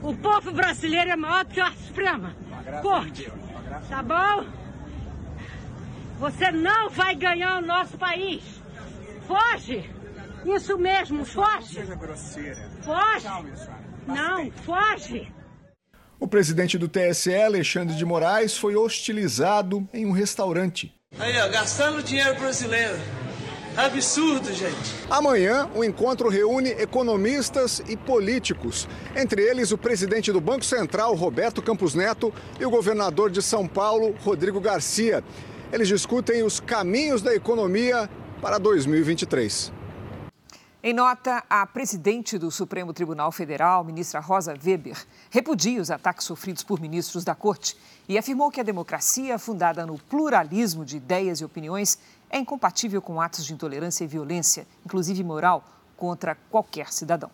O 0.02 0.14
povo 0.14 0.52
brasileiro 0.52 1.12
é 1.12 1.16
maior 1.16 1.46
do 1.46 1.54
que 1.54 1.60
a 1.62 1.72
Suprema. 1.72 2.36
Corte. 2.82 3.32
Tá 3.88 4.02
bom? 4.02 4.46
Você 6.18 6.52
não 6.52 6.90
vai 6.90 7.14
ganhar 7.14 7.56
o 7.56 7.66
nosso 7.66 7.96
país. 7.96 8.42
Foge! 9.26 9.90
Isso 10.44 10.76
mesmo, 10.76 11.24
foge. 11.24 11.80
Foge. 12.82 13.28
Não, 14.06 14.50
foge. 14.50 15.32
O 16.18 16.26
presidente 16.26 16.78
do 16.78 16.88
TSE, 16.88 17.34
Alexandre 17.34 17.94
de 17.94 18.04
Moraes, 18.04 18.56
foi 18.56 18.74
hostilizado 18.74 19.86
em 19.92 20.06
um 20.06 20.12
restaurante. 20.12 20.94
Aí, 21.18 21.38
ó, 21.38 21.48
gastando 21.48 22.02
dinheiro 22.02 22.34
brasileiro. 22.36 22.96
Absurdo, 23.76 24.50
gente. 24.54 24.94
Amanhã, 25.10 25.68
o 25.74 25.84
encontro 25.84 26.30
reúne 26.30 26.70
economistas 26.70 27.82
e 27.86 27.98
políticos, 27.98 28.88
entre 29.14 29.42
eles 29.42 29.70
o 29.72 29.76
presidente 29.76 30.32
do 30.32 30.40
Banco 30.40 30.64
Central, 30.64 31.14
Roberto 31.14 31.60
Campos 31.60 31.94
Neto, 31.94 32.32
e 32.58 32.64
o 32.64 32.70
governador 32.70 33.30
de 33.30 33.42
São 33.42 33.68
Paulo, 33.68 34.14
Rodrigo 34.24 34.58
Garcia. 34.58 35.22
Eles 35.70 35.88
discutem 35.88 36.42
os 36.42 36.60
caminhos 36.60 37.20
da 37.20 37.34
economia 37.34 38.08
para 38.40 38.56
2023. 38.56 39.75
Em 40.88 40.92
nota, 40.92 41.42
a 41.50 41.66
presidente 41.66 42.38
do 42.38 42.48
Supremo 42.48 42.92
Tribunal 42.92 43.32
Federal, 43.32 43.82
ministra 43.82 44.20
Rosa 44.20 44.52
Weber, 44.52 44.96
repudia 45.30 45.82
os 45.82 45.90
ataques 45.90 46.24
sofridos 46.24 46.62
por 46.62 46.80
ministros 46.80 47.24
da 47.24 47.34
corte 47.34 47.76
e 48.08 48.16
afirmou 48.16 48.52
que 48.52 48.60
a 48.60 48.62
democracia, 48.62 49.36
fundada 49.36 49.84
no 49.84 49.98
pluralismo 49.98 50.84
de 50.84 50.98
ideias 50.98 51.40
e 51.40 51.44
opiniões, 51.44 51.98
é 52.30 52.38
incompatível 52.38 53.02
com 53.02 53.20
atos 53.20 53.44
de 53.44 53.52
intolerância 53.52 54.04
e 54.04 54.06
violência, 54.06 54.64
inclusive 54.84 55.24
moral, 55.24 55.64
contra 55.96 56.36
qualquer 56.36 56.92
cidadão. 56.92 57.32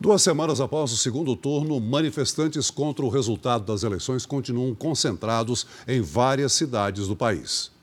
Duas 0.00 0.20
semanas 0.20 0.60
após 0.60 0.90
o 0.90 0.96
segundo 0.96 1.36
turno, 1.36 1.80
manifestantes 1.80 2.72
contra 2.72 3.04
o 3.04 3.08
resultado 3.08 3.64
das 3.66 3.84
eleições 3.84 4.26
continuam 4.26 4.74
concentrados 4.74 5.64
em 5.86 6.00
várias 6.00 6.54
cidades 6.54 7.06
do 7.06 7.14
país. 7.14 7.77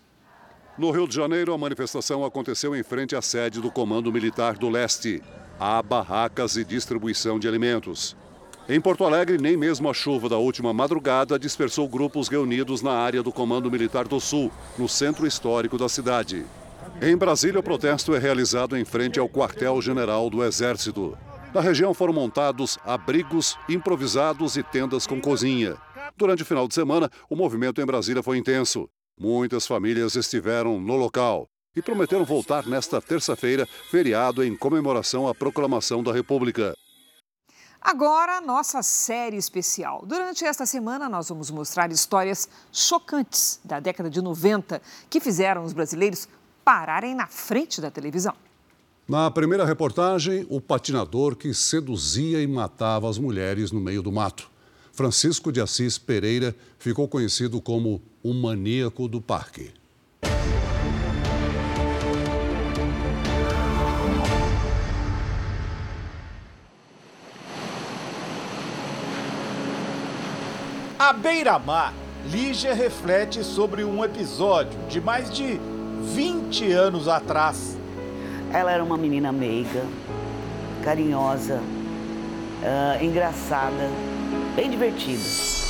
No 0.77 0.91
Rio 0.91 1.07
de 1.07 1.15
Janeiro, 1.15 1.53
a 1.53 1.57
manifestação 1.57 2.25
aconteceu 2.25 2.75
em 2.75 2.83
frente 2.83 3.15
à 3.15 3.21
sede 3.21 3.61
do 3.61 3.71
Comando 3.71 4.11
Militar 4.11 4.57
do 4.57 4.69
Leste. 4.69 5.23
Há 5.57 5.81
barracas 5.81 6.57
e 6.57 6.65
distribuição 6.65 7.39
de 7.39 7.47
alimentos. 7.47 8.13
Em 8.67 8.81
Porto 8.81 9.05
Alegre, 9.05 9.37
nem 9.37 9.55
mesmo 9.55 9.89
a 9.89 9.93
chuva 9.93 10.27
da 10.27 10.37
última 10.37 10.73
madrugada 10.73 11.39
dispersou 11.39 11.87
grupos 11.87 12.27
reunidos 12.27 12.81
na 12.81 12.91
área 12.91 13.23
do 13.23 13.31
Comando 13.31 13.71
Militar 13.71 14.05
do 14.05 14.19
Sul, 14.19 14.51
no 14.77 14.89
centro 14.89 15.25
histórico 15.25 15.77
da 15.77 15.87
cidade. 15.87 16.45
Em 17.01 17.15
Brasília, 17.15 17.61
o 17.61 17.63
protesto 17.63 18.13
é 18.13 18.19
realizado 18.19 18.75
em 18.75 18.83
frente 18.83 19.17
ao 19.17 19.29
quartel-general 19.29 20.29
do 20.29 20.43
Exército. 20.43 21.17
Na 21.53 21.61
região 21.61 21.93
foram 21.93 22.11
montados 22.11 22.77
abrigos 22.83 23.57
improvisados 23.69 24.57
e 24.57 24.63
tendas 24.63 25.07
com 25.07 25.21
cozinha. 25.21 25.77
Durante 26.17 26.43
o 26.43 26.45
final 26.45 26.67
de 26.67 26.73
semana, 26.73 27.09
o 27.29 27.35
movimento 27.35 27.79
em 27.79 27.85
Brasília 27.85 28.21
foi 28.21 28.37
intenso. 28.37 28.89
Muitas 29.17 29.65
famílias 29.65 30.15
estiveram 30.15 30.77
no 30.77 30.97
local 30.97 31.47
e 31.73 31.81
prometeram 31.81 32.25
voltar 32.25 32.67
nesta 32.67 33.01
terça-feira, 33.01 33.65
feriado 33.89 34.43
em 34.43 34.57
comemoração 34.57 35.25
à 35.25 35.33
proclamação 35.33 36.03
da 36.03 36.11
República. 36.11 36.73
Agora, 37.79 38.41
nossa 38.41 38.83
série 38.83 39.37
especial. 39.37 40.03
Durante 40.05 40.43
esta 40.43 40.65
semana, 40.65 41.07
nós 41.07 41.29
vamos 41.29 41.49
mostrar 41.49 41.91
histórias 41.91 42.49
chocantes 42.73 43.61
da 43.63 43.79
década 43.79 44.09
de 44.09 44.21
90 44.21 44.81
que 45.09 45.21
fizeram 45.21 45.63
os 45.63 45.71
brasileiros 45.71 46.27
pararem 46.65 47.15
na 47.15 47.27
frente 47.27 47.79
da 47.79 47.89
televisão. 47.89 48.33
Na 49.07 49.31
primeira 49.31 49.63
reportagem, 49.63 50.45
o 50.49 50.59
patinador 50.59 51.37
que 51.37 51.53
seduzia 51.53 52.41
e 52.41 52.47
matava 52.47 53.09
as 53.09 53.17
mulheres 53.17 53.71
no 53.71 53.79
meio 53.79 54.01
do 54.01 54.11
mato. 54.11 54.49
Francisco 54.91 55.51
de 55.51 55.61
Assis 55.61 55.97
Pereira 55.97 56.55
ficou 56.79 57.07
conhecido 57.07 57.61
como 57.61 58.01
o 58.25 58.33
maníaco 58.33 59.07
do 59.07 59.21
parque. 59.21 59.71
À 70.97 71.13
beira-mar, 71.13 71.93
Lígia 72.31 72.73
reflete 72.73 73.43
sobre 73.43 73.83
um 73.83 74.03
episódio 74.03 74.79
de 74.89 74.99
mais 74.99 75.29
de 75.29 75.59
20 76.15 76.71
anos 76.71 77.07
atrás. 77.07 77.77
Ela 78.51 78.71
era 78.71 78.83
uma 78.83 78.97
menina 78.97 79.31
meiga, 79.31 79.85
carinhosa, 80.83 81.61
uh, 81.61 83.03
engraçada, 83.03 83.87
bem 84.55 84.71
divertida. 84.71 85.64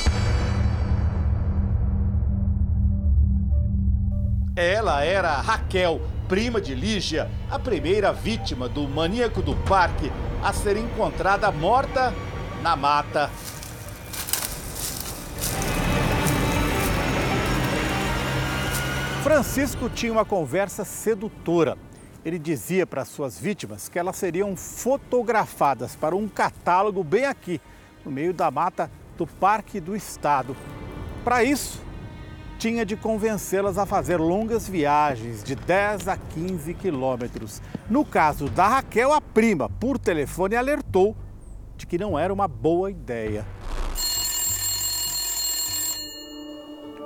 Ela 4.58 5.04
era 5.04 5.38
Raquel, 5.42 6.00
prima 6.26 6.62
de 6.62 6.74
Lígia, 6.74 7.30
a 7.50 7.58
primeira 7.58 8.10
vítima 8.10 8.66
do 8.66 8.88
maníaco 8.88 9.42
do 9.42 9.54
parque 9.54 10.10
a 10.42 10.50
ser 10.50 10.78
encontrada 10.78 11.52
morta 11.52 12.10
na 12.62 12.74
mata. 12.74 13.30
Francisco 19.22 19.90
tinha 19.90 20.10
uma 20.10 20.24
conversa 20.24 20.86
sedutora. 20.86 21.76
Ele 22.24 22.38
dizia 22.38 22.86
para 22.86 23.04
suas 23.04 23.38
vítimas 23.38 23.90
que 23.90 23.98
elas 23.98 24.16
seriam 24.16 24.56
fotografadas 24.56 25.94
para 25.94 26.16
um 26.16 26.26
catálogo 26.26 27.04
bem 27.04 27.26
aqui, 27.26 27.60
no 28.02 28.10
meio 28.10 28.32
da 28.32 28.50
mata 28.50 28.90
do 29.18 29.26
Parque 29.26 29.80
do 29.80 29.94
Estado. 29.94 30.56
Para 31.22 31.44
isso, 31.44 31.84
tinha 32.58 32.84
de 32.84 32.96
convencê-las 32.96 33.78
a 33.78 33.86
fazer 33.86 34.18
longas 34.18 34.68
viagens 34.68 35.42
de 35.44 35.54
10 35.54 36.08
a 36.08 36.16
15 36.16 36.74
quilômetros. 36.74 37.60
No 37.88 38.04
caso 38.04 38.48
da 38.48 38.66
Raquel, 38.66 39.12
a 39.12 39.20
prima, 39.20 39.68
por 39.68 39.98
telefone, 39.98 40.56
alertou 40.56 41.14
de 41.76 41.86
que 41.86 41.98
não 41.98 42.18
era 42.18 42.32
uma 42.32 42.48
boa 42.48 42.90
ideia. 42.90 43.44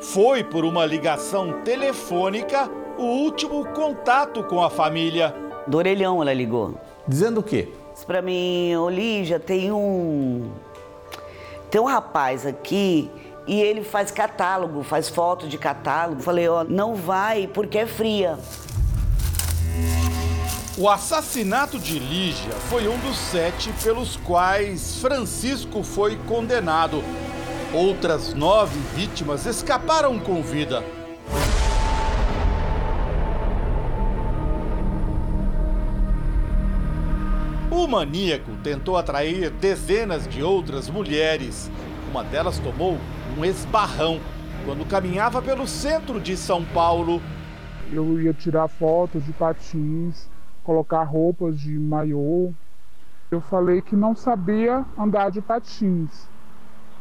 Foi 0.01 0.43
por 0.43 0.65
uma 0.65 0.87
ligação 0.87 1.63
telefônica 1.63 2.71
o 2.99 3.05
último 3.05 3.65
contato 3.69 4.43
com 4.45 4.63
a 4.63 4.71
família. 4.71 5.35
Do 5.67 5.77
orelhão 5.79 6.21
ela 6.21 6.33
ligou. 6.33 6.81
Dizendo 7.07 7.41
o 7.41 7.43
quê? 7.43 7.69
Disse 7.93 8.07
pra 8.07 8.23
mim, 8.23 8.75
ô 8.77 8.89
Lígia, 8.89 9.39
tem 9.39 9.71
um. 9.71 10.51
Tem 11.71 11.81
um 11.81 11.85
rapaz 11.85 12.47
aqui 12.47 13.11
e 13.47 13.61
ele 13.61 13.83
faz 13.83 14.11
catálogo, 14.11 14.83
faz 14.83 15.09
foto 15.09 15.49
de 15.49 15.59
catálogo. 15.59 16.23
Falei, 16.23 16.49
ó, 16.49 16.65
não 16.65 16.95
vai 16.95 17.47
porque 17.47 17.79
é 17.79 17.87
fria. 17.87 18.39
O 20.79 20.89
assassinato 20.89 21.79
de 21.79 21.99
Lígia 21.99 22.53
foi 22.71 22.89
um 22.89 22.97
dos 23.01 23.17
sete 23.17 23.71
pelos 23.83 24.17
quais 24.17 24.97
Francisco 24.97 25.83
foi 25.83 26.17
condenado. 26.27 27.03
Outras 27.75 28.33
nove 28.33 28.79
vítimas 28.95 29.47
escaparam 29.47 30.19
com 30.19 30.43
vida. 30.43 30.83
O 37.71 37.87
maníaco 37.87 38.53
tentou 38.63 38.97
atrair 38.97 39.51
dezenas 39.51 40.27
de 40.27 40.43
outras 40.43 40.89
mulheres. 40.89 41.71
Uma 42.11 42.25
delas 42.25 42.59
tomou 42.59 42.99
um 43.39 43.45
esbarrão 43.45 44.19
quando 44.65 44.85
caminhava 44.85 45.41
pelo 45.41 45.65
centro 45.69 46.21
de 46.21 46.37
São 46.37 46.65
Paulo. 46.65 47.23
Eu 47.93 48.21
ia 48.21 48.35
tirar 48.35 48.67
fotos 48.67 49.25
de 49.25 49.33
patins, 49.33 50.29
colocar 50.65 51.05
roupas 51.05 51.61
de 51.61 51.79
maiô. 51.79 52.53
Eu 53.31 53.41
falei 53.41 53.81
que 53.81 53.95
não 53.95 54.17
sabia 54.17 54.85
andar 54.99 55.31
de 55.31 55.41
patins. 55.41 56.29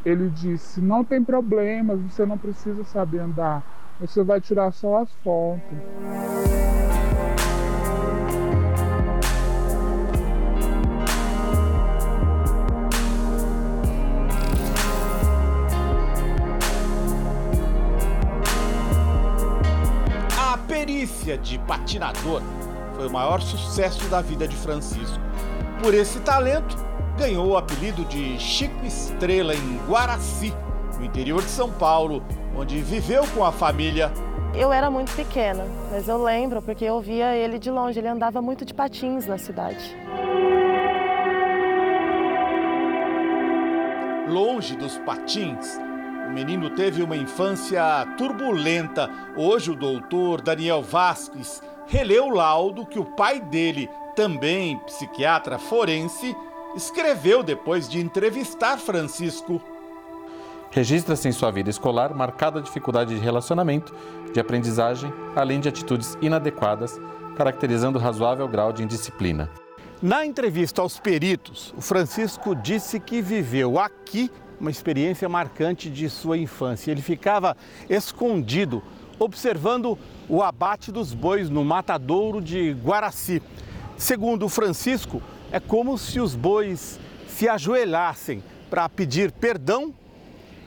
Ele 0.06 0.30
disse: 0.30 0.80
Não 0.80 1.04
tem 1.04 1.24
problema, 1.24 1.96
você 1.96 2.24
não 2.24 2.38
precisa 2.38 2.84
saber 2.84 3.18
andar, 3.18 3.64
você 4.00 4.24
vai 4.24 4.40
tirar 4.40 4.72
só 4.72 5.02
as 5.02 5.12
fotos. 5.24 5.78
Perícia 20.90 21.38
de 21.38 21.60
patinador 21.60 22.42
foi 22.96 23.06
o 23.06 23.12
maior 23.12 23.40
sucesso 23.42 24.04
da 24.10 24.22
vida 24.22 24.48
de 24.48 24.56
Francisco. 24.56 25.20
Por 25.84 25.94
esse 25.94 26.20
talento, 26.22 26.76
ganhou 27.16 27.50
o 27.50 27.58
apelido 27.58 28.04
de 28.06 28.40
Chico 28.40 28.84
Estrela 28.84 29.54
em 29.54 29.78
Guaraci, 29.88 30.52
no 30.98 31.06
interior 31.06 31.44
de 31.44 31.50
São 31.50 31.72
Paulo, 31.72 32.24
onde 32.58 32.82
viveu 32.82 33.24
com 33.36 33.46
a 33.46 33.52
família. 33.52 34.12
Eu 34.56 34.74
era 34.74 34.90
muito 34.90 35.16
pequena, 35.16 35.64
mas 35.92 36.08
eu 36.08 36.24
lembro 36.24 36.60
porque 36.60 36.86
eu 36.86 37.00
via 37.00 37.36
ele 37.36 37.60
de 37.60 37.70
longe. 37.70 38.00
Ele 38.00 38.08
andava 38.08 38.42
muito 38.42 38.66
de 38.66 38.74
patins 38.74 39.28
na 39.28 39.38
cidade. 39.38 39.96
Longe 44.28 44.76
dos 44.76 44.98
patins, 44.98 45.80
o 46.30 46.32
menino 46.32 46.70
teve 46.70 47.02
uma 47.02 47.18
infância 47.18 48.06
turbulenta. 48.16 49.10
Hoje, 49.36 49.72
o 49.72 49.76
doutor 49.76 50.42
Daniel 50.42 50.84
Vasques 50.84 51.60
releu 51.88 52.28
o 52.28 52.36
laudo 52.36 52.86
que 52.86 53.00
o 53.00 53.06
pai 53.06 53.40
dele, 53.40 53.90
também 54.16 54.78
psiquiatra 54.86 55.58
forense, 55.58 56.36
escreveu 56.76 57.42
depois 57.42 57.90
de 57.90 58.00
entrevistar 58.00 58.78
Francisco. 58.78 59.60
Registra-se 60.70 61.28
em 61.28 61.32
sua 61.32 61.50
vida 61.50 61.72
escolar 61.72 62.14
marcada 62.14 62.62
dificuldade 62.62 63.16
de 63.16 63.20
relacionamento, 63.20 63.92
de 64.32 64.40
aprendizagem, 64.40 65.12
além 65.36 65.60
de 65.60 65.68
atitudes 65.68 66.16
inadequadas, 66.22 67.02
caracterizando 67.36 67.98
razoável 67.98 68.48
grau 68.48 68.72
de 68.72 68.84
indisciplina. 68.84 69.50
Na 70.00 70.24
entrevista 70.24 70.80
aos 70.84 71.00
peritos, 71.00 71.74
o 71.76 71.82
Francisco 71.82 72.54
disse 72.54 73.00
que 73.00 73.20
viveu 73.20 73.80
aqui 73.80 74.30
uma 74.60 74.72
experiência 74.72 75.28
marcante 75.30 75.90
de 75.90 76.10
sua 76.10 76.38
infância. 76.38 76.92
Ele 76.92 77.02
ficava 77.02 77.56
escondido, 77.90 78.84
observando 79.18 79.98
o 80.28 80.44
abate 80.44 80.92
dos 80.92 81.14
bois 81.14 81.50
no 81.50 81.64
matadouro 81.64 82.42
de 82.42 82.74
Guaraci. 82.74 83.42
Segundo 83.98 84.48
Francisco, 84.48 85.22
é 85.52 85.60
como 85.60 85.98
se 85.98 86.20
os 86.20 86.36
bois 86.36 87.00
se 87.28 87.48
ajoelhassem 87.48 88.44
para 88.70 88.88
pedir 88.88 89.32
perdão 89.32 89.94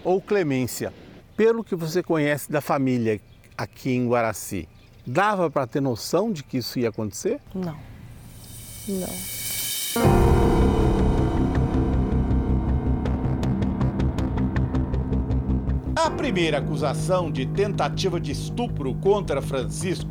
ou 0.05 0.21
clemência. 0.21 0.93
Pelo 1.37 1.65
que 1.65 1.75
você 1.75 2.03
conhece 2.03 2.51
da 2.51 2.61
família 2.61 3.21
aqui 3.57 3.91
em 3.91 4.09
Guaraci, 4.09 4.69
dava 5.07 5.51
para 5.51 5.67
ter 5.67 5.81
noção 5.81 6.33
de 6.33 6.43
que 6.43 6.59
isso 6.59 6.79
ia 6.79 6.89
acontecer? 6.89 7.41
Não. 7.55 7.77
Não. 8.89 10.32
A 16.05 16.11
primeira 16.11 16.59
acusação 16.59 17.31
de 17.31 17.47
tentativa 17.47 18.19
de 18.19 18.33
estupro 18.33 18.93
contra 18.93 19.41
Francisco 19.41 20.11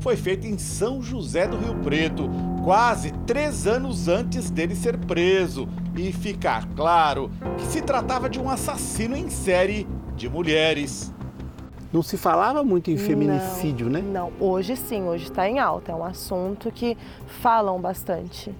foi 0.00 0.14
feita 0.14 0.46
em 0.46 0.56
São 0.56 1.02
José 1.02 1.48
do 1.48 1.56
Rio 1.56 1.74
Preto, 1.82 2.30
quase 2.62 3.10
três 3.26 3.66
anos 3.66 4.06
antes 4.06 4.50
dele 4.50 4.76
ser 4.76 4.96
preso 4.98 5.68
e 5.96 6.12
ficar 6.12 6.68
claro 6.76 7.28
que 7.58 7.64
se 7.64 7.82
tratava 7.82 8.30
de 8.30 8.38
um 8.38 8.48
assassino 8.48 9.16
em 9.16 9.28
série 9.28 9.84
de 10.14 10.28
mulheres. 10.28 11.12
Não 11.92 12.04
se 12.04 12.16
falava 12.16 12.62
muito 12.62 12.92
em 12.92 12.96
feminicídio, 12.96 13.86
não, 13.86 14.00
né? 14.00 14.00
Não, 14.00 14.32
hoje 14.38 14.76
sim, 14.76 15.02
hoje 15.02 15.24
está 15.24 15.48
em 15.48 15.58
alta. 15.58 15.90
É 15.90 15.94
um 15.94 16.04
assunto 16.04 16.70
que 16.70 16.96
falam 17.26 17.80
bastante, 17.80 18.54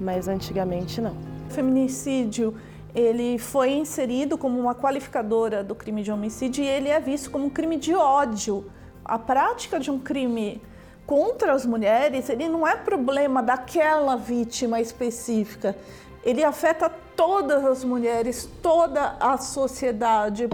mas 0.00 0.26
antigamente 0.26 1.00
não. 1.00 1.14
Feminicídio 1.50 2.52
ele 2.94 3.38
foi 3.38 3.72
inserido 3.72 4.36
como 4.36 4.58
uma 4.58 4.74
qualificadora 4.74 5.62
do 5.62 5.74
crime 5.74 6.02
de 6.02 6.10
homicídio 6.10 6.64
e 6.64 6.66
ele 6.66 6.88
é 6.88 6.98
visto 6.98 7.30
como 7.30 7.46
um 7.46 7.50
crime 7.50 7.76
de 7.76 7.94
ódio. 7.94 8.70
A 9.04 9.18
prática 9.18 9.78
de 9.78 9.90
um 9.90 9.98
crime 9.98 10.60
contra 11.06 11.52
as 11.52 11.64
mulheres, 11.64 12.28
ele 12.28 12.48
não 12.48 12.66
é 12.66 12.76
problema 12.76 13.42
daquela 13.42 14.16
vítima 14.16 14.80
específica. 14.80 15.76
Ele 16.24 16.44
afeta 16.44 16.90
todas 17.16 17.64
as 17.64 17.84
mulheres, 17.84 18.48
toda 18.62 19.16
a 19.20 19.38
sociedade. 19.38 20.48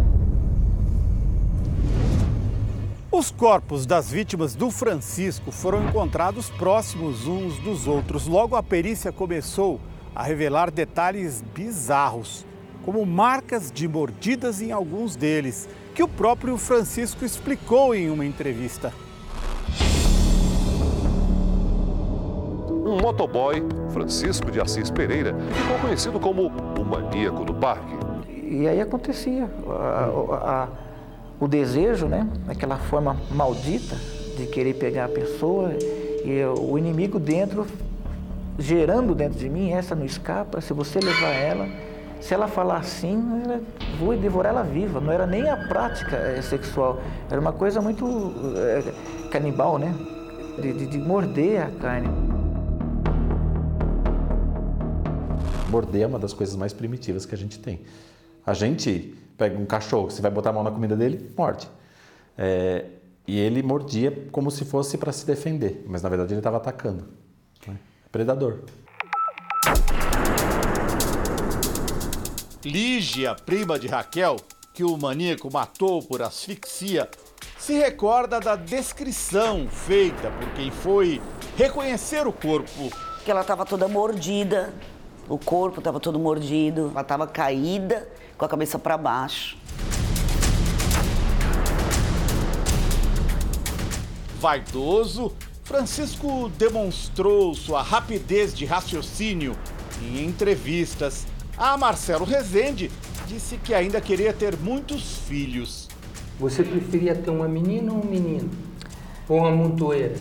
Os 3.11 3.30
corpos 3.30 3.87
das 3.87 4.11
vítimas 4.11 4.55
do 4.55 4.70
Francisco 4.70 5.51
foram 5.51 5.89
encontrados 5.89 6.51
próximos 6.51 7.26
uns 7.26 7.59
dos 7.61 7.87
outros. 7.87 8.26
Logo, 8.26 8.57
a 8.57 8.62
perícia 8.62 9.11
começou 9.11 9.80
a 10.16 10.22
revelar 10.22 10.70
detalhes 10.70 11.44
bizarros, 11.54 12.46
como 12.86 13.04
marcas 13.04 13.70
de 13.70 13.86
mordidas 13.86 14.62
em 14.62 14.72
alguns 14.72 15.14
deles, 15.14 15.68
que 15.94 16.02
o 16.02 16.08
próprio 16.08 16.56
Francisco 16.56 17.22
explicou 17.22 17.94
em 17.94 18.08
uma 18.08 18.24
entrevista. 18.24 18.94
Um 22.70 22.98
motoboy, 23.02 23.62
Francisco 23.90 24.50
de 24.50 24.58
Assis 24.58 24.90
Pereira, 24.90 25.36
ficou 25.52 25.78
conhecido 25.80 26.18
como 26.18 26.46
o 26.46 26.84
maníaco 26.84 27.44
do 27.44 27.52
parque. 27.52 27.94
E 28.26 28.66
aí 28.66 28.80
acontecia 28.80 29.50
a, 29.68 30.08
a, 30.32 30.68
o 31.38 31.46
desejo, 31.46 32.06
né? 32.06 32.26
Aquela 32.48 32.78
forma 32.78 33.20
maldita 33.30 33.96
de 34.38 34.46
querer 34.46 34.74
pegar 34.74 35.06
a 35.06 35.08
pessoa 35.08 35.72
e 36.24 36.42
o 36.58 36.78
inimigo 36.78 37.18
dentro, 37.18 37.66
gerando 38.59 39.14
dentro 39.14 39.38
de 39.38 39.48
mim, 39.48 39.72
essa 39.72 39.94
não 39.94 40.04
escapa, 40.04 40.61
se 40.61 40.72
você 40.72 40.98
levar 40.98 41.30
ela, 41.30 41.68
se 42.20 42.32
ela 42.32 42.48
falar 42.48 42.78
assim, 42.78 43.22
vou 43.98 44.16
devorar 44.16 44.52
ela 44.52 44.62
viva. 44.62 45.00
Não 45.00 45.12
era 45.12 45.26
nem 45.26 45.48
a 45.48 45.57
prática 45.57 46.16
é, 46.16 46.40
sexual, 46.42 46.98
era 47.30 47.40
uma 47.40 47.52
coisa 47.52 47.80
muito 47.80 48.32
é, 48.57 49.28
canibal, 49.30 49.78
né? 49.78 49.94
De, 50.61 50.72
de, 50.72 50.86
de 50.86 50.98
morder 50.98 51.62
a 51.62 51.70
carne. 51.70 52.09
Morder 55.68 56.02
é 56.02 56.07
uma 56.07 56.18
das 56.18 56.32
coisas 56.32 56.57
mais 56.57 56.72
primitivas 56.72 57.26
que 57.26 57.34
a 57.34 57.38
gente 57.38 57.59
tem. 57.59 57.82
A 58.46 58.54
gente 58.54 59.14
pega 59.36 59.59
um 59.59 59.66
cachorro, 59.66 60.11
você 60.11 60.22
vai 60.22 60.30
botar 60.30 60.50
a 60.50 60.52
mão 60.52 60.62
na 60.62 60.70
comida 60.70 60.96
dele, 60.96 61.30
morde. 61.36 61.68
É, 62.38 62.86
e 63.26 63.38
ele 63.38 63.62
mordia 63.62 64.26
como 64.30 64.50
se 64.50 64.64
fosse 64.64 64.96
para 64.96 65.12
se 65.12 65.26
defender, 65.26 65.84
mas 65.86 66.02
na 66.02 66.09
verdade 66.09 66.32
ele 66.32 66.40
estava 66.40 66.57
atacando. 66.57 67.04
Predador. 68.16 68.60
Lígia, 72.64 73.34
prima 73.34 73.78
de 73.78 73.88
Raquel, 73.88 74.36
que 74.72 74.82
o 74.82 74.96
maníaco 74.96 75.52
matou 75.52 76.02
por 76.02 76.22
asfixia, 76.22 77.10
se 77.58 77.74
recorda 77.74 78.40
da 78.40 78.56
descrição 78.56 79.68
feita 79.68 80.30
por 80.30 80.48
quem 80.54 80.70
foi 80.70 81.20
reconhecer 81.58 82.26
o 82.26 82.32
corpo. 82.32 82.90
Que 83.22 83.30
ela 83.30 83.42
estava 83.42 83.66
toda 83.66 83.86
mordida, 83.86 84.72
o 85.28 85.36
corpo 85.36 85.80
estava 85.80 86.00
todo 86.00 86.18
mordido, 86.18 86.88
ela 86.92 87.02
estava 87.02 87.26
caída, 87.26 88.08
com 88.38 88.46
a 88.46 88.48
cabeça 88.48 88.78
para 88.78 88.96
baixo. 88.96 89.58
Vaidoso, 94.40 95.36
Francisco 95.66 96.48
demonstrou 96.50 97.52
sua 97.52 97.82
rapidez 97.82 98.54
de 98.54 98.64
raciocínio 98.64 99.56
em 100.00 100.24
entrevistas. 100.24 101.26
A 101.58 101.76
Marcelo 101.76 102.24
Rezende 102.24 102.88
disse 103.26 103.56
que 103.56 103.74
ainda 103.74 104.00
queria 104.00 104.32
ter 104.32 104.56
muitos 104.56 105.18
filhos. 105.26 105.88
Você 106.38 106.62
preferia 106.62 107.16
ter 107.16 107.30
uma 107.30 107.48
menina 107.48 107.92
ou 107.92 107.98
um 108.00 108.06
menino? 108.06 108.48
Ou 109.28 109.38
uma 109.38 109.50
montoeira? 109.50 110.14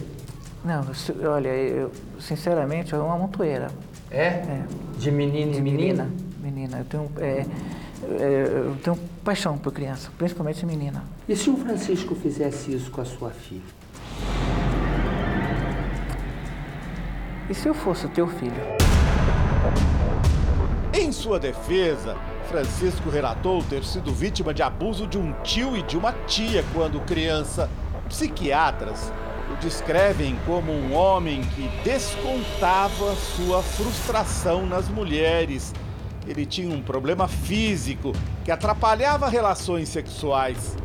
Não, 0.64 0.84
olha, 1.32 1.50
eu, 1.50 1.92
sinceramente, 2.20 2.96
é 2.96 2.98
uma 2.98 3.16
montoeira. 3.16 3.68
É? 4.10 4.26
é. 4.26 4.66
De 4.98 5.12
menino 5.12 5.52
de 5.52 5.60
e 5.60 5.62
menina? 5.62 6.10
Menina. 6.42 6.78
Menina. 6.78 6.78
Eu 6.80 6.86
tenho, 6.86 7.12
é, 7.20 7.46
É, 8.20 8.48
eu 8.66 8.76
tenho 8.84 8.98
paixão 9.24 9.60
por 9.60 9.72
criança, 9.72 10.10
principalmente 10.18 10.66
menina. 10.66 11.04
E 11.30 11.36
se 11.36 11.52
o 11.52 11.58
Francisco 11.58 12.16
fizesse 12.16 12.74
isso 12.74 12.90
com 12.90 13.02
a 13.02 13.06
sua 13.06 13.30
filha? 13.30 13.85
E 17.48 17.54
se 17.54 17.68
eu 17.68 17.76
fosse 17.76 18.08
teu 18.08 18.28
filho? 18.28 18.62
Em 20.92 21.12
sua 21.12 21.40
defesa, 21.40 22.18
Francisco 22.50 23.10
relatou 23.10 23.62
ter 23.64 23.84
sido 23.84 24.12
vítima 24.12 24.52
de 24.52 24.64
abuso 24.64 25.06
de 25.06 25.18
um 25.18 25.32
tio 25.44 25.78
e 25.78 25.84
de 25.84 25.96
uma 25.96 26.12
tia 26.26 26.66
quando 26.74 27.00
criança. 27.02 27.70
Psiquiatras 28.10 29.12
o 29.52 29.56
descrevem 29.58 30.36
como 30.46 30.72
um 30.72 30.96
homem 30.96 31.42
que 31.42 31.70
descontava 31.84 33.14
sua 33.16 33.62
frustração 33.62 34.66
nas 34.66 34.90
mulheres. 34.90 35.72
Ele 36.28 36.48
tinha 36.48 36.74
um 36.74 36.82
problema 36.82 37.28
físico 37.28 38.12
que 38.44 38.52
atrapalhava 38.52 39.30
relações 39.30 39.90
sexuais. 39.90 40.76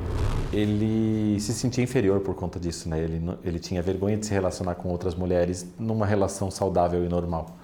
Ele 0.52 1.38
se 1.38 1.52
sentia 1.54 1.84
inferior 1.84 2.20
por 2.20 2.34
conta 2.34 2.58
disso, 2.58 2.88
né? 2.88 2.98
Ele, 2.98 3.22
ele 3.44 3.58
tinha 3.58 3.80
vergonha 3.80 4.16
de 4.16 4.26
se 4.26 4.32
relacionar 4.32 4.74
com 4.74 4.88
outras 4.88 5.14
mulheres 5.14 5.66
numa 5.78 6.04
relação 6.04 6.50
saudável 6.50 7.04
e 7.04 7.08
normal. 7.08 7.56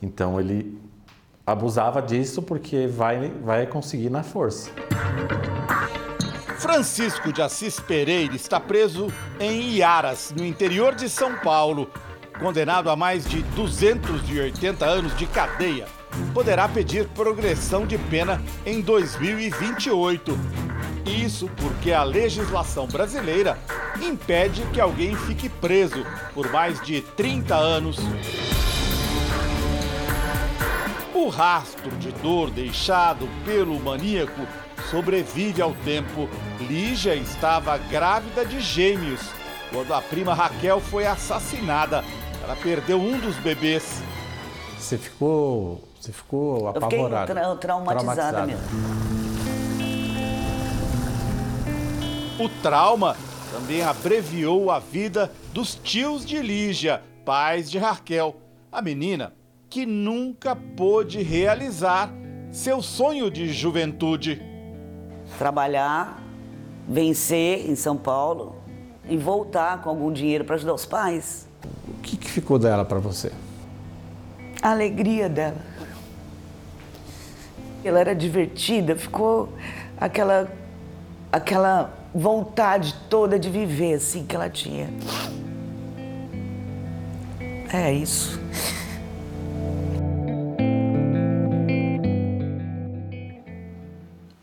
Então 0.00 0.38
ele 0.38 0.78
abusava 1.46 2.00
disso 2.00 2.42
porque 2.42 2.86
vai, 2.86 3.28
vai 3.42 3.66
conseguir 3.66 4.10
na 4.10 4.22
força. 4.22 4.70
Francisco 6.58 7.32
de 7.32 7.42
Assis 7.42 7.78
Pereira 7.78 8.34
está 8.34 8.58
preso 8.58 9.12
em 9.38 9.76
Iaras, 9.76 10.32
no 10.34 10.44
interior 10.44 10.94
de 10.94 11.08
São 11.08 11.36
Paulo. 11.36 11.90
Condenado 12.38 12.90
a 12.90 12.96
mais 12.96 13.24
de 13.26 13.42
280 13.54 14.84
anos 14.84 15.16
de 15.16 15.26
cadeia, 15.26 15.86
poderá 16.32 16.68
pedir 16.68 17.06
progressão 17.08 17.86
de 17.86 17.98
pena 17.98 18.42
em 18.64 18.80
2028. 18.80 20.36
Isso 21.06 21.50
porque 21.56 21.92
a 21.92 22.02
legislação 22.02 22.86
brasileira 22.86 23.58
impede 24.02 24.62
que 24.72 24.80
alguém 24.80 25.14
fique 25.14 25.48
preso 25.48 26.04
por 26.32 26.50
mais 26.50 26.80
de 26.80 27.02
30 27.02 27.54
anos. 27.54 27.96
O 31.14 31.28
rastro 31.28 31.90
de 31.96 32.10
dor 32.12 32.50
deixado 32.50 33.28
pelo 33.44 33.78
maníaco 33.78 34.46
sobrevive 34.90 35.60
ao 35.60 35.72
tempo. 35.84 36.28
Lígia 36.60 37.14
estava 37.14 37.76
grávida 37.76 38.44
de 38.44 38.60
gêmeos 38.60 39.20
quando 39.72 39.92
a 39.92 40.00
prima 40.00 40.34
Raquel 40.34 40.80
foi 40.80 41.06
assassinada. 41.06 42.04
Ela 42.42 42.56
perdeu 42.56 43.00
um 43.00 43.18
dos 43.18 43.36
bebês. 43.36 44.02
Você 44.78 44.98
ficou, 44.98 45.82
você 45.98 46.12
ficou 46.12 46.68
apavorada? 46.68 47.32
Eu 47.32 47.36
fiquei 47.36 47.42
tra 47.42 47.56
traumatizada, 47.56 48.14
traumatizada 48.14 48.46
mesmo. 48.46 49.13
O 52.38 52.48
trauma 52.48 53.16
também 53.52 53.82
abreviou 53.82 54.68
a 54.68 54.80
vida 54.80 55.30
dos 55.52 55.76
tios 55.76 56.26
de 56.26 56.42
Lígia, 56.42 57.00
pais 57.24 57.70
de 57.70 57.78
Raquel. 57.78 58.34
A 58.72 58.82
menina 58.82 59.32
que 59.70 59.86
nunca 59.86 60.56
pôde 60.56 61.22
realizar 61.22 62.10
seu 62.50 62.82
sonho 62.82 63.30
de 63.30 63.52
juventude. 63.52 64.42
Trabalhar, 65.38 66.22
vencer 66.88 67.70
em 67.70 67.76
São 67.76 67.96
Paulo 67.96 68.56
e 69.08 69.16
voltar 69.16 69.82
com 69.82 69.90
algum 69.90 70.12
dinheiro 70.12 70.44
para 70.44 70.56
ajudar 70.56 70.74
os 70.74 70.86
pais. 70.86 71.48
O 71.88 72.02
que, 72.02 72.16
que 72.16 72.28
ficou 72.28 72.58
dela 72.58 72.84
para 72.84 72.98
você? 72.98 73.32
A 74.60 74.70
alegria 74.70 75.28
dela. 75.28 75.58
Ela 77.84 78.00
era 78.00 78.14
divertida, 78.14 78.96
ficou 78.96 79.48
aquela 80.00 80.50
aquela 81.30 82.03
vontade 82.14 82.94
toda 83.10 83.38
de 83.38 83.50
viver 83.50 83.94
assim 83.94 84.24
que 84.24 84.36
ela 84.36 84.48
tinha. 84.48 84.88
É 87.72 87.92
isso. 87.92 88.38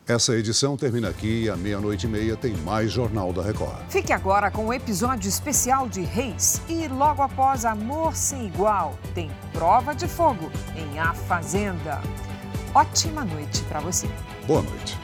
Essa 0.05 0.36
edição 0.36 0.76
termina 0.76 1.07
aqui 1.07 1.43
e 1.43 1.49
à 1.49 1.55
meia-noite 1.55 2.05
e 2.05 2.09
meia 2.09 2.36
tem 2.36 2.53
mais 2.57 2.91
Jornal 2.91 3.32
da 3.32 3.41
Record. 3.41 3.80
Fique 3.88 4.11
agora 4.11 4.51
com 4.51 4.63
o 4.63 4.67
um 4.67 4.74
episódio 4.74 5.30
especial 5.30 5.88
de 5.88 6.01
Reis 6.01 6.61
e 6.67 6.86
logo 6.89 7.22
após 7.22 7.63
Amor 7.63 8.13
Sem 8.13 8.47
Igual 8.47 8.99
tem 9.13 9.32
Prova 9.53 9.95
de 9.95 10.09
Fogo 10.09 10.51
em 10.76 10.99
A 10.99 11.13
Fazenda. 11.13 12.01
Ótima 12.76 13.24
noite 13.24 13.61
para 13.69 13.80
você. 13.80 14.09
Boa 14.45 14.61
noite. 14.61 14.97